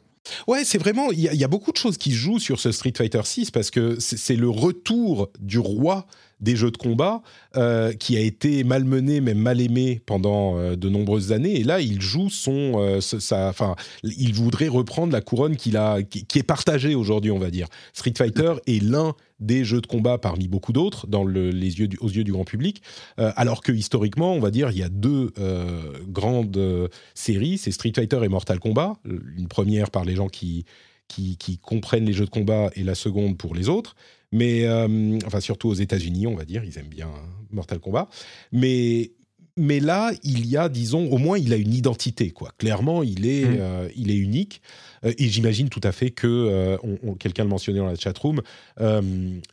[0.48, 1.12] Ouais, c'est vraiment.
[1.12, 2.94] Il y, a- il y a beaucoup de choses qui se jouent sur ce Street
[2.96, 6.06] Fighter 6 parce que c'est le retour du roi
[6.44, 7.22] des jeux de combat
[7.56, 11.58] euh, qui a été malmené, même mal aimé pendant euh, de nombreuses années.
[11.58, 12.74] Et là, il joue son.
[12.76, 13.74] euh, sa, enfin,
[14.04, 17.66] il voudrait reprendre la couronne qu'il a, qui, qui est partagée aujourd'hui, on va dire.
[17.92, 21.88] Street Fighter est l'un des jeux de combat parmi beaucoup d'autres dans le- les yeux
[21.88, 22.82] du- aux yeux du grand public,
[23.18, 27.58] euh, alors que historiquement, on va dire, il y a deux euh, grandes euh, séries,
[27.58, 28.94] c'est Street Fighter et Mortal Kombat.
[29.36, 30.64] Une première par les gens qui,
[31.08, 33.94] qui, qui comprennent les jeux de combat et la seconde pour les autres.
[34.34, 37.22] Mais, euh, enfin, surtout aux États-Unis, on va dire, ils aiment bien hein,
[37.52, 38.08] Mortal Kombat.
[38.50, 39.12] Mais,
[39.56, 42.50] mais là, il y a, disons, au moins, il a une identité, quoi.
[42.58, 43.56] Clairement, il est, Mm.
[43.60, 44.60] euh, il est unique.
[45.04, 47.94] Euh, et j'imagine tout à fait que, euh, on- on- quelqu'un le mentionnait dans la
[47.96, 48.40] chatroom,
[48.80, 49.02] euh,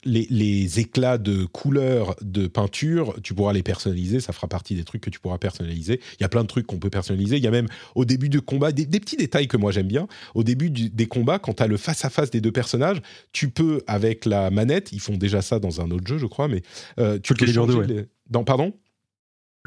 [0.05, 4.83] les, les éclats de couleurs de peinture, tu pourras les personnaliser, ça fera partie des
[4.83, 5.99] trucs que tu pourras personnaliser.
[6.19, 7.37] Il y a plein de trucs qu'on peut personnaliser.
[7.37, 9.87] Il y a même au début du combat des, des petits détails que moi j'aime
[9.87, 10.07] bien.
[10.35, 13.01] Au début du- des combats, quand tu as le face-à-face des deux personnages,
[13.33, 16.47] tu peux, avec la manette, ils font déjà ça dans un autre jeu, je crois,
[16.47, 16.61] mais
[16.99, 18.73] euh, tu Soul peux Calibur changer 2, les- dans, pardon?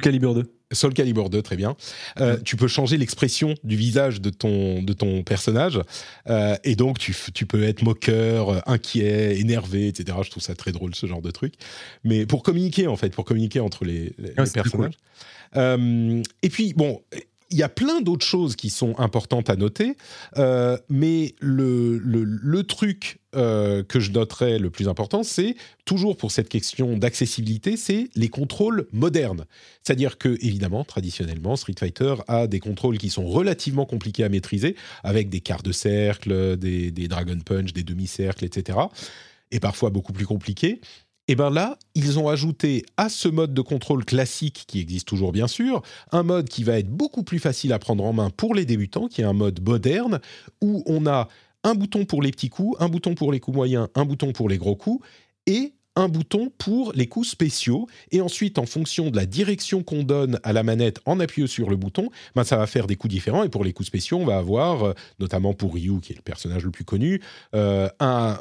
[0.03, 0.54] Calibre 2.
[0.73, 1.77] Soul Calibur 2, très bien.
[2.21, 5.81] Euh, Tu peux changer l'expression du visage de ton, de ton personnage.
[6.29, 10.19] Euh, et donc, tu, tu peux être moqueur, euh, inquiet, énervé, etc.
[10.25, 11.55] Je trouve ça très drôle, ce genre de truc.
[12.03, 14.99] Mais pour communiquer, en fait, pour communiquer entre les, les- les c'est très personnages.
[15.57, 17.01] Euh, et puis, bon,
[17.51, 19.97] il y a plein d'autres choses qui sont importantes à noter.
[20.39, 26.31] euh, mais le, le, truc euh, que je noterais le plus important, c'est toujours pour
[26.31, 29.45] cette question d'accessibilité, c'est les contrôles modernes.
[29.83, 34.77] C'est-à-dire que, évidemment, traditionnellement, Street Fighter a des contrôles qui sont relativement compliqués à maîtriser,
[35.03, 38.79] avec des quarts de cercle, des, des Dragon Punch, des demi-cercles, etc.
[39.51, 40.81] Et parfois beaucoup plus compliqués.
[41.27, 45.33] Et bien là, ils ont ajouté à ce mode de contrôle classique, qui existe toujours
[45.33, 48.55] bien sûr, un mode qui va être beaucoup plus facile à prendre en main pour
[48.55, 50.21] les débutants, qui est un mode moderne,
[50.61, 51.29] où on a
[51.63, 54.49] un bouton pour les petits coups, un bouton pour les coups moyens, un bouton pour
[54.49, 55.07] les gros coups,
[55.47, 57.87] et un bouton pour les coups spéciaux.
[58.11, 61.71] Et ensuite, en fonction de la direction qu'on donne à la manette en appuyant sur
[61.71, 63.45] le bouton, ben, ça va faire des coups différents.
[63.45, 66.23] Et pour les coups spéciaux, on va avoir, euh, notamment pour Ryu, qui est le
[66.23, 67.21] personnage le plus connu,
[67.55, 68.39] euh, un,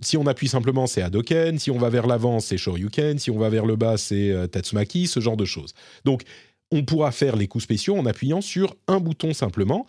[0.00, 1.58] si on appuie simplement, c'est Hadoken.
[1.58, 3.18] Si on va vers l'avant, c'est Shoryuken.
[3.18, 5.74] Si on va vers le bas, c'est euh, Tatsumaki, ce genre de choses.
[6.04, 6.22] Donc,
[6.70, 9.86] on pourra faire les coups spéciaux en appuyant sur un bouton simplement.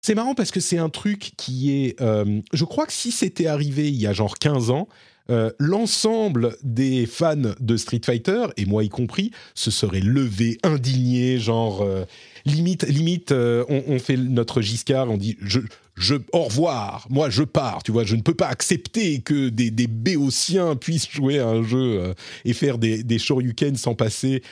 [0.00, 2.00] C'est marrant parce que c'est un truc qui est...
[2.00, 4.88] je crois que si c'était arrivé il y a genre 15 ans,
[5.30, 11.38] euh, l'ensemble des fans de Street Fighter, et moi y compris, se seraient levés, indignés,
[11.38, 11.82] genre...
[11.82, 12.04] euh,
[12.46, 15.36] limite, limite euh, on, fait notre Giscard, on dit...
[15.42, 15.60] Je,
[15.96, 19.70] je, au revoir, moi je pars, tu vois, je ne peux pas accepter que des,
[19.70, 22.14] des béotiens puissent jouer à un jeu
[22.44, 24.42] et faire des, des shoryukens sans passer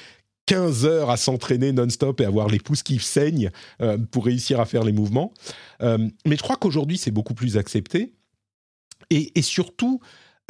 [0.46, 3.50] 15 heures à s'entraîner non-stop et avoir les pouces qui saignent
[4.10, 5.32] pour réussir à faire les mouvements.
[5.80, 8.12] Mais je crois qu'aujourd'hui, c'est beaucoup plus accepté.
[9.10, 10.00] Et, et surtout,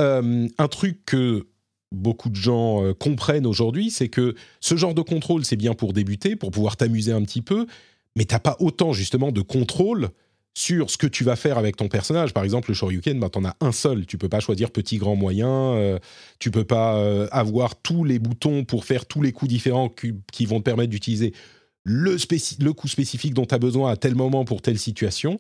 [0.01, 1.47] euh, un truc que
[1.93, 5.93] beaucoup de gens euh, comprennent aujourd'hui, c'est que ce genre de contrôle, c'est bien pour
[5.93, 7.67] débuter, pour pouvoir t'amuser un petit peu,
[8.17, 10.11] mais t'as pas autant justement de contrôle
[10.57, 12.33] sur ce que tu vas faire avec ton personnage.
[12.33, 14.07] Par exemple, le Shoryuken, ben, tu en as un seul.
[14.07, 15.51] Tu peux pas choisir petit, grand, moyen.
[15.51, 15.99] Euh,
[16.39, 20.47] tu peux pas euh, avoir tous les boutons pour faire tous les coups différents qui,
[20.47, 21.35] vont te permettre d'utiliser
[21.85, 22.17] le,
[22.61, 25.39] le coup spécifique dont tu as besoin à tel moment pour telle situation.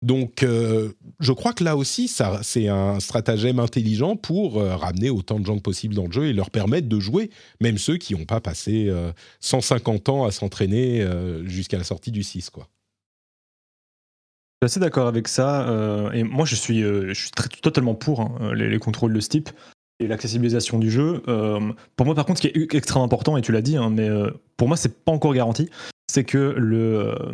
[0.00, 5.40] Donc, euh, je crois que là aussi, c'est un stratagème intelligent pour euh, ramener autant
[5.40, 7.30] de gens que possible dans le jeu et leur permettre de jouer,
[7.60, 12.12] même ceux qui n'ont pas passé euh, 150 ans à s'entraîner euh, jusqu'à la sortie
[12.12, 12.50] du 6.
[12.50, 12.68] Quoi.
[14.62, 15.68] Je suis assez d'accord avec ça.
[15.68, 17.30] euh, et moi, je suis, euh, je suis
[17.60, 19.50] totalement pour hein, les, les contrôles de ce type
[20.00, 21.22] et l'accessibilisation du jeu.
[21.26, 23.90] Euh, pour moi, par contre, ce qui est extrêmement important, et tu l'as dit, hein,
[23.90, 25.68] mais euh, pour moi, c'est pas encore garanti,
[26.08, 27.32] c'est que le, euh,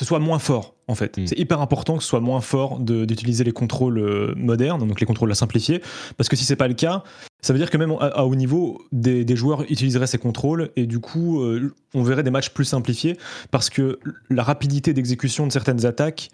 [0.00, 1.16] ce soit moins fort, en fait.
[1.16, 1.26] Mm.
[1.28, 4.98] C'est hyper important que ce soit moins fort de- d'utiliser les contrôles euh, modernes, donc
[4.98, 5.80] les contrôles à simplifier,
[6.16, 7.04] parce que si c'est pas le cas,
[7.42, 10.70] Ça veut dire que même à, à haut niveau, des, des joueurs utiliseraient ces contrôles
[10.76, 13.16] et du coup, euh, on verrait des matchs plus simplifiés
[13.50, 13.98] parce que
[14.28, 16.28] la rapidité d'exécution de certaines attaques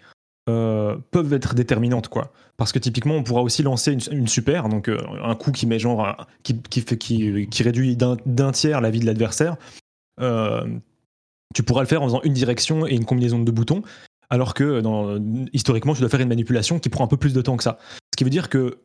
[0.49, 2.31] euh, peuvent être déterminantes, quoi.
[2.57, 5.65] Parce que typiquement, on pourra aussi lancer une, une super, donc euh, un coup qui
[5.65, 9.55] met genre, qui, qui, fait, qui, qui réduit d'un d'un tiers la vie de l'adversaire.
[10.19, 10.65] Euh,
[11.53, 13.81] tu pourras le faire en faisant une direction et une combinaison de deux boutons,
[14.29, 15.19] alors que dans,
[15.53, 17.79] historiquement, tu dois faire une manipulation qui prend un peu plus de temps que ça.
[18.13, 18.79] Ce qui veut dire que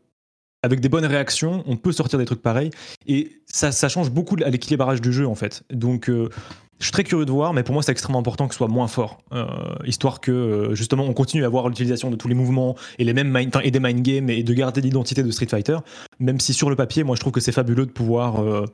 [0.65, 2.71] avec des bonnes réactions, on peut sortir des trucs pareils,
[3.07, 5.65] et ça, change beaucoup à l'équilibrage du jeu en fait.
[5.71, 6.29] Donc, euh,
[6.83, 8.67] je suis très curieux de voir, mais pour moi, c'est extrêmement important que ce soit
[8.67, 9.47] moins fort, euh,
[9.87, 13.13] histoire que euh, justement on continue à avoir l'utilisation de tous les mouvements et les
[13.13, 15.79] mêmes mind, et des mind games et de garder l'identité de Street Fighter.
[16.19, 18.67] Même si sur le papier, moi, je trouve que c'est fabuleux de pouvoir euh,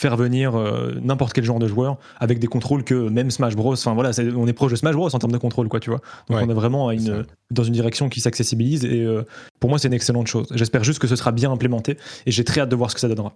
[0.00, 3.74] faire venir euh, n'importe quel genre de joueur avec des contrôles que même Smash Bros.
[3.74, 6.00] Enfin voilà, on est proche de Smash Bros en termes de contrôle, quoi, tu vois.
[6.28, 9.26] Donc Ouais, on est vraiment une, dans une direction qui s'accessibilise et euh,
[9.60, 10.46] pour moi, c'est une excellente chose.
[10.54, 13.00] J'espère juste que ce sera bien implémenté et j'ai très hâte de voir ce que
[13.00, 13.34] ça donnera.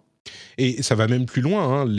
[0.58, 1.82] Et ça va même plus loin.
[1.82, 1.94] hein.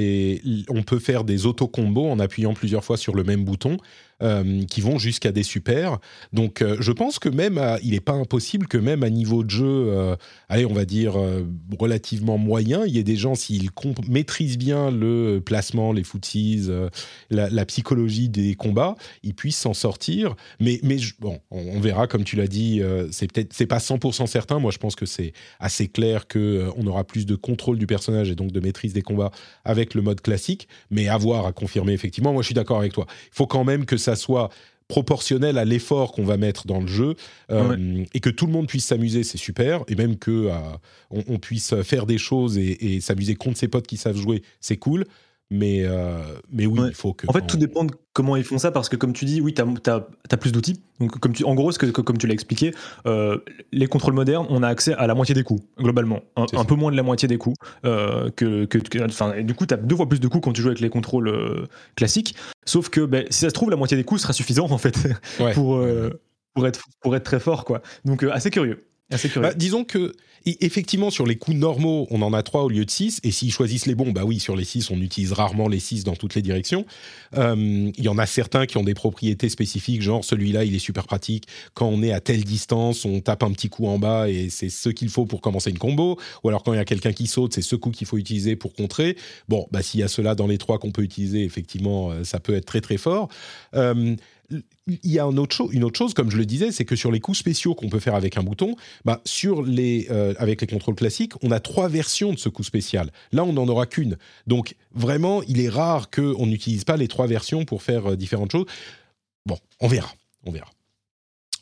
[0.69, 3.77] On peut faire des auto-combos en appuyant plusieurs fois sur le même bouton
[4.23, 5.99] euh, qui vont jusqu'à des super.
[6.31, 9.49] Donc euh, je pense que même, il n'est pas impossible que même à niveau de
[9.49, 10.15] jeu, euh,
[10.47, 11.15] allez, on va dire
[11.77, 13.69] relativement moyen, il y ait des gens, s'ils
[14.07, 16.89] maîtrisent bien le placement, les footsies, euh,
[17.29, 20.35] la, psychologie des combats, ils puissent s'en sortir.
[20.59, 20.79] Mais,
[21.19, 24.59] bon, on, on verra, comme tu l'as dit, c'est peut-être, pas 100% certain.
[24.59, 28.14] Moi, je pense que c'est assez clair que on aura plus de contrôle du personnage
[28.23, 29.31] et donc de maîtrise des combats
[29.63, 32.33] avec le mode classique, mais à voir, à confirmer effectivement.
[32.33, 33.05] Moi, je suis d'accord avec toi.
[33.09, 34.49] Il faut quand même que ça soit
[34.87, 37.15] proportionnel à l'effort qu'on va mettre dans le jeu
[37.51, 39.83] euh, et que tout le monde puisse s'amuser, c'est super.
[39.87, 40.57] Et même que euh,
[41.09, 44.43] on, on puisse faire des choses et, et s'amuser contre ses potes qui savent jouer,
[44.61, 45.05] c'est cool.
[45.55, 46.17] Mais, euh,
[46.51, 46.87] mais oui, Ouais.
[46.89, 47.27] il faut que.
[47.27, 49.53] En fait, tout dépend de comment ils font ça, parce que comme tu dis, oui,
[49.53, 50.81] tu as, plus d'outils.
[50.99, 52.73] Donc, comme tu, en gros, ce que, que- comme tu l'as expliqué,
[53.05, 53.37] euh,
[53.71, 56.21] les contrôles modernes, on a accès à la moitié des coups, globalement.
[56.35, 57.55] Un, peu moins de la moitié des coups.
[57.85, 58.65] euh, que,
[59.41, 61.67] du coup, tu as deux fois plus de coups quand tu joues avec les contrôles
[61.95, 62.35] classiques.
[62.65, 64.97] Sauf que, ben, si ça se trouve, la moitié des coups sera suffisant, en fait,
[65.39, 65.53] Ouais.
[65.53, 65.81] pour,
[66.53, 67.65] pour, être, pour être très fort.
[67.65, 67.81] quoi.
[68.05, 68.85] Donc, assez curieux.
[69.11, 69.49] Assez curieux.
[69.49, 70.13] Bah, disons que,
[70.45, 73.19] effectivement, sur les coups normaux, on en a trois au lieu de six.
[73.23, 76.03] Et s'ils choisissent les bons, bah oui, sur les six, on utilise rarement les six
[76.03, 76.87] dans toutes les directions.
[77.37, 80.79] Euh, Il y en a certains qui ont des propriétés spécifiques, genre celui-là, il est
[80.79, 81.45] super pratique.
[81.75, 84.69] Quand on est à telle distance, on tape un petit coup en bas et c'est
[84.69, 86.17] ce qu'il faut pour commencer une combo.
[86.43, 88.55] Ou alors quand il y a quelqu'un qui saute, c'est ce coup qu'il faut utiliser
[88.55, 89.17] pour contrer.
[89.49, 92.39] Bon, bah s'il y a cela dans les trois qu'on peut utiliser, effectivement, euh, ça
[92.39, 93.29] peut être très très fort.
[93.75, 94.15] Euh,
[94.49, 97.37] il y a une autre chose, comme je le disais, c'est que sur les coups
[97.37, 101.33] spéciaux qu'on peut faire avec un bouton, bah, sur les, euh, avec les contrôles classiques,
[101.41, 103.11] on a trois versions de ce coup spécial.
[103.31, 104.17] Là, on n'en aura qu'une.
[104.47, 108.51] Donc, vraiment, il est rare qu'on n'utilise pas les trois versions pour faire euh, différentes
[108.51, 108.65] choses.
[109.45, 110.13] Bon, on verra.
[110.45, 110.69] On verra.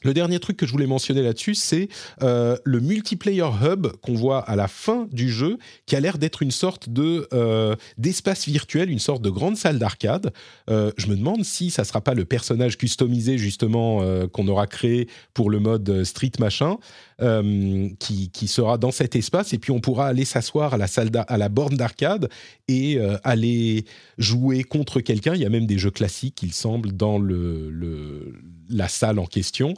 [0.04, 1.88] Le dernier truc que je voulais mentionner là-dessus, c'est
[2.22, 6.42] euh, le multiplayer hub qu'on voit à la fin du jeu, qui a l'air d'être
[6.42, 10.34] une sorte de euh, d'espace virtuel, une sorte de grande salle d'arcade.
[10.70, 15.08] Euh, je me demande si ça sera pas le personnage customisé justement qu'on aura créé
[15.34, 16.78] pour le mode Street machin,
[17.22, 20.88] euh, qui, qui sera dans cet espace, et puis on pourra aller s'asseoir à la
[20.88, 22.30] salle d'ar- à la borne d'arcade
[22.68, 23.86] et euh, aller
[24.18, 25.36] jouer contre quelqu'un.
[25.36, 28.34] Il y a même des jeux classiques, il semble, dans le, le-
[28.70, 29.74] la salle en question.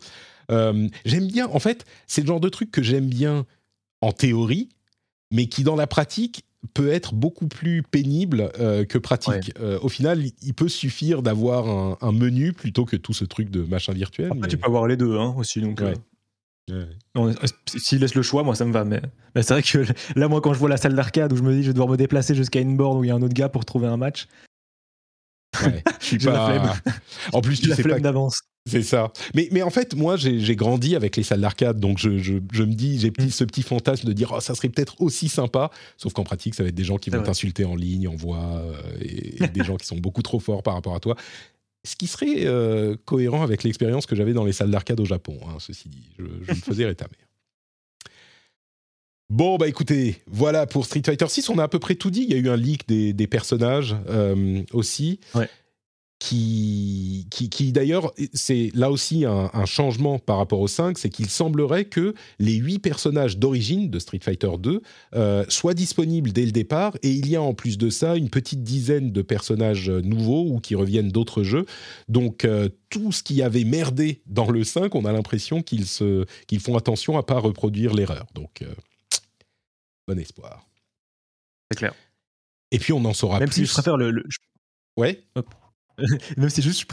[0.52, 3.46] Euh, j'aime bien, en fait, c'est le genre de truc que j'aime bien
[4.02, 4.70] en théorie,
[5.32, 9.54] mais qui dans la pratique peut être beaucoup plus pénible euh, que pratique.
[9.60, 13.50] Euh, au final, il peut suffire d'avoir un, un menu plutôt que tout ce truc
[13.52, 14.28] de machin virtuel.
[14.28, 15.62] Après, mais- tu peux avoir les deux hein, aussi.
[15.62, 15.94] Donc, Ouais.
[16.72, 16.86] Euh,
[17.16, 17.34] Ouais.
[17.42, 18.84] On- S'il laisse le choix, moi ça me va.
[18.86, 19.02] Mais,
[19.36, 19.86] mais c'est vrai que
[20.20, 21.90] là, moi, quand je vois la salle d'arcade où je me dis je vais devoir
[21.90, 23.98] me déplacer jusqu'à une borne où il y a un autre gars pour trouver un
[23.98, 24.28] match,
[25.64, 26.94] Ouais, je suis J'ai la pas- flemme.
[27.34, 28.42] En plus, tu la sais flemme pas d'avance.
[28.68, 29.14] C'est ça.
[29.36, 32.64] Mais, mais en fait, moi, j'ai grandi avec les salles d'arcade, donc je, je, je
[32.64, 33.30] me dis, j'ai Mm.
[33.30, 36.64] ce petit fantasme de dire, oh, ça serait peut-être aussi sympa, sauf qu'en pratique, ça
[36.64, 39.64] va être des gens qui vont t'insulter en ligne, en voix, euh, et, et des
[39.64, 41.16] gens qui sont beaucoup trop forts par rapport à toi.
[41.86, 45.40] Ce qui serait euh, cohérent avec l'expérience que j'avais dans les salles d'arcade au Japon,
[45.48, 46.10] hein, ceci dit.
[46.18, 47.16] Je, me faisais rétamer.
[49.30, 52.24] Bon, bah écoutez, voilà pour Street Fighter 6, on a à peu près tout dit.
[52.24, 55.20] Il y a eu un leak des, personnages euh, aussi.
[56.18, 61.10] Qui, qui, qui d'ailleurs, c'est là aussi un, un changement par rapport au 5, c'est
[61.10, 64.82] qu'il semblerait que les huit personnages d'origine de Street Fighter 2
[65.14, 68.30] euh, soient disponibles dès le départ, et il y a en plus de ça une
[68.30, 71.66] petite dizaine de personnages nouveaux ou qui reviennent d'autres jeux.
[72.08, 76.26] Donc euh, tout ce qui avait merdé dans le 5, on a l'impression qu'ils se,
[76.48, 78.26] qu'ils font attention à pas reproduire l'erreur.
[78.34, 78.74] Donc euh,
[80.08, 80.66] bon espoir.
[81.70, 81.94] C'est clair.
[82.72, 83.56] Et puis on en saura Même plus.
[83.64, 84.12] si je préfère le.
[84.12, 84.24] le-
[84.98, 85.22] Ouais.
[86.38, 86.86] Même si juste,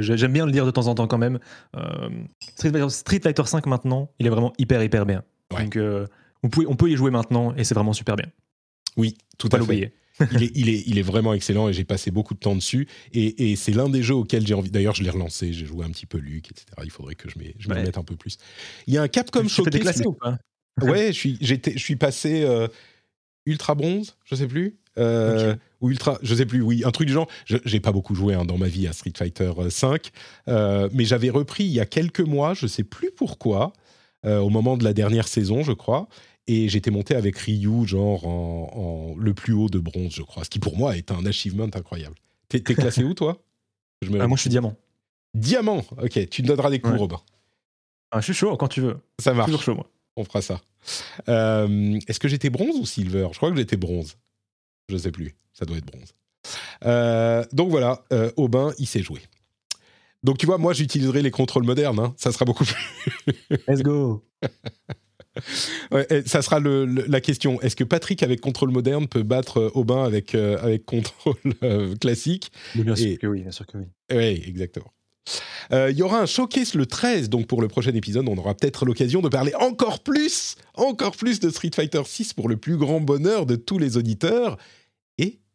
[0.00, 1.38] j'aime bien le dire de temps en temps quand même.
[1.76, 2.08] Euh,
[2.56, 5.22] Street, Fighter, Street Fighter 5 maintenant, il est vraiment hyper hyper bien.
[5.52, 5.64] Ouais.
[5.64, 6.06] Donc euh,
[6.42, 8.26] on, peut, on peut y jouer maintenant et c'est vraiment super bien.
[8.96, 9.92] Oui, tout à fait.
[10.32, 12.86] il, est, il, est, il est vraiment excellent et j'ai passé beaucoup de temps dessus.
[13.12, 14.70] Et, et c'est l'un des jeux auxquels j'ai envie.
[14.70, 16.66] D'ailleurs, je l'ai relancé, j'ai joué un petit peu Luc, etc.
[16.84, 17.80] Il faudrait que je m'y je m'y Ouais.
[17.80, 18.36] remette un peu plus.
[18.86, 19.72] Il y a un Capcom Showcase.
[19.72, 20.36] déclassé ou pas
[20.82, 22.68] Ouais, je suis, je suis passé euh,
[23.46, 24.78] ultra bronze, je sais plus.
[25.80, 27.28] Ou ultra, je sais plus, oui, un truc du genre.
[27.46, 30.10] J'ai pas beaucoup joué hein, dans ma vie à Street Fighter euh, 5,
[30.46, 33.72] mais j'avais repris il y a quelques mois, je sais plus pourquoi,
[34.26, 36.06] euh, au moment de la dernière saison, je crois,
[36.46, 40.44] et j'étais monté avec Ryu, genre en, en le plus haut de bronze, je crois,
[40.44, 42.16] ce qui pour moi est un achievement incroyable.
[42.48, 43.42] T'es t'es classé où, toi?
[44.02, 44.20] Je me...
[44.20, 44.76] Ah, Moi, je suis diamant.
[45.34, 46.98] Diamant, ok, tu me donneras des coups, Ouais.
[46.98, 47.20] Robin.
[48.10, 48.98] Ah, je suis chaud quand tu veux.
[49.20, 49.46] Ça marche.
[49.46, 49.88] Toujours chaud, moi.
[50.16, 50.60] On fera ça.
[51.28, 53.28] Euh, Est-ce que j'étais bronze ou silver?
[53.32, 54.16] Je crois que j'étais bronze.
[54.90, 55.34] Je sais plus.
[55.52, 56.12] Ça doit être bronze.
[56.84, 59.20] Euh, donc voilà, euh, Aubin, il sait jouer.
[60.22, 61.98] Donc tu vois, moi j'utiliserai les contrôles modernes.
[61.98, 62.14] hein.
[62.16, 62.76] Ça sera beaucoup plus.
[63.68, 64.24] Let's go.
[65.92, 67.60] Ouais, ça sera le- le- la question.
[67.60, 71.36] Est-ce que Patrick avec contrôle moderne peut battre euh, Aubin avec, euh, avec contrôle
[72.00, 72.50] classique?
[72.74, 73.84] Mais bien sûr Et- que oui, bien sûr que oui.
[74.12, 74.92] Oui, exactement.
[75.72, 78.84] Il y aura un showcase le 13, donc pour le prochain épisode, on aura peut-être
[78.84, 83.00] l'occasion de parler encore plus, encore plus de Street Fighter 6 pour le plus grand
[83.00, 84.56] bonheur de tous les auditeurs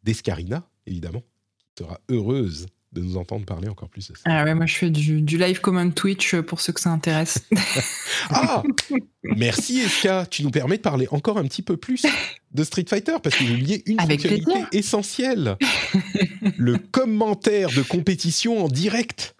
[0.06, 1.22] d'Escarina, évidemment,
[1.74, 4.22] qui sera heureuse de nous entendre parler encore plus de ça.
[4.24, 6.90] Ah ouais, moi je fais du, du live comment Twitch euh, pour ceux que ça
[6.90, 7.38] intéresse.
[8.30, 8.62] Ah
[9.36, 12.04] Merci Eska, tu nous permets de parler encore un petit peu plus
[12.52, 14.68] de Street Fighter parce que j'ai oublié une Avec fonctionnalité plaisir.
[14.72, 15.56] essentielle.
[16.56, 19.35] le commentaire de compétition en direct.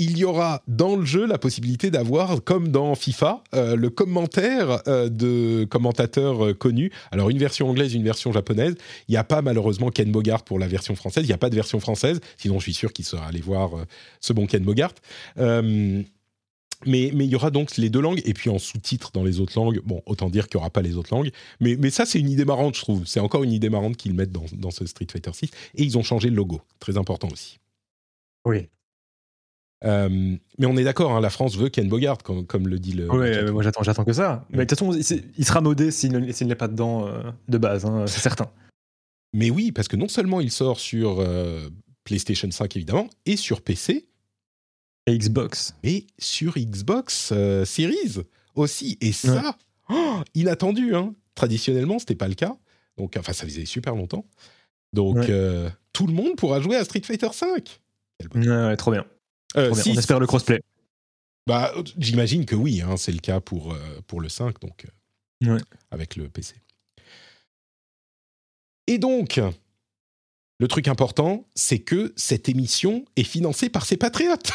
[0.00, 4.80] Il y aura dans le jeu la possibilité d'avoir, comme dans FIFA, euh, le commentaire
[4.86, 6.92] euh, de commentateurs euh, connus.
[7.10, 8.76] Alors une version anglaise, une version japonaise.
[9.08, 11.24] Il n'y a pas malheureusement Ken Bogart pour la version française.
[11.24, 12.20] Il n'y a pas de version française.
[12.36, 13.70] Sinon, je suis sûr qu'il sera allé voir
[14.20, 14.94] ce bon Ken Bogart.
[16.86, 19.40] Mais, mais il y aura donc les deux langues, et puis en sous-titres dans les
[19.40, 19.80] autres langues.
[19.84, 21.32] Bon, autant dire qu'il n'y aura pas les autres langues.
[21.58, 23.04] Mais, mais ça, c'est une idée marrante, je trouve.
[23.04, 25.50] C'est encore une idée marrante qu'ils mettent dans, dans ce Street Fighter 6.
[25.74, 26.60] Et ils ont changé le logo.
[26.78, 27.58] Très important aussi.
[28.44, 28.68] Oui.
[29.84, 30.08] Euh,
[30.58, 33.06] mais on est d'accord, hein, la France veut Ken Bogart, comme, comme le dit le.
[33.06, 34.44] Mais moi j'attends, j'attends que ça.
[34.50, 34.92] Mais de toute façon,
[35.38, 38.50] il sera modé s'il ne, s'il n'est pas dedans euh, de base, hein, c'est certain.
[39.32, 41.68] Mais oui, parce que non seulement il sort sur euh,
[42.04, 44.08] PlayStation 5, évidemment, et sur PC,
[45.06, 45.74] Et Xbox.
[45.84, 47.32] mais sur Xbox
[47.64, 48.22] Series
[48.56, 48.98] aussi.
[49.00, 49.56] Et ça,
[49.90, 50.94] oh, inattendu.
[50.96, 51.14] Hein.
[51.36, 52.56] Traditionnellement, c'était pas le cas.
[52.96, 54.24] Donc, enfin, ça faisait super longtemps.
[54.92, 55.68] Donc, Ouais.
[55.92, 57.80] tout le monde pourra jouer à Street Fighter 5.
[58.34, 59.04] Ouais, ouais, trop bien.
[59.56, 60.60] Euh, si, On espère le crossplay.
[61.46, 65.54] Bah, j'imagine que oui, hein, c'est le cas pour, euh, pour le 5, donc euh,
[65.54, 65.60] Ouais.
[65.90, 66.54] avec le PC.
[68.86, 69.40] Et donc,
[70.58, 74.50] le truc important, c'est que cette émission est financée par ses patriotes.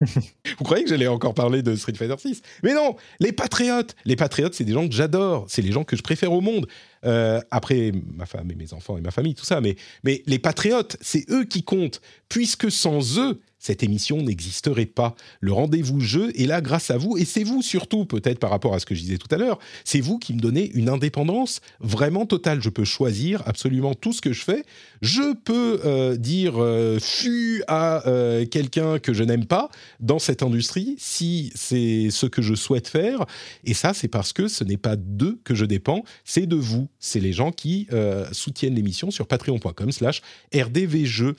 [0.00, 4.16] Vous croyez que j'allais encore parler de Street Fighter 6 Mais non, les patriotes, les
[4.16, 6.66] patriotes, c'est des gens que j'adore, c'est les gens que je préfère au monde.
[7.06, 10.38] Euh, après ma femme et mes enfants et ma famille, tout ça, mais, mais les
[10.38, 15.14] patriotes, c'est eux qui comptent, puisque sans eux, cette émission n'existerait pas.
[15.40, 18.74] Le rendez-vous jeu est là grâce à vous, et c'est vous surtout, peut-être par rapport
[18.74, 21.62] à ce que je disais tout à l'heure, c'est vous qui me donnez une indépendance
[21.80, 22.60] vraiment totale.
[22.60, 24.64] Je peux choisir absolument tout ce que je fais.
[25.00, 30.42] Je peux euh, dire euh, fu à euh, quelqu'un que je n'aime pas dans cette
[30.42, 33.24] industrie si c'est ce que je souhaite faire.
[33.64, 36.88] Et ça, c'est parce que ce n'est pas d'eux que je dépends, c'est de vous.
[36.98, 40.20] C'est les gens qui euh, soutiennent l'émission sur patreon.com slash
[40.54, 41.34] rdvjeux.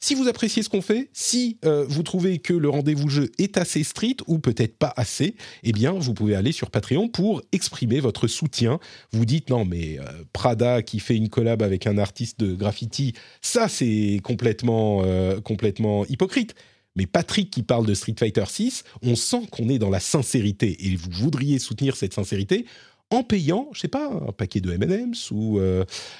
[0.00, 3.58] Si vous appréciez ce qu'on fait, si euh, vous trouvez que le rendez-vous jeu est
[3.58, 5.34] assez strict ou peut-être pas assez,
[5.64, 8.78] eh bien, vous pouvez aller sur Patreon pour exprimer votre soutien.
[9.10, 13.14] Vous dites non, mais euh, Prada qui fait une collab avec un artiste de graffiti,
[13.42, 16.54] ça c'est complètement, euh, complètement hypocrite.
[16.94, 20.76] Mais Patrick qui parle de Street Fighter 6, on sent qu'on est dans la sincérité
[20.86, 22.66] et vous voudriez soutenir cette sincérité
[23.10, 25.60] en payant, je sais pas, un paquet de M&M's ou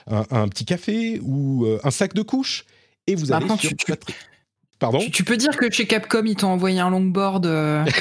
[0.07, 2.65] un, petit café ou un sac de couches.
[3.09, 3.93] Et vous allez Maintenant, sur tu-.
[4.79, 7.47] Pardon tu, tu peux dire que chez Capcom, ils t'ont envoyé un longboard.
[7.47, 7.85] euh.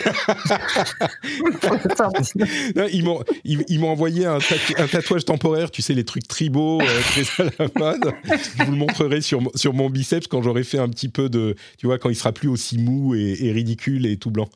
[2.76, 6.06] Non, ils m'ont ils, ils m'ont envoyé un, tatou- un tatouage temporaire, tu sais, les
[6.06, 8.14] trucs tribaux euh, très à la mode.
[8.60, 11.30] Je vous le montrerai sur, mon- sur mon biceps quand j'aurai fait un petit peu
[11.30, 11.56] de.
[11.80, 14.48] Tu vois, quand il sera plus aussi mou et, et ridicule et tout blanc.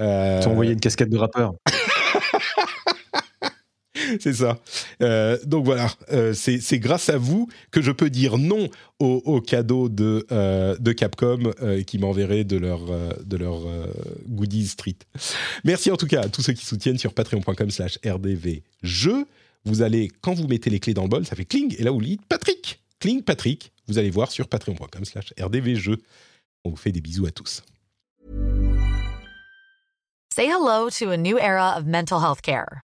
[0.00, 1.54] Euh, Ils t'ont envoyé une casquette de rappeur.
[4.20, 4.58] C'est ça.
[5.02, 8.68] Euh, donc voilà, euh, c'est grâce à vous que je peux dire non
[8.98, 11.52] au, au cadeau de, euh, de Capcom
[11.86, 12.80] qui m'enverrait de leur,
[13.24, 13.60] de leur
[14.28, 14.98] goodies street.
[15.64, 19.26] Merci en tout cas à tous ceux qui soutiennent sur patreon.com slash rdvjeux.
[19.64, 21.90] Vous allez, quand vous mettez les clés dans le bol, ça fait cling, et là
[21.90, 25.98] vous dites Patrick, cling Patrick, vous allez voir sur patreon.com slash rdvjeux.
[26.64, 27.62] On vous fait des bisous à tous.
[30.34, 32.83] Say hello to a new era of mental health care.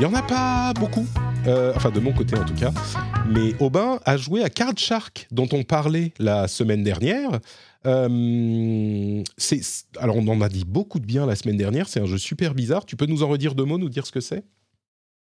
[0.00, 1.04] Il n'y en a pas beaucoup,
[1.46, 2.72] euh, enfin de mon côté en tout cas.
[3.28, 7.38] Mais Aubin a joué à Card Shark, dont on parlait la semaine dernière.
[7.86, 9.22] Euh,
[9.98, 11.86] alors on en a dit beaucoup de bien la semaine dernière.
[11.86, 12.86] C'est un jeu super bizarre.
[12.86, 14.42] Tu peux nous en redire deux mots, nous dire ce que c'est?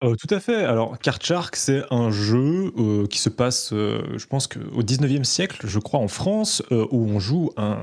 [0.01, 0.63] Euh, tout à fait.
[0.63, 2.71] Alors, Card Shark, c'est un jeu
[3.09, 7.51] qui se passe, je pense qu'au 19e siècle, je crois, en France, où on joue
[7.57, 7.79] un,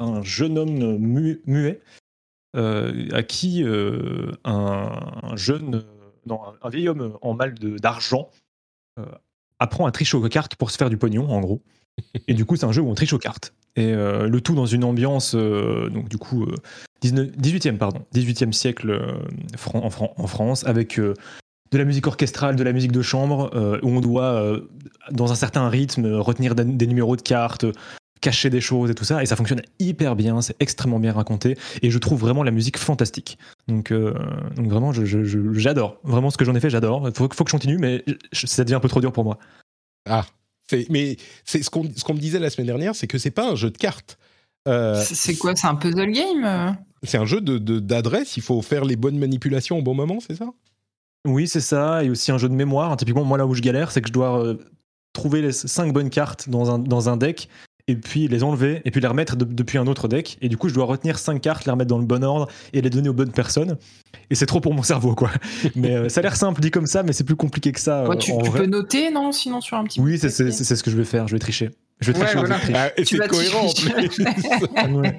[0.00, 1.80] un jeune homme mu- muet
[2.54, 3.64] à qui
[4.44, 5.84] un jeune,
[6.26, 8.30] non, un, vieil homme en mal de- d'argent
[8.98, 9.04] euh,
[9.58, 11.62] apprend à tricher aux cartes pour se faire du pognon, en gros.
[12.28, 13.54] Et du coup, c'est un jeu où on triche aux cartes.
[13.76, 16.54] Et euh, le tout dans une ambiance, euh, donc du coup, euh,
[17.00, 19.20] 19 18e, pardon, 18e siècle
[19.56, 21.14] Fran- en, Fran- en France, avec de
[21.78, 23.50] la musique orchestrale, de la musique de chambre,
[23.82, 24.58] où on doit,
[25.10, 27.66] dans un certain rythme, retenir des numéros de cartes,
[28.24, 29.22] cacher des choses et tout ça.
[29.22, 31.56] Et ça fonctionne hyper bien, c'est extrêmement bien raconté.
[31.82, 33.38] Et je trouve vraiment la musique fantastique.
[33.68, 34.14] Donc, euh,
[34.56, 35.98] donc vraiment, je- je- je- j'adore.
[36.04, 37.06] vraiment ce que j'en ai fait, j'adore.
[37.08, 38.02] Il faut, faut que je continue, mais
[38.32, 39.38] je- ça devient un peu trop dur pour moi.
[40.08, 40.24] Ah,
[40.88, 43.50] mais c'est ce qu'on, ce qu'on me disait la semaine dernière, c'est que c'est pas
[43.50, 44.18] un jeu de cartes.
[44.66, 46.70] Euh, C'est quoi C'est un puzzle game euh?
[47.02, 48.38] C'est un jeu de, de- d'adresse.
[48.38, 50.46] Il faut faire les bonnes manipulations au bon moment, c'est ça?
[51.26, 52.02] Oui, c'est ça.
[52.02, 52.96] Et aussi un jeu de mémoire.
[52.96, 54.56] Typiquement, moi, là où je galère, c'est que je dois euh,
[55.12, 57.48] trouver les cinq bonnes cartes dans un, dans un deck
[57.86, 60.38] et puis les enlever et puis les remettre de- depuis un autre deck.
[60.40, 62.80] Et du coup, je dois retenir cinq cartes, les remettre dans le bon ordre et
[62.80, 63.76] les donner aux bonnes personnes.
[64.30, 65.30] Et c'est trop pour mon cerveau, quoi.
[65.76, 68.08] mais euh, ça a l'air simple dit comme ça, mais c'est plus compliqué que ça.
[68.08, 70.50] Ouais, tu, peux noter, non Sinon, sur un petit Oui, c'est papier.
[70.52, 71.28] c'est- c'est ce que je vais faire.
[71.28, 71.70] Je vais tricher.
[72.00, 72.38] Je vais Ouais, tricher.
[72.38, 72.58] au voilà.
[72.74, 74.92] Ah, et c'est vas cohérent en.
[75.00, 75.18] Ouais.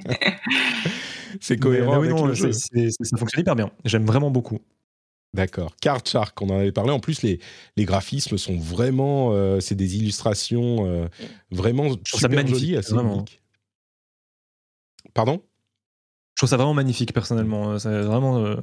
[1.39, 2.51] c'est cohérent mais oui, avec non, le jeu.
[2.51, 3.69] ça fonctionne hyper bien.
[3.85, 4.59] J'aime vraiment beaucoup.
[5.35, 5.75] D'accord.
[5.81, 6.91] Card Shark, on en avait parlé.
[6.91, 7.39] En plus, les,
[7.75, 9.33] les graphismes sont vraiment.
[9.33, 11.07] euh, c'est des illustrations euh,
[11.51, 13.25] vraiment trouve ça super magnifique, jolies, assez vraiment.
[15.13, 15.41] Pardon?
[16.35, 17.77] Je trouve ça vraiment magnifique personnellement.
[17.79, 18.37] C'est vraiment.
[18.45, 18.55] euh,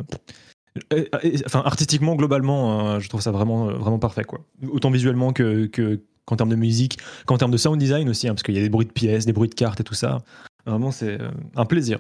[0.95, 1.05] euh,
[1.47, 4.25] Enfin, artistiquement, globalement, je trouve ça vraiment, vraiment parfait.
[4.25, 4.41] Quoi.
[4.71, 8.35] Autant visuellement que, que- qu'en termes de musique, qu'en termes de sound design aussi, hein,
[8.35, 10.23] parce qu'il y a des bruits de pièces, des bruits de cartes et tout ça.
[10.65, 11.19] Vraiment, c'est
[11.57, 11.99] un plaisir.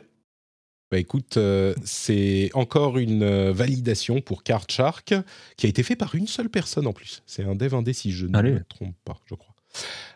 [0.93, 5.14] Bah écoute, euh, c'est encore une euh, validation pour Card Shark
[5.56, 7.23] qui a été fait par une seule personne en plus.
[7.24, 8.52] C'est un dev indé si je ne Allez.
[8.52, 9.55] me trompe pas, je crois.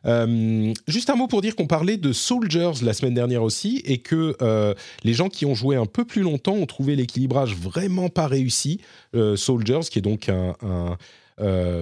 [0.04, 3.98] Euh, juste un mot pour dire qu'on parlait de Soldiers la semaine dernière aussi et
[3.98, 8.08] que euh, les gens qui ont joué un peu plus longtemps ont trouvé l'équilibrage vraiment
[8.08, 8.80] pas réussi.
[9.14, 10.98] Euh, Soldiers, qui est donc un, un,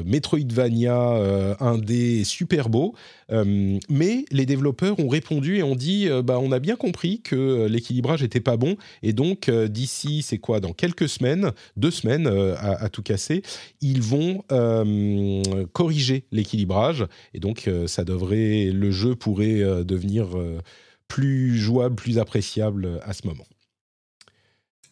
[0.04, 2.94] Metroidvania euh, indé super beau,
[3.30, 7.22] Euh, mais les développeurs ont répondu et ont dit euh, bah on a bien compris
[7.22, 8.76] que euh, l'équilibrage était pas bon.
[9.02, 13.02] Et donc euh, d'ici c'est quoi dans quelques semaines, deux semaines euh, à, à tout
[13.02, 13.42] casser,
[13.80, 17.06] ils vont euh, corriger l'équilibrage.
[17.32, 20.60] Et donc euh, ça devrait le jeu pourrait euh, devenir euh,
[21.08, 23.46] plus jouable, plus appréciable à ce moment.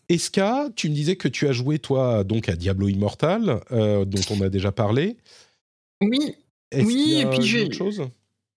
[0.09, 4.21] Eska, tu me disais que tu as joué toi donc à Diablo Immortal, euh, dont
[4.31, 5.17] on a déjà parlé.
[6.03, 6.35] Oui,
[6.71, 7.69] Est-ce Oui, qu'il y a et puis j'ai-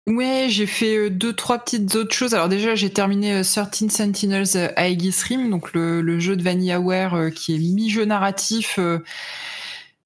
[0.06, 2.34] Ouais, j'ai fait euh, deux, trois petites autres choses.
[2.34, 6.42] Alors déjà, j'ai terminé euh, 13 Sentinels euh, Aegis Rim, donc le, le jeu de
[6.42, 8.78] VanillaWare qui est mi-jeu narratif,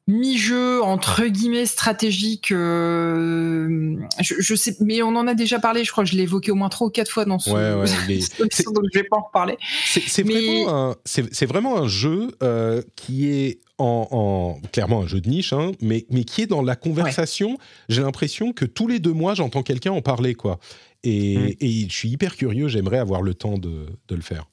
[0.09, 2.51] mi-jeu entre guillemets stratégique.
[2.51, 5.85] euh, je, je sais, mais on en a déjà parlé.
[5.85, 7.51] Je crois que je l'ai évoqué au moins trois ou quatre fois dans ce.
[7.51, 8.19] Ouais, ouais, mais
[8.65, 9.57] donc je vais pas en reparler.
[9.87, 15.03] C'est Mais- vraiment, un- c'est- c'est vraiment un jeu euh, qui est en, en- clairement
[15.03, 17.59] un jeu de niche, hein, mais, mais qui est dans la conversation.
[17.89, 20.59] J'ai l'impression que tous les deux mois, j'entends quelqu'un en parler, quoi.
[21.05, 21.49] Et, Mm.
[21.61, 24.47] et je suis hyper curieux, j'aimerais avoir le temps de, de le faire.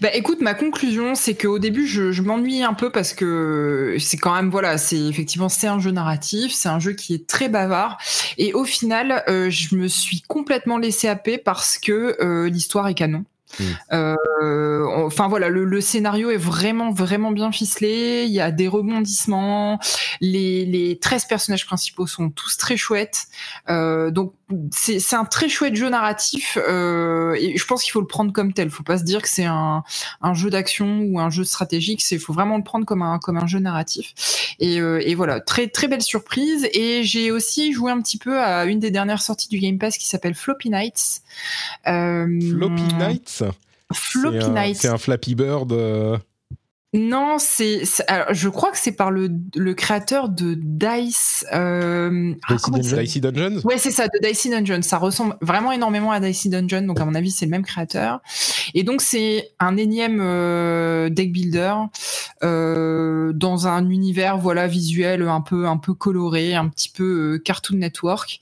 [0.00, 4.16] Bah écoute, ma conclusion, c'est qu'au début, je, je m'ennuie un peu parce que c'est
[4.16, 7.48] quand même, voilà, c'est effectivement, c'est un jeu narratif, c'est un jeu qui est très
[7.48, 7.98] bavard.
[8.38, 12.94] Et au final, euh, je me suis complètement laissé happer parce que euh, l'histoire est
[12.94, 13.24] canon.
[13.58, 13.64] Mm.
[13.92, 18.24] Euh, enfin voilà, le, le scénario est vraiment vraiment bien ficelé.
[18.26, 19.78] Il y a des rebondissements.
[20.20, 23.26] Les, les 13 personnages principaux sont tous très chouettes.
[23.68, 24.34] Euh, donc
[24.72, 26.58] c'est un très chouette jeu narratif.
[26.60, 28.70] euh, et je pense qu'il faut le prendre comme tel.
[28.70, 29.82] Faut pas se dire que c'est un,
[30.22, 32.02] un jeu d'action ou un jeu stratégique.
[32.02, 34.14] C'est faut vraiment le prendre comme un comme un jeu narratif.
[34.58, 36.68] Et, euh, et voilà, très très belle surprise.
[36.72, 39.96] Et j'ai aussi joué un petit peu à une des dernières sorties du Game Pass
[39.98, 41.22] qui s'appelle Floppy Nights.
[41.86, 43.44] Euh, Floppy Nights?
[43.92, 44.76] Floppy Nights.
[44.76, 45.72] c'est un Flappy Bird.
[46.92, 47.82] Non, c'est.
[48.30, 51.46] Je crois que c'est par le, le créateur de Dice.
[51.52, 52.96] Euh, Dicey Dungeon.
[52.96, 54.82] Dicey Dungeons Ouais, c'est ça, de Dicey Dungeon.
[54.82, 58.20] Ça ressemble vraiment énormément à Dicey Dungeon, donc à mon avis, c'est le même créateur.
[58.74, 61.74] Et donc, c'est un énième euh, deck builder
[62.42, 67.38] euh, dans un univers voilà visuel un peu un peu coloré, un petit peu euh,
[67.38, 68.40] Cartoon Network.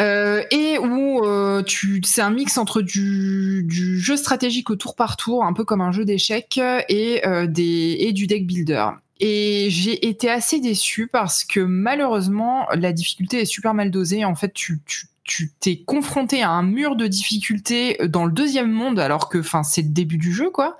[0.00, 1.62] Euh, et où euh,
[2.02, 5.80] c'est un mix entre du, du jeu stratégique au tour par tour, un peu comme
[5.80, 8.88] un jeu d'échecs, et euh, des et du deck builder.
[9.20, 14.24] Et j'ai été assez déçue parce que malheureusement la difficulté est super mal dosée.
[14.24, 18.70] En fait, tu tu tu t'es confronté à un mur de difficulté dans le deuxième
[18.70, 20.76] monde alors que enfin c'est le début du jeu quoi.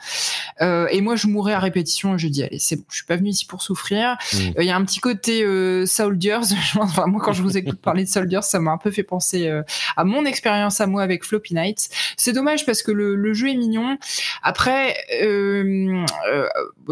[0.61, 3.07] Euh, et moi je mourais à répétition et je dis allez c'est bon je suis
[3.07, 4.17] pas venu ici pour souffrir.
[4.33, 4.37] Mm.
[4.37, 6.41] Euh, il y a un petit côté euh, Soldiers.
[6.77, 9.49] Enfin, moi quand je vous écoute parler de Soldiers ça m'a un peu fait penser
[9.49, 9.63] euh,
[9.97, 11.89] à mon expérience à moi avec Floppy Nights.
[12.19, 13.97] C'est dommage parce que le, le jeu est mignon.
[14.43, 16.47] Après euh, euh,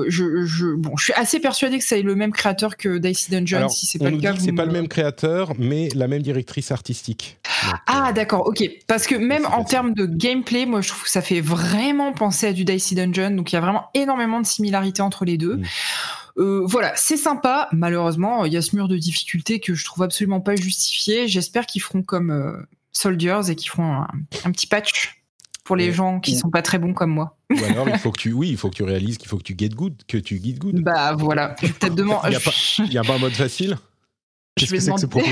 [0.08, 3.58] je, je bon je suis assez persuadée que c'est le même créateur que Dicey Dungeon
[3.58, 6.22] Alors, si c'est pas le cas c'est pas me- le même créateur, mais la même
[6.22, 7.36] directrice artistique.
[7.44, 8.62] Donc, Ah euh, d'accord, ok.
[8.86, 12.46] Parce que même en termes de gameplay, moi je trouve que ça fait vraiment penser
[12.46, 15.56] à du Dicey Dungeon, donc il y a vraiment énormément de similarités entre les deux.
[15.56, 15.64] Mm.
[16.38, 17.68] Euh, voilà, c'est sympa.
[17.72, 21.28] Malheureusement, il y a ce mur de difficulté que je trouve absolument pas justifié.
[21.28, 22.56] J'espère qu'ils feront comme euh,
[22.92, 24.08] Soldiers et qu'ils feront un,
[24.44, 25.22] un petit patch
[25.64, 25.92] pour les Ouais.
[25.92, 27.36] gens qui Ou- sont pas très bons comme moi.
[27.50, 29.42] Ou alors, il faut que tu, oui, il faut que tu réalises qu'il faut que
[29.42, 30.80] tu get good, que tu get good.
[30.82, 32.28] Bah voilà, peut-être demander.
[32.30, 33.76] Il y a pas- Il y a pas un mode facile?
[34.66, 35.26] Je vais demander- là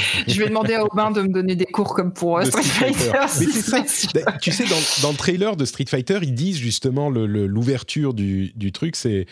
[0.26, 3.10] Je vais demander à Aubin de me donner des cours comme pour euh, Street Fighter.
[3.28, 4.32] Ça.
[4.42, 8.72] Tu sais, dans, dans le trailer de Street Fighter, ils disent justement l'ouverture du, du
[8.72, 9.26] truc, c'est.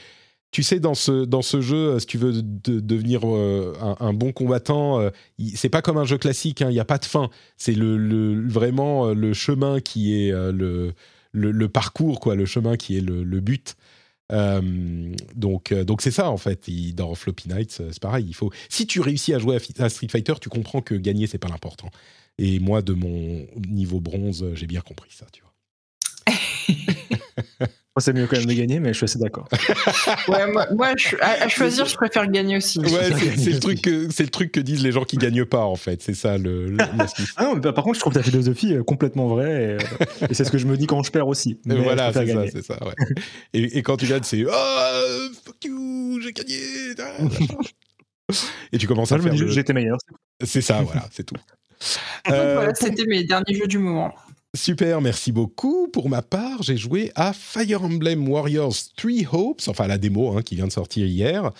[0.51, 3.97] Tu sais, dans ce, dans ce jeu, euh, si tu veux de- devenir euh, un,
[4.01, 5.11] un bon combattant, euh,
[5.55, 7.29] c'est pas comme un jeu classique, hein, il n'y a pas de fin.
[7.59, 10.95] C'est le, le- vraiment le chemin qui est euh, le,
[11.33, 13.77] le, le parcours, quoi, le chemin qui est le but.
[14.31, 16.69] Euh, donc, euh, donc c'est ça en fait.
[16.95, 18.27] Dans Floppy Nights, euh, c'est pareil.
[18.29, 18.53] Il faut.
[18.69, 21.49] Si tu réussis à jouer à, à Street Fighter, tu comprends que gagner c'est pas
[21.49, 21.91] l'important.
[22.39, 25.27] Et moi, de mon niveau bronze, j'ai bien compris ça.
[25.33, 25.53] Tu vois.
[27.99, 29.49] Moi, c'est mieux quand même de gagner, mais je suis assez d'accord.
[30.29, 32.79] Ouais, moi, moi, je- à, à choisir, je préfère gagner aussi.
[32.79, 35.65] Ouais, c'est le truc que c'est le truc que disent les gens qui gagnent pas
[35.65, 36.01] en fait.
[36.01, 36.77] C'est ça le.
[37.37, 40.27] Ah non, mais bah, par contre, je trouve ta philosophie euh, complètement vraie, et, euh,
[40.31, 41.59] et c'est ce que je me dis quand je perds aussi.
[41.65, 42.79] Mais voilà, c'est ça, c'est ça.
[42.87, 42.95] Ouais.
[43.53, 46.59] Et, et quand tu gagnes, c'est oh fuck you, j'ai gagné.
[47.01, 48.35] ah.
[48.73, 49.35] Et tu commences à faire.
[49.35, 49.97] j'étais meilleur.
[50.45, 51.35] C'est ça, voilà, c'est tout.
[51.35, 54.15] Donc Euh, voilà, pour- c'était mes derniers jeux du moment.
[54.57, 55.89] Super, merci beaucoup.
[55.89, 60.43] Pour ma part, j'ai joué à Fire Emblem Warriors Three Hopes, enfin la démo hein,
[60.43, 61.51] qui vient de sortir hier,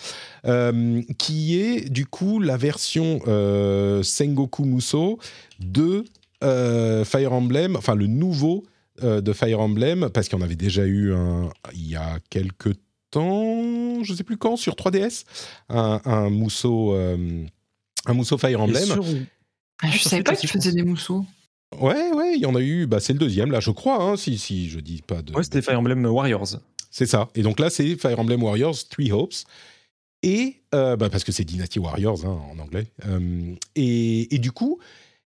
[0.45, 5.19] euh, qui est du coup la version euh, Sengoku Muso
[5.59, 6.03] de
[6.43, 8.65] euh, Fire Emblem, enfin le nouveau
[9.03, 12.17] euh, de Fire Emblem, parce qu'il y en avait déjà eu un il y a
[12.31, 12.73] quelques
[13.11, 15.25] temps, je sais plus quand, sur 3DS,
[15.69, 17.45] un, un Muso, euh,
[18.07, 18.83] un Muso Fire Emblem.
[18.83, 19.05] sur-
[19.81, 20.51] Ah, je sur savais Switch pas pense.
[20.51, 21.23] faisaient des mousseaux.
[21.77, 22.87] Ouais, ouais, il y en a eu.
[22.87, 24.01] Bah, c'est le deuxième, là, je crois.
[24.01, 25.33] Hein, si, si, je dis pas de.
[25.33, 26.59] Ouais, c'était Fire Emblem Warriors.
[26.91, 27.29] C'est ça.
[27.35, 29.35] Et donc là, c'est Fire Emblem Warriors Three Hopes.
[30.23, 32.87] Et euh, bah, parce que c'est Dynasty Warriors hein, en anglais.
[33.07, 34.79] Euh, et, et du coup,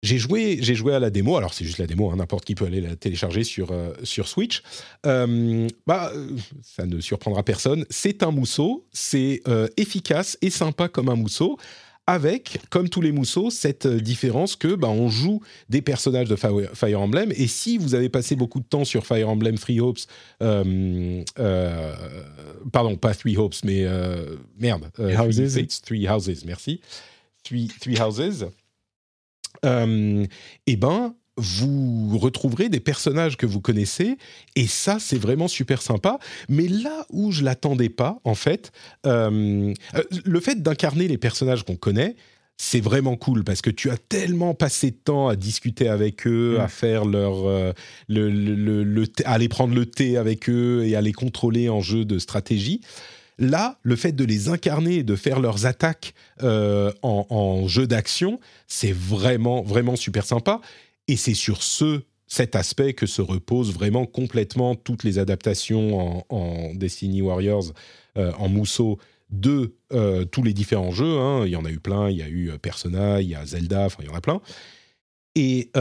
[0.01, 1.37] j'ai joué, j'ai joué à la démo.
[1.37, 4.27] Alors c'est juste la démo, hein, n'importe qui peut aller la télécharger sur euh, sur
[4.27, 4.61] Switch.
[5.03, 6.11] Bah,
[6.61, 7.85] ça ne surprendra personne.
[7.89, 8.85] C'est un mousseau.
[8.91, 9.41] C'est
[9.77, 11.57] efficace et sympa comme un mousseau.
[12.05, 16.35] Avec, comme tous les mousseaux, cette euh, différence que bah, on joue des personnages de
[16.35, 17.31] Fire Emblem.
[17.37, 19.99] Et si vous avez passé beaucoup de temps sur Fire Emblem Three Hopes,
[20.41, 21.95] euh, euh,
[22.73, 25.55] pardon, pas Three Hopes, mais euh, merde, Three Houses.
[25.55, 26.81] Fates, Three Houses, merci.
[27.41, 28.47] Three, Three Houses.
[29.63, 34.17] Eh ben, vous retrouverez des personnages que vous connaissez,
[34.55, 36.19] et ça, c'est vraiment super sympa.
[36.49, 38.71] Mais là où je l'attendais pas, en fait,
[39.05, 42.15] euh, euh, le fait d'incarner les personnages qu'on connaît,
[42.55, 46.59] c'est vraiment cool parce que tu as tellement passé de temps à discuter avec eux,
[46.59, 47.73] à faire leur, euh,
[48.07, 51.67] le, le- le thé- à aller prendre le thé avec eux et à les contrôler
[51.67, 52.79] en jeu de stratégie.
[53.39, 57.87] Là, le fait de les incarner et de faire leurs attaques euh, en, en jeu
[57.87, 60.61] d'action, c'est vraiment, vraiment super sympa.
[61.07, 66.73] Et c'est sur ce, cet aspect que se reposent vraiment complètement toutes les adaptations en,
[66.73, 67.73] Destiny Warriors,
[68.17, 68.99] euh, en mousseau,
[69.29, 71.19] de euh, tous les différents jeux.
[71.19, 71.45] hein.
[71.45, 73.45] Il y en a eu plein, il y a eu euh, Persona, il y a
[73.45, 74.41] Zelda, enfin il y en a plein.
[75.35, 75.71] Et,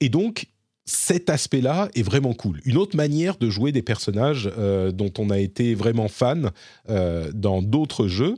[0.00, 0.46] et donc,
[0.84, 2.60] cet aspect-là est vraiment cool.
[2.66, 4.52] Une autre manière de jouer des personnages
[4.92, 6.50] dont on a été vraiment fan
[6.86, 8.36] dans d'autres jeux.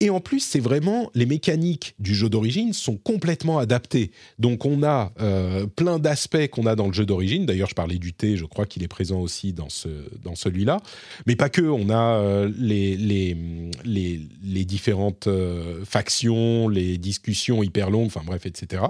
[0.00, 4.10] Et en plus, c'est vraiment les mécaniques du jeu d'origine sont complètement adaptées.
[4.38, 7.46] Donc, on a euh, plein d'aspects qu'on a dans le jeu d'origine.
[7.46, 9.88] D'ailleurs, je parlais du thé, je crois qu'il est présent aussi dans, ce,
[10.22, 10.80] dans celui-là.
[11.26, 13.36] Mais pas que, on a euh, les, les,
[13.84, 18.82] les, les différentes euh, factions, les discussions hyper longues, enfin bref, etc.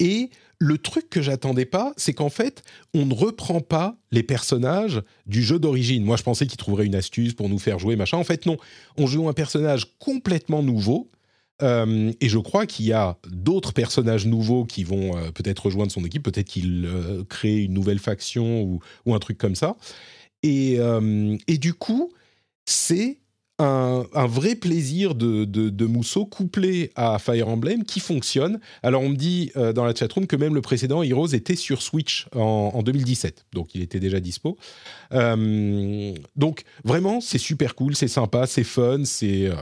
[0.00, 2.62] Et le truc que j'attendais pas, c'est qu'en fait,
[2.94, 6.04] on ne reprend pas les personnages du jeu d'origine.
[6.04, 8.16] Moi, je pensais qu'ils trouveraient une astuce pour nous faire jouer, machin.
[8.16, 8.56] En fait, non.
[8.96, 11.10] On joue un personnage complètement nouveau.
[11.62, 15.92] Euh, et je crois qu'il y a d'autres personnages nouveaux qui vont euh, peut-être rejoindre
[15.92, 16.22] son équipe.
[16.22, 18.62] Peut-être qu'il euh, crée une nouvelle faction
[19.06, 19.76] ou, un truc comme ça.
[20.42, 20.78] Et
[21.58, 22.12] du coup,
[22.66, 23.18] c'est
[23.58, 28.58] un, vrai plaisir de, de, Mousseau couplé à Fire Emblem qui fonctionne.
[28.82, 31.82] Alors, on me dit euh, dans la chatroom que même le précédent Heroes était sur
[31.82, 33.46] Switch en, en 2017.
[33.52, 34.56] Donc, il était déjà dispo.
[35.12, 39.04] Euh, donc, vraiment, c'est super cool, c'est sympa, c'est fun.
[39.04, 39.46] C'est.
[39.46, 39.54] euh,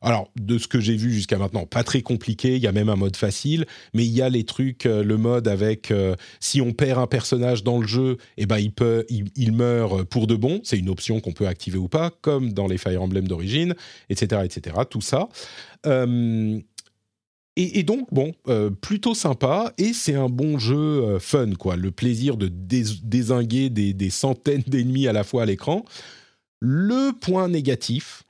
[0.00, 2.56] alors, de ce que j'ai vu jusqu'à maintenant, pas très compliqué.
[2.56, 5.48] Il y a même un mode facile, mais il y a les trucs, le mode
[5.48, 5.92] avec
[6.40, 10.26] si on perd un personnage dans le jeu, eh ben il peut, il meurt pour
[10.26, 10.60] de bon.
[10.62, 13.74] C'est une option qu'on peut activer ou pas, comme dans les Fire Emblem d'origine,
[14.08, 14.76] etc., etc.
[14.88, 15.28] Tout ça.
[15.86, 16.58] Euh,
[17.56, 21.76] et, donc, bon, euh, plutôt sympa, et c'est un bon jeu euh, fun, quoi.
[21.76, 25.84] Le plaisir de dés- désinguer des, centaines d'ennemis à la fois à l'écran.
[26.58, 28.24] Le point négatif,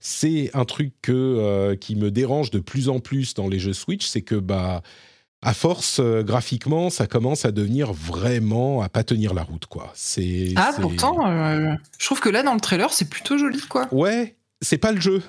[0.00, 4.06] c'est un truc que, qui me dérange de plus en plus dans les jeux Switch,
[4.06, 4.82] c'est que, bah,
[5.42, 9.90] à force, euh, graphiquement, ça commence à devenir vraiment à pas tenir la route, quoi.
[9.94, 13.88] C'est, Ah, pourtant, euh, je trouve que là, dans le trailer, c'est plutôt joli, quoi.
[13.92, 15.20] Ouais, c'est pas le jeu.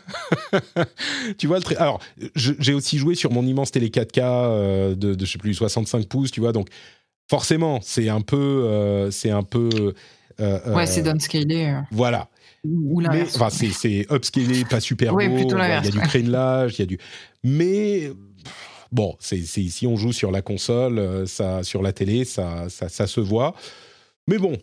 [1.37, 1.99] tu vois le tra- Alors,
[2.35, 6.07] j'ai aussi joué sur mon immense télé 4K euh, de, de je sais plus 65
[6.07, 6.51] pouces, tu vois.
[6.51, 6.67] Donc,
[7.29, 9.93] forcément, c'est un peu, c'est un peu.
[10.39, 11.75] Ouais, c'est downscalé.
[11.91, 12.27] Voilà.
[12.63, 13.35] ou l'inverse.
[13.35, 15.35] enfin, c'est, upscalé, pas super Ouais, beau.
[15.37, 16.97] plutôt Il y a du crénelage, il y a du.
[17.43, 18.11] Mais
[18.93, 22.87] bon, c'est, si on joue sur la console, euh, ça, sur la télé, ça, ça,
[22.87, 23.53] ça se voit.
[24.27, 24.57] Mais bon,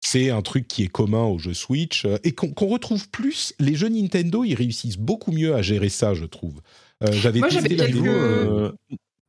[0.00, 3.54] c'est un truc qui est commun aux jeux Switch euh, et qu'on, retrouve plus.
[3.58, 6.60] Les jeux Nintendo, ils réussissent beaucoup mieux à gérer ça, je trouve.
[7.02, 8.12] Euh, j'avais testé la vidéo.
[8.12, 8.72] Euh,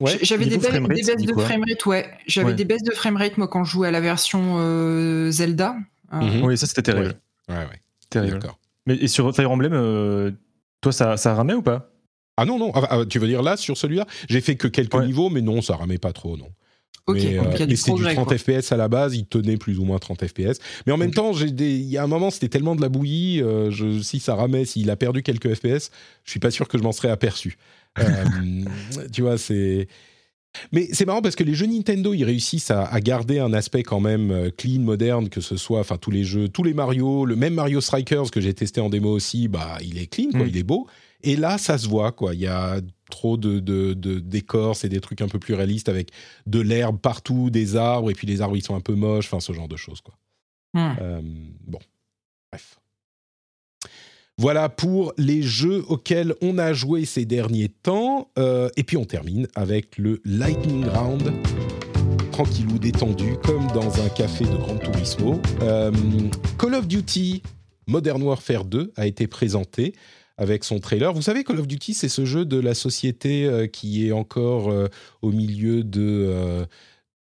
[0.01, 0.17] Ouais.
[0.21, 2.09] J'avais des, des baisses de framerate, ouais.
[2.25, 2.53] J'avais Ouais.
[2.55, 5.75] des baisses de framerate, moi, quand je jouais à la version euh, Zelda.
[6.13, 6.45] Euh, Mhm.
[6.45, 7.15] Oui, ça c'était terrible.
[7.49, 8.39] Ouais, ouais, terrible.
[8.85, 10.31] Mais et sur Fire Emblem, euh,
[10.79, 11.88] toi ça, ça ramait ou pas?
[12.41, 14.05] Ah non, non, ah, ah, tu veux dire là, sur celui-là?
[14.29, 15.05] J'ai fait que quelques Ouais.
[15.05, 16.47] niveaux, mais non, ça ramait pas trop, non.
[17.07, 18.37] Ok, mais, euh, mais c'était du progrès, 30 quoi.
[18.37, 20.59] FPS à la base, il tenait plus ou moins 30 FPS.
[20.85, 23.71] Mais en même temps, il y a un moment, c'était tellement de la bouillie, euh,
[23.71, 25.89] je, si ça ramait, s'il a perdu quelques FPS,
[26.23, 27.57] je suis pas sûr que je m'en serais aperçu.
[27.97, 28.03] Euh,
[29.11, 29.87] tu vois, c'est.
[30.71, 33.83] Mais c'est marrant parce que les jeux Nintendo, ils réussissent à, à garder un aspect
[33.83, 37.25] quand même euh, clean, moderne, que ce soit, enfin tous les jeux, tous les Mario,
[37.25, 40.45] le même Mario Strikers que j'ai testé en démo aussi, bah il est clean, quoi,
[40.45, 40.49] Mm.
[40.49, 40.87] il est beau.
[41.23, 42.33] Et là, ça se voit, quoi.
[42.33, 42.79] Il y a
[43.09, 46.11] trop de, de, c'est des trucs un peu plus réalistes avec
[46.45, 49.39] de l'herbe partout, des arbres, et puis les arbres ils sont un peu moches, enfin
[49.39, 50.15] ce genre de choses, quoi.
[50.73, 50.95] Hmm.
[51.01, 51.21] Euh,
[51.65, 51.79] bon,
[52.51, 52.79] bref.
[54.37, 58.31] Voilà pour les jeux auxquels on a joué ces derniers temps.
[58.37, 61.33] Euh, et puis on termine avec le Lightning Round.
[62.31, 65.41] Tranquillou, détendu, comme dans un café de Grand Turismo.
[65.61, 65.91] Euh,
[66.57, 67.43] Call of Duty
[67.87, 69.93] Modern Warfare 2 a été présenté
[70.39, 71.13] avec son trailer.
[71.13, 74.71] Vous savez, Call of Duty, c'est ce jeu de la société euh, qui est encore
[74.71, 74.87] euh,
[75.21, 76.65] au milieu de euh,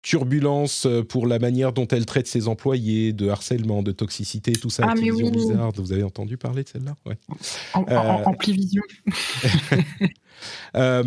[0.03, 4.69] turbulences euh, pour la manière dont elle traite ses employés, de harcèlement, de toxicité, tout
[4.71, 4.85] ça.
[4.87, 5.31] Ah, mais oui.
[5.31, 5.73] Blizzard.
[5.77, 6.95] Vous avez entendu parler de celle-là?
[7.07, 7.17] Ouais.
[7.75, 8.83] En, Euh, Ampli-Vision.
[10.77, 11.03] Euh,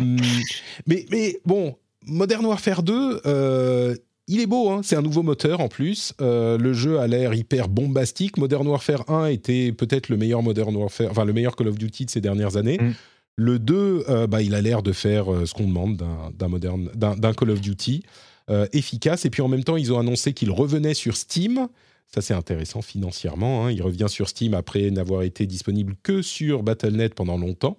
[0.88, 3.94] mais, mais bon, Modern Warfare 2, euh,
[4.30, 6.14] il est beau, hein, c'est un nouveau moteur en plus.
[6.20, 8.38] Euh, le jeu a l'air hyper bombastique.
[8.38, 12.06] Modern Warfare 1 était peut-être le meilleur Modern Warfare, enfin le meilleur Call of Duty
[12.06, 12.78] de ces dernières années.
[12.80, 12.92] Mm.
[13.36, 17.50] Le 2, euh, bah, il a l'air de faire euh, ce qu'on demande d'un- Call
[17.50, 18.02] of Duty
[18.50, 19.24] euh, efficace.
[19.24, 21.68] Et puis en même temps, ils ont annoncé qu'il revenait sur Steam.
[22.12, 23.66] Ça, c'est intéressant financièrement.
[23.66, 23.70] hein.
[23.72, 27.78] Il revient sur Steam après n'avoir été disponible que sur Battle.net pendant longtemps.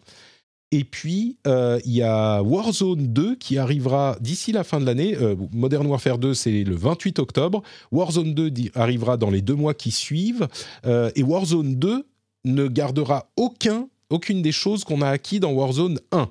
[0.73, 5.15] Et puis, euh, il y a Warzone 2 qui arrivera d'ici la fin de l'année.
[5.19, 7.61] Euh, Modern Warfare 2, c'est le 28 octobre.
[7.91, 10.47] Warzone 2 di- arrivera dans les deux mois qui suivent.
[10.85, 12.05] Euh, et Warzone 2
[12.45, 16.29] ne gardera aucun, aucune des choses qu'on a acquis dans Warzone 1.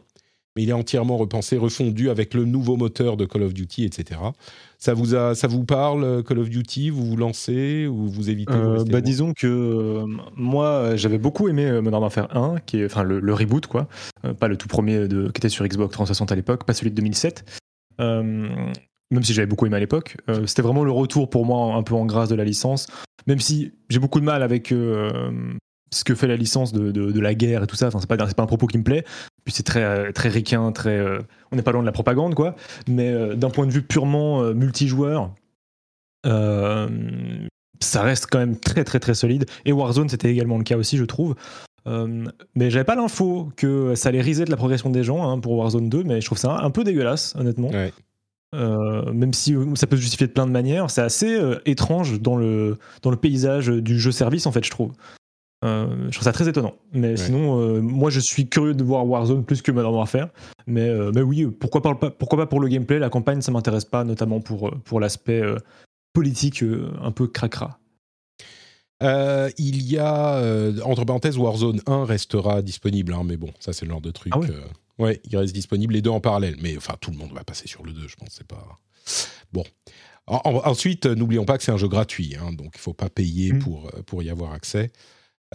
[0.56, 4.20] Mais il est entièrement repensé, refondu avec le nouveau moteur de Call of Duty, etc.
[4.82, 6.88] Ça vous, a, ça vous parle, euh, Call of Duty?
[6.88, 11.48] Vous vous lancez ou vous évitez vous Euh, bah, disons que euh, moi j'avais beaucoup
[11.48, 13.88] aimé Modern Warfare 1 qui est enfin le, le reboot quoi.
[14.38, 16.96] Pas le tout premier de, qui était sur Xbox 360 à l'époque pas celui de
[16.96, 17.44] 2007
[18.00, 18.48] Euh,
[19.10, 21.82] même si j'avais beaucoup aimé à l'époque Euh, c'était vraiment le retour pour moi un
[21.82, 22.86] peu en grâce de la licence.
[23.26, 25.10] Même si j'ai beaucoup de mal avec euh,
[25.92, 28.06] ce que fait la licence de, de- de la guerre et tout ça enfin c'est
[28.08, 29.04] pas pas un propos qui me plaît
[29.44, 31.18] puis c'est très euh, très ricain très euh,
[31.52, 32.54] on n'est pas loin de la propagande quoi
[32.88, 35.30] mais euh, d'un point de vue purement euh, multijoueur
[37.82, 39.46] ça reste quand même très très très solide.
[39.64, 41.34] Et Warzone, c'était également le cas aussi, je trouve.
[41.86, 45.88] Mais j'avais pas l'info que ça allait reset la progression des gens hein, pour Warzone
[45.88, 47.70] 2, mais je trouve ça un peu dégueulasse, honnêtement.
[47.70, 47.90] Ouais.
[48.52, 52.76] Même si ça peut se justifier de plein de manières, c'est assez étrange dans le,
[53.00, 54.92] dans le paysage du jeu service, en fait, je trouve.
[55.64, 56.74] Euh, je trouve ça très étonnant.
[56.92, 60.28] Mais sinon, euh, moi, je suis curieux de voir Warzone plus que Modern Warfare.
[60.66, 63.84] Mais, euh, mais oui, pourquoi pas, pourquoi pas pour le gameplay La campagne, ça m'intéresse
[63.84, 65.42] pas, notamment pour, pour l'aspect
[66.14, 66.64] politique
[67.02, 67.78] un peu cracra.
[69.02, 70.42] Il y a,
[70.84, 74.32] entre parenthèses, Warzone 1 restera disponible, hein, mais bon, ça c'est le genre de truc.
[74.36, 74.48] Ah ouais
[74.98, 77.66] ouais, il reste disponible les deux en parallèle, mais enfin tout le monde va passer
[77.66, 78.78] sur le 2, je pense, c'est pas.
[79.52, 79.64] Bon.
[80.26, 83.08] En- en- ensuite, n'oublions pas que c'est un jeu gratuit, hein, donc il faut pas
[83.08, 83.58] payer Mm.
[83.60, 84.90] pour, pour y avoir accès.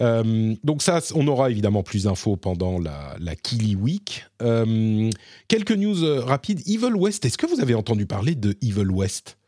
[0.00, 4.26] Euh, donc ça, on aura évidemment plus d'infos pendant la, la Kili Week.
[4.42, 5.10] Euh,
[5.48, 6.60] quelques news euh, rapides.
[6.66, 9.38] Evil West, est-ce que vous avez entendu parler de Evil West?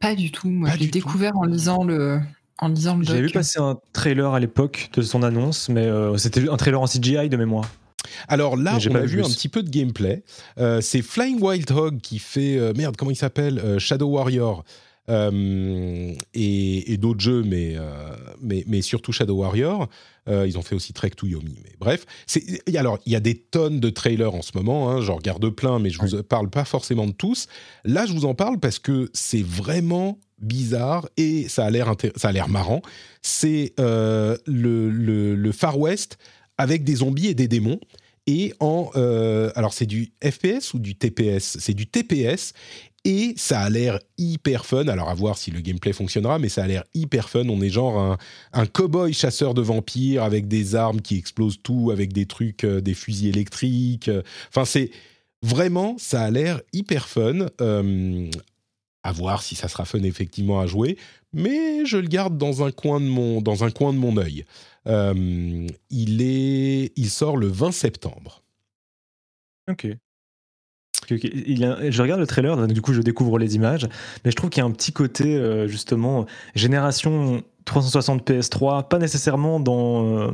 [0.00, 0.48] Pas du tout.
[0.48, 0.86] Moi, tout.
[0.86, 2.20] découvert en lisant le,
[2.58, 3.04] en lisant le.
[3.04, 6.80] J'avais vu passer un trailer à l'époque de son annonce, mais euh, c'était un trailer
[6.80, 7.68] en CGI de mémoire.
[8.28, 10.22] Alors là, j'ai on pas a vu un petit peu de gameplay.
[10.58, 13.58] Euh, c'est Flying Wild Hog qui fait euh, merde, comment il s'appelle?
[13.58, 14.64] Euh, Shadow Warrior
[15.08, 18.10] euh, et, et d'autres jeux, mais, euh,
[18.40, 19.88] mais mais surtout Shadow Warrior.
[20.28, 21.56] Euh, ils ont fait aussi Trek to Yomi.
[21.62, 22.04] Mais bref,
[22.74, 24.90] alors il y a des tonnes de trailers en ce moment.
[24.90, 27.46] Hein, J'en regarde plein, mais je vous parle pas forcément de tous.
[27.84, 32.28] Là, je vous en parle parce que c'est vraiment bizarre et ça a l'air ça
[32.28, 32.82] a l'air marrant.
[33.22, 36.18] C'est le, le, le Far West
[36.58, 37.78] avec des zombies et des démons.
[38.26, 38.90] Et en.
[38.96, 42.52] euh, alors, c'est du FPS ou du TPS C'est du TPS.
[43.08, 44.88] Et ça a l'air hyper fun.
[44.88, 47.48] Alors, à voir si le gameplay fonctionnera, mais ça a l'air hyper fun.
[47.48, 48.18] On est genre un,
[48.52, 52.80] un cow-boy chasseur de vampires avec des armes qui explosent tout, avec des trucs, euh,
[52.80, 54.10] des fusils électriques.
[54.48, 54.90] Enfin, c'est.
[55.42, 57.46] Vraiment, ça a l'air hyper fun.
[57.60, 58.28] Euh,
[59.04, 60.98] à voir si ça sera fun effectivement à jouer,
[61.32, 64.44] mais je le garde dans un coin de mon, dans un coin de mon œil.
[64.88, 68.42] Euh, il, est, il sort le 20 septembre.
[69.70, 69.86] Ok.
[71.10, 73.86] Il a- je regarde le trailer, donc du coup je découvre les images,
[74.24, 78.98] mais je trouve qu'il y a un petit côté euh, justement génération 360 PS3, pas
[78.98, 80.30] nécessairement dans euh,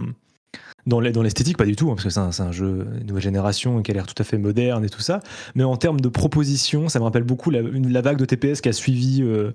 [0.86, 3.05] dans les- dans l'esthétique, pas du tout, hein, parce que c'est un, un jeu de
[3.07, 5.20] nouvelle génération qui a l'air tout à fait moderne et tout ça,
[5.55, 7.62] mais en termes de proposition, ça me rappelle beaucoup la,
[8.01, 9.53] vague de TPS qui a suivi euh,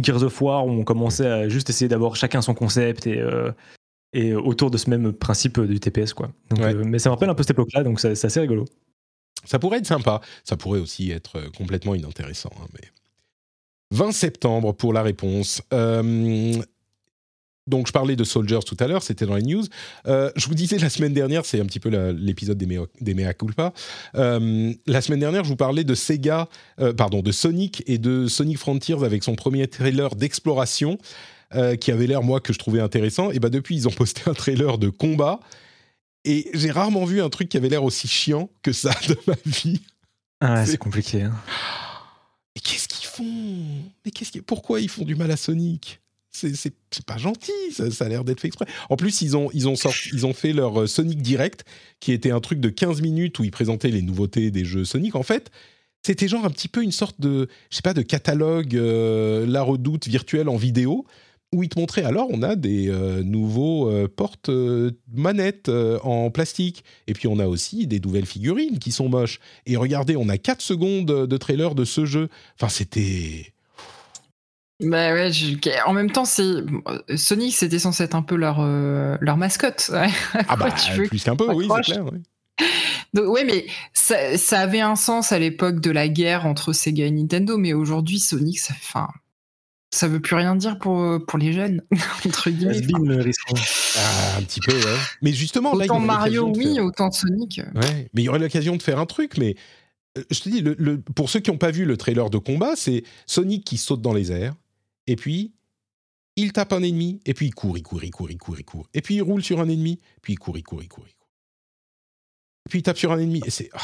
[0.00, 3.50] Gears of War, où on commençait à juste essayer d'avoir chacun son concept et euh,
[4.14, 6.30] et autour de ce même principe du TPS quoi.
[6.50, 6.74] Donc, Ouais.
[6.74, 8.64] euh, mais ça me rappelle un peu cette époque-là, donc c'est assez rigolo.
[9.44, 10.20] Ça pourrait être sympa.
[10.44, 12.50] Ça pourrait aussi être euh, complètement inintéressant.
[12.60, 12.88] hein, mais
[13.90, 15.62] 20 septembre pour la réponse.
[15.72, 16.54] Euh,
[17.66, 19.64] donc, je parlais de Soldiers tout à l'heure, c'était dans les news.
[20.06, 22.66] Euh, je vous disais la semaine dernière, c'est un petit peu l'épisode des,
[23.14, 23.72] mea, culpa.
[24.14, 26.48] La semaine dernière, je vous parlais de Sega,
[26.96, 30.98] pardon, de Sonic et de Sonic Frontiers avec son premier trailer d'exploration
[31.78, 33.30] qui avait l'air, moi, que je trouvais intéressant.
[33.30, 35.38] Et bah, depuis, ils ont posté un trailer de combat.
[36.24, 39.34] Et j'ai rarement vu un truc qui avait l'air aussi chiant que ça de ma
[39.46, 39.80] vie.
[40.40, 41.22] Ah, C'est- c'est compliqué.
[41.22, 41.34] hein.
[42.54, 43.24] Mais qu'est-ce qu'ils font?
[44.04, 45.98] Mais qu'est-ce pourquoi ils font du mal à Sonic
[46.34, 46.72] c'est,
[47.04, 48.64] pas gentil, ça, ça a l'air d'être fait exprès.
[48.88, 51.62] En plus, ils ont, ils, ont sorti- ils ont fait leur euh, Sonic Direct,
[52.00, 55.14] qui était un truc de 15 minutes où ils présentaient les nouveautés des jeux Sonic.
[55.14, 55.50] En fait,
[56.02, 59.62] c'était genre un petit peu une sorte de, je sais pas, de catalogue euh, La
[59.62, 61.04] Redoute virtuelle en vidéo,
[61.52, 65.98] où ils te montraient alors on a des euh, nouveaux euh, portes euh, manettes euh,
[66.00, 69.38] en plastique, et puis on a aussi des nouvelles figurines qui sont moches.
[69.66, 72.28] Et regardez, on a 4 secondes de trailer de ce jeu.
[72.58, 73.52] Enfin, c'était.
[74.80, 75.54] Bah ouais, je-
[75.86, 76.44] en même temps, c'est
[77.16, 78.60] Sonic, c'était censé être un peu leur
[79.20, 79.88] leur mascotte.
[79.92, 80.08] ouais.
[80.48, 82.04] Ah bah, tu veux plus qu'un peu, oui, c'est clair.
[82.12, 82.18] oui.
[83.14, 87.04] Donc, ouais, mais ça, ça avait un sens à l'époque de la guerre entre Sega
[87.06, 89.08] et Nintendo, mais aujourd'hui, Sonic, ça, enfin,
[89.94, 91.82] ça veut plus rien dire pour, pour les jeunes,
[92.26, 92.80] entre guillemets.
[93.96, 94.96] Ah, un petit peu, ouais.
[95.20, 97.58] Mais justement, Autant Mario, oui, faire- autant Sonic.
[97.58, 97.70] euh.
[97.80, 99.54] Ouais, mais il y aurait l'occasion de faire un truc, mais
[100.18, 102.38] euh, je te dis, le, le- pour ceux qui n'ont pas vu le trailer de
[102.38, 104.54] combat, c'est Sonic qui saute dans les airs,
[105.06, 105.52] et puis
[106.36, 108.64] il tape un ennemi, et puis il court, il court, il court, il court, il
[108.64, 111.04] court, et puis il roule sur un ennemi, puis il court, il court, il court,
[111.06, 111.28] il court.
[112.66, 113.80] Et puis il tape sur un ennemi, et c'est ah,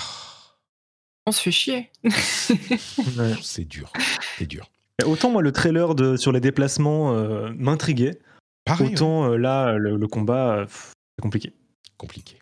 [1.26, 1.90] On se fait chier.
[3.42, 3.92] C'est dur,
[4.38, 4.70] c'est dur.
[5.06, 8.18] Autant moi le trailer de, sur les déplacements euh, m'intriguait,
[8.68, 11.52] ouais, autant euh, là le, le combat euh, c'est compliqué.
[11.96, 12.34] compliqué.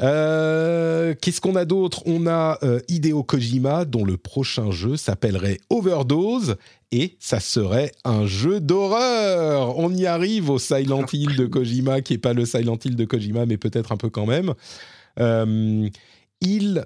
[0.00, 2.02] Euh, Qu'est-ce qu'on a d'autre?
[2.06, 6.56] On a euh, Hideo Kojima dont le prochain jeu s'appellerait Overdose
[6.90, 9.78] et ça serait un jeu d'horreur.
[9.78, 13.04] On y arrive au Silent Hill de Kojima qui est pas le Silent Hill de
[13.04, 14.54] Kojima mais peut-être un peu quand même.
[15.20, 15.88] Euh,
[16.40, 16.84] il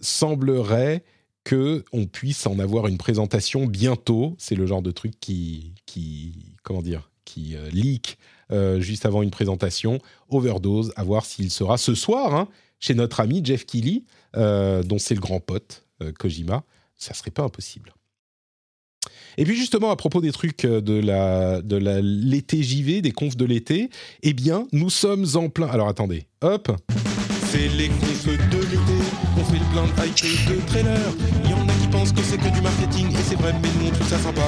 [0.00, 1.04] semblerait
[1.46, 4.34] que on puisse en avoir une présentation bientôt.
[4.36, 5.74] C'est le genre de truc qui,
[6.64, 8.18] comment dire, qui euh, leak
[8.50, 10.00] euh, juste avant une présentation.
[10.28, 12.48] Overdose, à voir s'il sera ce soir hein,
[12.80, 14.02] chez notre ami Jeff Keighley,
[14.36, 15.86] euh, dont c'est le grand pote
[16.18, 16.64] Kojima.
[16.96, 17.94] Ça serait pas impossible.
[19.38, 23.44] Et puis justement, à propos des trucs de la de l'été JV, des confs de
[23.44, 23.88] l'été,
[24.22, 25.68] eh bien, nous sommes en plein.
[25.68, 26.72] Alors attendez, hop.
[27.52, 28.55] C'est les confs de
[29.50, 31.14] fait le plein de hype et de trailers.
[31.44, 33.68] Il y en a qui pensent que c'est que du marketing et c'est vrai, mais
[33.80, 34.42] nous on trouve ça sympa.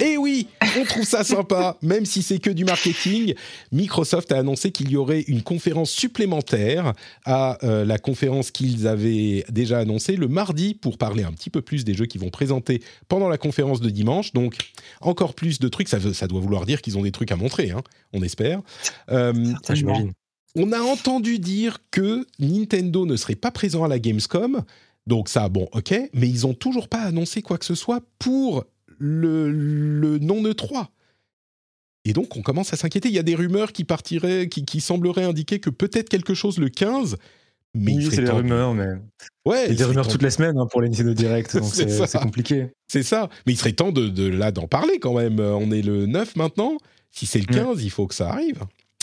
[0.00, 0.48] Et oui,
[0.80, 3.34] on trouve ça sympa, même si c'est que du marketing.
[3.70, 6.94] Microsoft a annoncé qu'il y aurait une conférence supplémentaire
[7.24, 11.60] à euh, la conférence qu'ils avaient déjà annoncée le mardi pour parler un petit peu
[11.60, 14.32] plus des jeux qu'ils vont présenter pendant la conférence de dimanche.
[14.32, 14.54] Donc,
[15.00, 15.88] encore plus de trucs.
[15.88, 17.82] Ça, veut- ça doit vouloir dire qu'ils ont des trucs à montrer, hein,
[18.12, 18.60] on espère.
[19.10, 19.32] Euh,
[19.64, 20.12] Ça j'imagine.
[20.56, 24.62] On a entendu dire que Nintendo ne serait pas présent à la Gamescom.
[25.06, 28.64] Donc ça, bon, ok, mais ils ont toujours pas annoncé quoi que ce soit pour
[28.98, 30.86] le, le non E3.
[32.04, 33.08] Et donc on commence à s'inquiéter.
[33.08, 36.58] Il y a des rumeurs qui partiraient, qui, qui sembleraient indiquer que peut-être quelque chose
[36.58, 37.16] le 15.
[37.74, 38.86] Mais Oui, c'est des rumeurs, mais
[39.46, 41.14] Ouais, il y a des rumeurs temps toutes de- les semaines hein, pour les Nintendo
[41.14, 42.06] Direct, donc C'est ça.
[42.06, 42.66] c'est c'est compliqué.
[42.88, 43.28] C'est ça.
[43.46, 45.38] Mais il serait temps de, de là d'en parler quand même.
[45.40, 46.76] On est le 9 maintenant.
[47.12, 48.60] Si c'est le 15, il faut que ça arrive.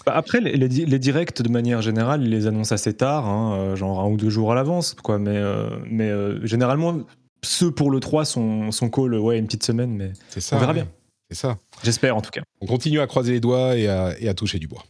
[0.08, 3.28] Bah, Après, les, les, di- les directs, de manière générale, ils les annoncent assez tard,
[3.28, 5.20] hein, euh, genre un ou deux jours à l'avance, quoi.
[5.20, 7.00] Mais, euh, mais euh, généralement,
[7.44, 10.56] ceux pour le 3 sont, sont call, ouais, une petite semaine, mais ça.
[10.56, 10.84] on verra ouais.
[10.84, 10.88] bien.
[11.30, 11.58] C'est ça.
[11.84, 12.42] J'espère en tout cas.
[12.62, 14.84] On continue à croiser les doigts et à, et à toucher du bois.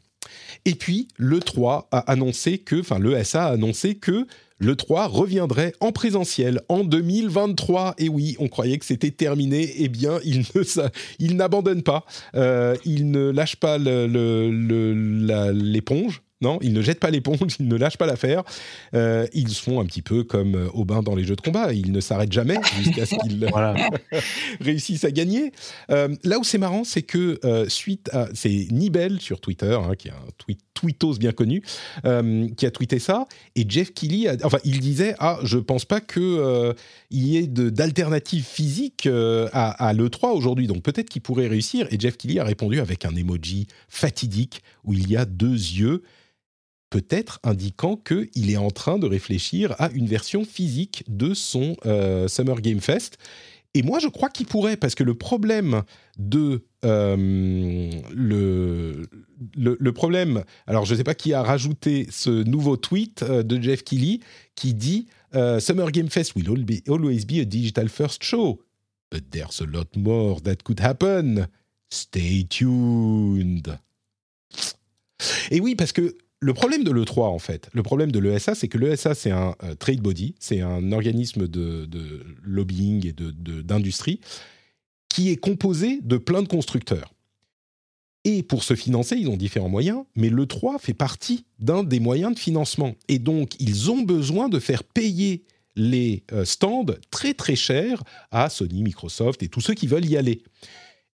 [0.66, 4.28] Et puis, le 3 a annoncé que, enfin, le SA a annoncé que
[4.60, 7.96] le 3 reviendrait en présentiel en 2023.
[7.98, 9.72] Et oui, on croyait que c'était terminé.
[9.78, 12.06] Eh bien, il ne, ça- il n'abandonne pas.
[12.36, 14.94] Euh, il ne lâche pas le- le- le-
[15.26, 16.22] la- l'éponge.
[16.40, 18.44] Non, ils ne jettent pas l'éponge, ils ne lâchent pas l'affaire.
[18.94, 21.74] Euh, ils font un petit peu comme euh, Aubin dans les jeux de combat.
[21.74, 23.44] Ils ne s'arrêtent jamais jusqu'à ce qu'ils
[24.62, 25.52] réussissent à gagner.
[25.90, 28.28] Euh, là où c'est marrant, c'est que euh, suite à.
[28.36, 31.64] C'est Nibel sur Twitter, hein, qui est un tweet, tweetos bien connu,
[32.06, 33.26] euh, qui a tweeté ça.
[33.56, 36.76] Et Jeff Keighley, a- enfin, il disait Ah, je pense pas qu'il
[37.12, 40.68] y ait d'alternative physique euh, à, à l'E3 aujourd'hui.
[40.68, 41.88] Donc peut-être qu'il pourrait réussir.
[41.92, 46.04] Et Jeff Keighley a répondu avec un emoji fatidique où il y a deux yeux.
[46.90, 52.30] Peut-être indiquant qu'il est en train de réfléchir à une version physique de son euh,
[52.30, 53.18] Summer Game Fest.
[53.78, 55.84] Et moi, je crois qu'il pourrait, parce que le problème
[56.18, 60.44] de euh, le, problème.
[60.66, 64.22] Alors, je ne sais pas qui a rajouté ce nouveau tweet euh, de Jeff Keighley
[64.56, 65.06] qui dit
[65.36, 66.50] euh, Summer Game Fest will
[66.90, 68.60] always be a digital first show,
[69.12, 71.46] but there's a lot more that could happen.
[71.92, 73.78] Stay tuned.
[75.52, 78.68] Et oui, parce que le problème de l'E3, en fait, le problème de l'ESA, c'est
[78.68, 81.88] que l'ESA, c'est un euh, trade body, c'est un organisme de,
[82.44, 84.20] lobbying et de- de- d'industrie
[85.10, 87.14] qui est composé de plein de constructeurs.
[88.24, 92.34] Et pour se financer, ils ont différents moyens, mais l'E3 fait partie d'un des moyens
[92.36, 92.94] de financement.
[93.08, 95.44] Et donc, ils ont besoin de faire payer
[95.76, 100.18] les euh, stands très très chers à Sony, Microsoft et tous ceux qui veulent y
[100.18, 100.44] aller.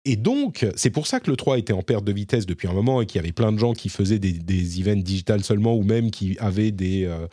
[0.04, 2.74] Et donc, c'est pour ça que le 3 était en perte de vitesse depuis un
[2.74, 5.76] moment et qu'il y avait plein de gens qui faisaient des, des events digital seulement
[5.76, 7.28] ou même qui avaient des, euh,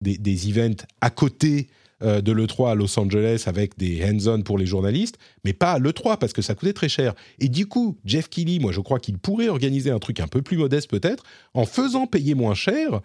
[0.00, 1.68] des, events à côté
[2.02, 5.78] euh, de l'E3 à Los Angeles avec des hands-on pour les journalistes, mais pas à
[5.78, 7.14] l'E3 parce que ça coûtait très cher.
[7.40, 10.40] Et du coup, Jeff Keighley, moi je crois qu'il pourrait organiser un truc un peu
[10.40, 13.00] plus modeste peut-être, en faisant payer moins cher,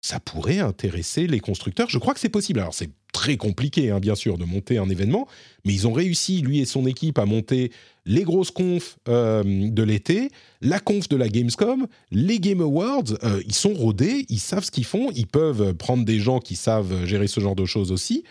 [0.00, 1.90] ça pourrait intéresser les constructeurs.
[1.90, 2.60] Je crois que c'est possible.
[2.60, 5.26] Alors c'est très compliqué, hein, bien sûr, de monter un événement,
[5.64, 7.72] mais ils ont réussi, lui et son équipe, à monter
[8.06, 13.12] les grosses confs euh, de l'été, la conf de la Gamescom, les Game Awards.
[13.24, 16.56] Euh, ils sont rodés, ils savent ce qu'ils font, ils peuvent prendre des gens qui
[16.56, 18.24] savent gérer ce genre de choses aussi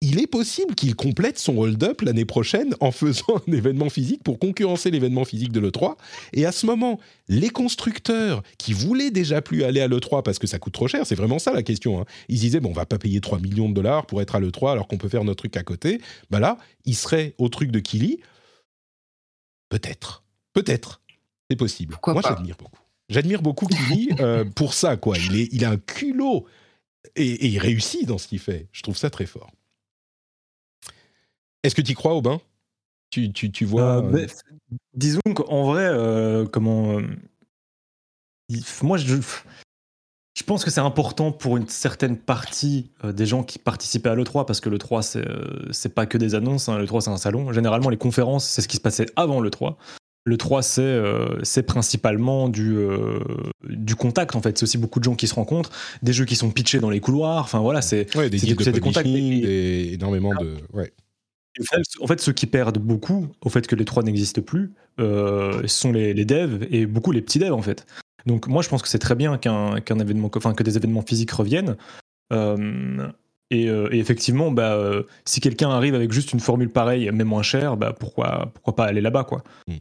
[0.00, 4.38] il est possible qu'il complète son hold-up l'année prochaine en faisant un événement physique pour
[4.38, 5.96] concurrencer l'événement physique de l'E3.
[6.32, 10.46] Et à ce moment, les constructeurs qui voulaient déjà plus aller à l'E3 parce que
[10.46, 12.00] ça coûte trop cher, c'est vraiment ça la question.
[12.00, 12.04] Hein.
[12.28, 14.72] Ils disaient, bon, on va pas payer 3 millions de dollars pour être à l'E3
[14.72, 16.00] alors qu'on peut faire notre truc à côté.
[16.30, 18.20] Bah là, ils seraient au truc de Kili.
[19.68, 20.22] Peut-être.
[20.52, 21.00] Peut-être.
[21.50, 21.98] C'est possible.
[22.06, 22.82] Moi, j'admire beaucoup.
[23.08, 25.16] J'admire beaucoup Kili euh, pour ça, quoi.
[25.18, 26.46] Il, est, il a un culot
[27.16, 28.68] et, et il réussit dans ce qu'il fait.
[28.70, 29.50] Je trouve ça très fort.
[31.62, 32.40] Est-ce que tu y crois, Aubin?
[33.10, 34.04] Tu, tu, tu, vois.
[34.04, 34.26] Euh, euh,
[34.94, 37.00] disons qu'en vrai, euh, comment.
[38.82, 39.16] moi, je,
[40.34, 44.44] je pense que c'est important pour une certaine partie des gens qui participaient à l'E3,
[44.44, 45.24] parce que l'E3, c'est,
[45.70, 46.68] c'est pas que des annonces.
[46.68, 47.52] Hein, L'E3, c'est un salon.
[47.52, 49.76] Généralement, les conférences, c'est ce qui se passait avant l'E3.
[50.24, 51.02] Le 3, c'est,
[51.42, 52.76] c'est principalement du,
[53.64, 54.58] du contact, en fait.
[54.58, 55.70] C'est aussi beaucoup de gens qui se rencontrent,
[56.02, 57.44] des jeux qui sont pitchés dans les couloirs.
[57.44, 59.08] Enfin, voilà, c'est, ouais, des, c'est, des contacts.
[59.08, 60.56] Des, énormément de.
[60.74, 60.92] Ouais.
[62.00, 65.92] En fait, ceux qui perdent beaucoup au fait que les trois n'existent plus, euh, sont
[65.92, 67.86] les, devs et beaucoup les petits devs en fait.
[68.26, 71.30] Donc moi, je pense que c'est très bien qu'un événement, enfin que des événements physiques
[71.30, 71.76] reviennent.
[72.32, 73.08] Euh,
[73.54, 74.78] euh, et, effectivement, bah,
[75.24, 78.84] si quelqu'un arrive avec juste une formule pareille, mais moins chère, bah, pourquoi, pourquoi pas
[78.84, 79.42] aller là-bas quoi.
[79.66, 79.76] Hmm.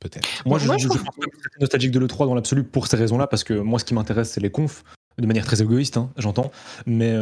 [0.00, 0.28] Peut-être.
[0.44, 3.44] Moi, je, je, pense que c'est nostalgique de l'E3 dans l'absolu pour ces raisons-là, parce
[3.44, 4.84] que moi, ce qui m'intéresse, c'est les confs,
[5.18, 6.50] de manière très égoïste, hein, j'entends.
[6.84, 7.16] Mais,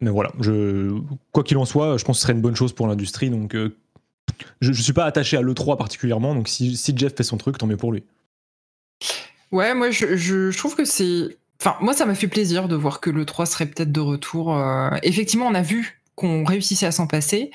[0.00, 0.96] mais voilà, je,
[1.32, 3.30] quoi qu'il en soit, je pense que ce serait une bonne chose pour l'industrie.
[3.30, 3.76] Donc, euh,
[4.60, 6.34] je ne suis pas attaché à l'E3 particulièrement.
[6.34, 8.04] Donc, si, si, Jeff fait son truc, tant mieux pour lui.
[9.50, 11.36] Ouais, moi, je, trouve que c'est.
[11.60, 14.56] Enfin, moi, ça m'a fait plaisir de voir que l'E3 serait peut-être de retour.
[14.56, 17.50] Euh, effectivement, on a vu qu'on réussissait à s'en passer.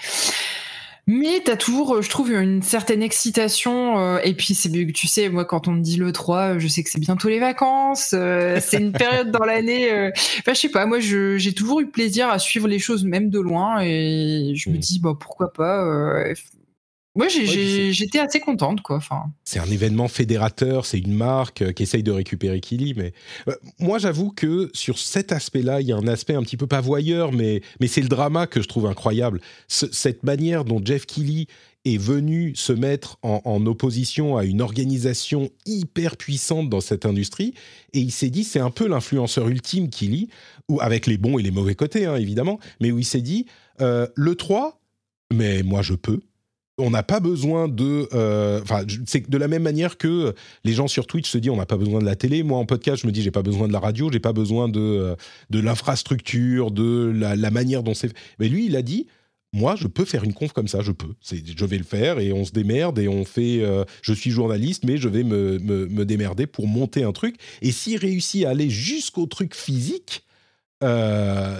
[1.06, 4.00] Mais t'as toujours, je trouve, une certaine excitation.
[4.00, 6.82] Euh, et puis, c'est tu sais, moi, quand on me dit le 3, je sais
[6.82, 8.12] que c'est bientôt les vacances.
[8.14, 9.92] Euh, c'est une période dans l'année.
[9.92, 13.30] Euh, enfin, je sais pas, moi, j'ai toujours eu plaisir à suivre les choses, même
[13.30, 13.82] de loin.
[13.82, 14.80] Et je me mmh.
[14.80, 16.34] dis, bah, pourquoi pas
[17.16, 18.96] moi, j'étais assez contente, quoi.
[18.96, 19.26] Enfin.
[19.46, 23.14] C'est un événement fédérateur, c'est une marque euh, qui essaye de récupérer Kili, mais
[23.48, 26.66] euh, moi, j'avoue que sur cet aspect-là, il y a un aspect un petit peu
[26.66, 29.42] pas voyeur, mais, mais c'est le drama que je trouve incroyable.
[29.68, 31.46] cette manière dont Jeff Keighley
[31.86, 37.54] est venu se mettre en, opposition à une organisation hyper puissante dans cette industrie,
[37.94, 40.30] et il s'est dit, c'est un peu l'influenceur ultime, Keighley,
[40.70, 43.46] ou avec les bons et les mauvais côtés, hein, évidemment, mais où il s'est dit,
[43.82, 44.80] euh, le 3,
[45.32, 46.22] mais moi je peux
[46.78, 48.08] on n'a pas besoin de.
[48.14, 50.34] Euh, enfin, c'est de la même manière que
[50.64, 52.44] les gens sur Twitch se disent on n'a pas besoin de la télé.
[52.44, 54.70] Moi, en podcast, je me dis j'ai pas besoin de la radio, j'ai pas besoin
[54.70, 55.16] de euh,
[55.50, 58.12] de l'infrastructure, de la, manière dont c'est.
[58.40, 59.08] Mais lui, il a dit
[59.56, 61.14] moi, je peux faire une conf comme ça, je peux.
[61.22, 63.62] Je vais le faire et on se démerde et on fait.
[63.62, 67.36] Euh, je suis journaliste, mais je vais me, me, démerder pour monter un truc.
[67.62, 70.24] Et s'il réussit à aller jusqu'au truc physique,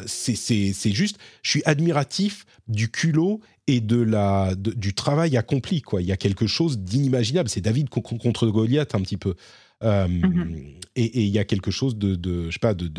[0.06, 1.18] c'est juste.
[1.42, 5.82] Je suis admiratif du culot et de la, du travail accompli.
[5.82, 6.02] Quoi.
[6.02, 7.50] Il y a quelque chose d'inimaginable.
[7.50, 9.36] C'est David contre Goliath un petit peu.
[9.84, 10.76] Euh, mm-hmm.
[10.96, 12.90] et, il y a quelque chose de, de je sais pas, de,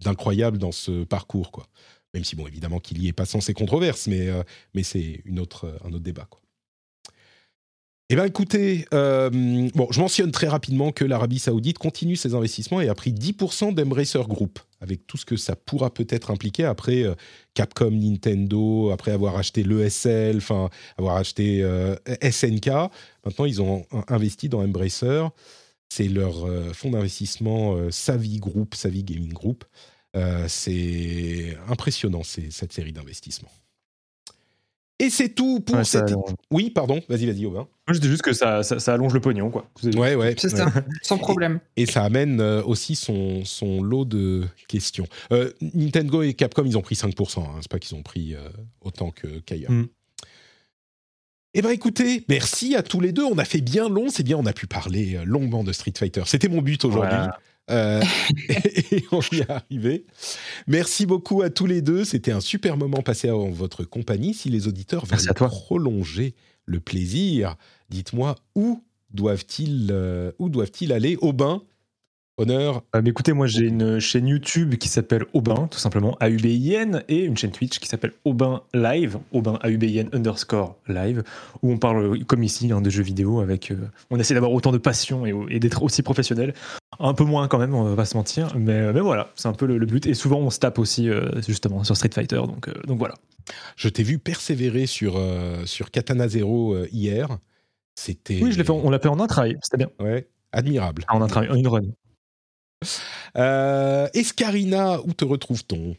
[0.00, 1.50] d'incroyable dans ce parcours.
[1.52, 1.66] Quoi.
[2.14, 4.42] Même si, bon, évidemment qu'il y ait pas sans controverses, mais, euh,
[4.74, 6.26] mais c'est une autre, un autre débat.
[6.30, 6.40] Quoi.
[8.10, 9.28] Eh bien, écoutez, euh,
[9.74, 13.74] bon, je mentionne très rapidement que l'Arabie Saoudite continue ses investissements et a pris 10%
[13.74, 17.14] d'Embracer Group, avec tout ce que ça pourra peut-être impliquer après euh,
[17.54, 22.68] Capcom, Nintendo, après avoir acheté l'ESL, enfin, avoir acheté euh, SNK.
[23.24, 25.26] Maintenant, ils ont investi dans Embracer.
[25.90, 29.64] C'est leur fonds d'investissement Savvy Group, Savvy Gaming Group.
[30.48, 33.50] c'est impressionnant, cette série d'investissements.
[35.00, 36.12] Et c'est tout pour cette.
[36.50, 37.68] Oui, pardon, vas-y, vas-y, Aubin.
[37.86, 39.70] Moi, je dis juste que ça, ça, allonge le pognon, quoi.
[39.96, 40.34] Ouais, ouais.
[40.36, 40.66] C'est ça,
[41.02, 41.60] sans problème.
[41.76, 45.06] Et, ça amène euh, aussi son, son, lot de questions.
[45.32, 47.40] Euh, Nintendo et Capcom, ils ont pris 5%.
[47.40, 47.44] Hein.
[47.60, 48.40] C'est pas qu'ils ont pris euh,
[48.82, 49.70] autant que qu'ailleurs.
[49.70, 49.86] Mm.
[51.54, 53.24] Eh bien, écoutez, merci à tous les deux.
[53.24, 56.22] On a fait bien long, c'est bien, on a pu parler longuement de Street Fighter.
[56.26, 57.16] C'était mon but aujourd'hui.
[57.70, 58.02] Euh,
[58.48, 60.06] et on y est arrivé.
[60.66, 62.04] Merci beaucoup à tous les deux.
[62.04, 64.34] C'était un super moment passé en votre compagnie.
[64.34, 66.34] Si les auditeurs veulent prolonger
[66.64, 67.56] le plaisir,
[67.90, 71.62] dites-moi où doivent-ils euh, où doivent-ils aller au bain
[72.38, 72.82] Honneur.
[72.94, 77.24] Euh, mais écoutez, moi j'ai une chaîne YouTube qui s'appelle Aubin, tout simplement, A-U-B-I-N, et
[77.24, 81.24] une chaîne Twitch qui s'appelle Aubin Live, Aubin A-U-B-I-N underscore live,
[81.62, 83.72] où on parle, comme ici, hein, de jeux vidéo avec.
[83.72, 83.76] euh,
[84.10, 86.54] on essaie d'avoir autant de passion et, et d'être aussi professionnel.
[87.00, 89.52] Un peu moins quand même, on va pas se mentir, mais, mais voilà, c'est un
[89.52, 90.06] peu le, le but.
[90.06, 93.14] Et souvent on se tape aussi, euh, justement, sur Street Fighter, donc, euh, donc voilà.
[93.76, 97.38] Je t'ai vu persévérer sur, euh, sur Katana Zero euh, hier.
[97.94, 98.40] C'était.
[98.42, 99.88] Oui, je l'ai fait, on l'a fait en un try, c'était bien.
[99.98, 101.04] Ouais, admirable.
[101.08, 101.80] Ah, en un try, en une run.
[103.36, 105.96] Euh, Escarina, où te retrouve-t-on?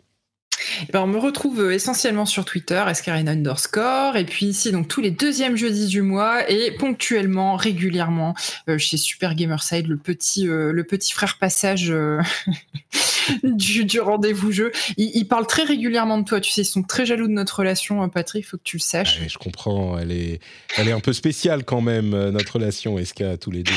[0.83, 4.87] Eh ben, on me retrouve euh, essentiellement sur Twitter, Escarina underscore, et puis ici, donc
[4.87, 8.35] tous les deuxièmes jeudis du mois, et ponctuellement, régulièrement,
[8.67, 12.19] euh, chez Super Gamerside, le petit, euh, le petit frère passage euh,
[13.43, 14.71] du, du rendez-vous jeu.
[14.97, 18.03] Ils, parlent très régulièrement de toi, tu sais, ils sont très jaloux de notre relation,
[18.03, 19.15] euh, Patrick, faut que tu le saches.
[19.17, 20.41] Ah, mais Je comprends, elle est,
[20.77, 23.71] elle est un peu spéciale quand même, notre relation, Esca, tous les deux.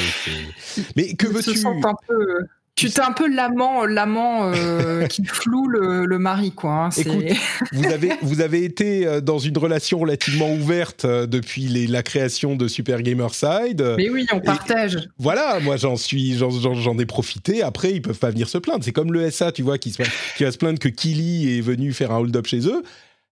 [0.97, 1.57] Mais que se veux-tu?
[1.57, 2.49] sentent un peu...
[2.89, 6.73] Tu t'es un peu l'amant, l'amant euh, qui floue le, le mari, quoi.
[6.73, 7.25] hein, Écoute,
[7.73, 12.03] vous avez, vous avez été euh, dans une relation relativement ouverte euh, depuis les- la
[12.03, 13.95] création de Super Gamerside.
[13.97, 14.99] Mais oui, on partage.
[15.19, 17.63] Voilà, moi j'en suis, j'en, ai profité.
[17.63, 18.85] Après, ils peuvent pas venir se plaindre.
[18.85, 20.03] C'est comme le SA, tu vois, qui, se,
[20.37, 22.83] qui va se plaindre que Killy est venu faire un hold-up chez eux.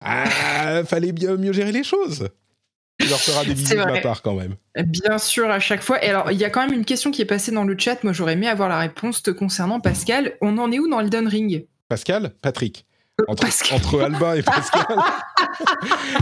[0.00, 2.28] Ah, fallait bien mieux gérer les choses.
[2.98, 4.56] Tu leur feras des bisous de ma part quand même.
[4.86, 6.04] Bien sûr, à chaque fois.
[6.04, 8.02] Et alors, il y a quand même une question qui est passée dans le chat.
[8.02, 10.34] Moi, j'aurais aimé avoir la réponse te concernant, Pascal.
[10.40, 11.66] On en est où dans Elden Ring?
[11.88, 12.86] Pascal, Patrick.
[13.20, 13.76] Euh, Entre, Pascal.
[13.78, 14.84] entre Alba et Pascal.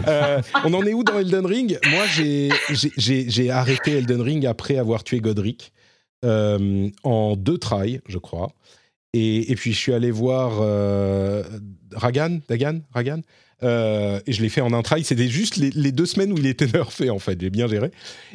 [0.08, 1.78] Euh, on en est où dans Elden Ring?
[1.90, 5.72] Moi, j'ai- arrêté Elden Ring après avoir tué Godric
[6.24, 8.52] euh, en deux tries, je crois.
[9.12, 11.42] Et, et puis, je suis allé voir euh,
[11.92, 13.20] Ragan, Dagan, Ragan?
[13.62, 15.02] Euh, et je l'ai fait en un try.
[15.02, 17.40] C'était juste les, les deux semaines où il était nerfé, en fait.
[17.40, 17.90] J'ai bien géré.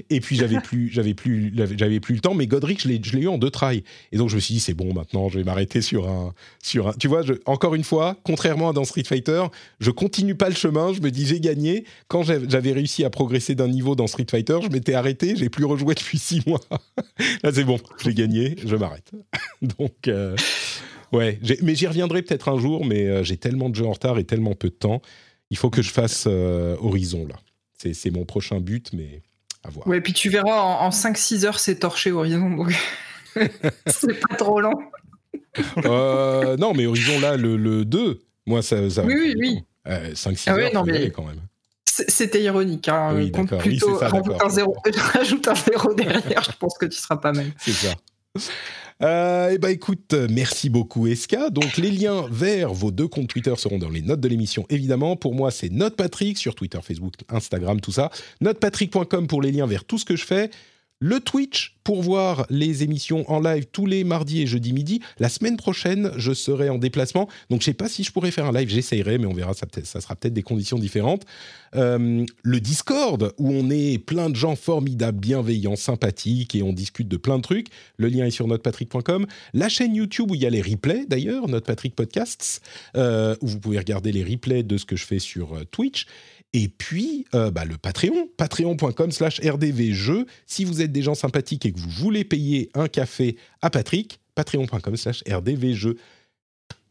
[0.09, 2.33] Et puis, j'avais plus, j'avais plus, j'avais plus le temps.
[2.33, 3.83] Mais Godric, je l'ai eu en deux tries.
[4.11, 6.33] Et donc, je me suis dit, c'est bon, maintenant, je vais m'arrêter sur un,
[6.63, 6.93] sur un.
[6.93, 9.43] Tu vois, je- encore une fois, contrairement à dans Street Fighter,
[9.79, 10.91] je continue pas le chemin.
[10.93, 11.85] Je me dis, j'ai gagné.
[12.07, 15.35] Quand j'avais réussi à progresser d'un niveau dans Street Fighter, je m'étais arrêté.
[15.35, 16.61] J'ai plus rejoué depuis six mois.
[17.43, 18.55] Là, c'est bon, j'ai gagné.
[18.65, 19.11] Je m'arrête.
[19.61, 20.07] donc.
[20.07, 20.35] euh,
[21.11, 24.17] Ouais, mais j'y reviendrai peut-être un jour, mais euh, j'ai tellement de jeux en retard
[24.17, 25.01] et tellement peu de temps.
[25.49, 27.35] Il faut que je fasse euh, Horizon, là.
[27.77, 29.21] C'est mon prochain but, mais
[29.63, 29.87] à voir.
[29.87, 32.49] Ouais, puis tu verras, en, en 5-6 heures, c'est torché Horizon.
[32.51, 32.73] Donc...
[33.87, 34.73] c'est pas trop long.
[35.85, 39.55] Euh, non, mais Horizon, là, le, le 2, moi, ça, ça Oui, oui, oui.
[39.57, 39.91] temps.
[39.91, 41.41] Euh, 5-6 Ah ouais, heures, non, mais- quand même.
[42.07, 42.87] C'était ironique.
[42.87, 43.13] Hein.
[43.15, 43.51] Oui, Compte.
[43.51, 46.43] Oui, plutôt, ça, rajoute un zéro, rajoute un zéro derrière.
[46.43, 47.47] Je pense que tu seras pas mal.
[47.59, 47.93] C'est ça.
[49.03, 51.49] Euh, eh ben écoute, merci beaucoup Eska.
[51.49, 55.15] Donc les liens vers vos deux comptes Twitter seront dans les notes de l'émission évidemment.
[55.15, 58.11] Pour moi c'est NotePatrick sur Twitter, Facebook, Instagram, tout ça.
[58.41, 60.51] Notepatrick.com pour les liens vers tout ce que je fais.
[61.03, 65.01] Le Twitch pour voir les émissions en live tous les mardis et jeudis midi.
[65.17, 67.27] La semaine prochaine, je serai en déplacement.
[67.49, 68.69] Donc, je sais pas si je pourrais faire un live.
[68.69, 69.53] J'essayerai, mais on verra.
[69.55, 69.65] Ça,
[69.99, 71.25] sera peut-être des conditions différentes.
[71.75, 77.07] Euh, le Discord, où on est plein de gens formidables, bienveillants, sympathiques, et on discute
[77.07, 77.69] de plein de trucs.
[77.97, 79.25] Le lien est sur notepatrick.com.
[79.55, 82.61] La chaîne YouTube, où il y a les replays, d'ailleurs, Notepatrick Podcasts,
[82.95, 86.05] euh, où vous pouvez regarder les replays de ce que je fais sur euh, Twitch.
[86.53, 90.25] Et puis, euh, bah, le Patreon, patreon.com slash rdvjeux.
[90.45, 94.19] Si vous êtes des gens sympathiques et que vous voulez payer un café à Patrick,
[94.35, 95.97] patreon.com slash rdvjeux.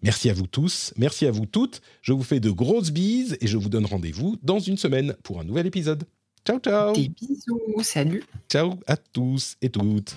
[0.03, 1.82] Merci à vous tous, merci à vous toutes.
[2.01, 5.41] Je vous fais de grosses bises et je vous donne rendez-vous dans une semaine pour
[5.41, 6.05] un nouvel épisode.
[6.47, 7.82] Ciao, ciao Des bisous.
[7.82, 8.24] Salut.
[8.49, 10.16] Ciao à tous et toutes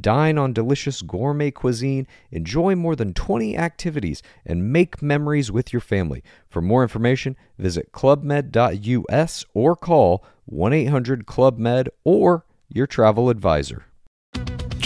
[0.00, 5.80] Dine on delicious gourmet cuisine, enjoy more than 20 activities, and make memories with your
[5.80, 6.22] family.
[6.48, 13.86] For more information, visit clubmed.us or call 1 800 Club Med or your travel advisor.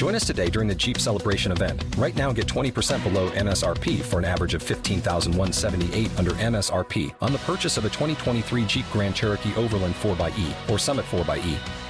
[0.00, 1.84] Join us today during the Jeep Celebration event.
[1.98, 7.38] Right now, get 20% below MSRP for an average of 15178 under MSRP on the
[7.40, 11.89] purchase of a 2023 Jeep Grand Cherokee Overland 4xE or Summit 4xE.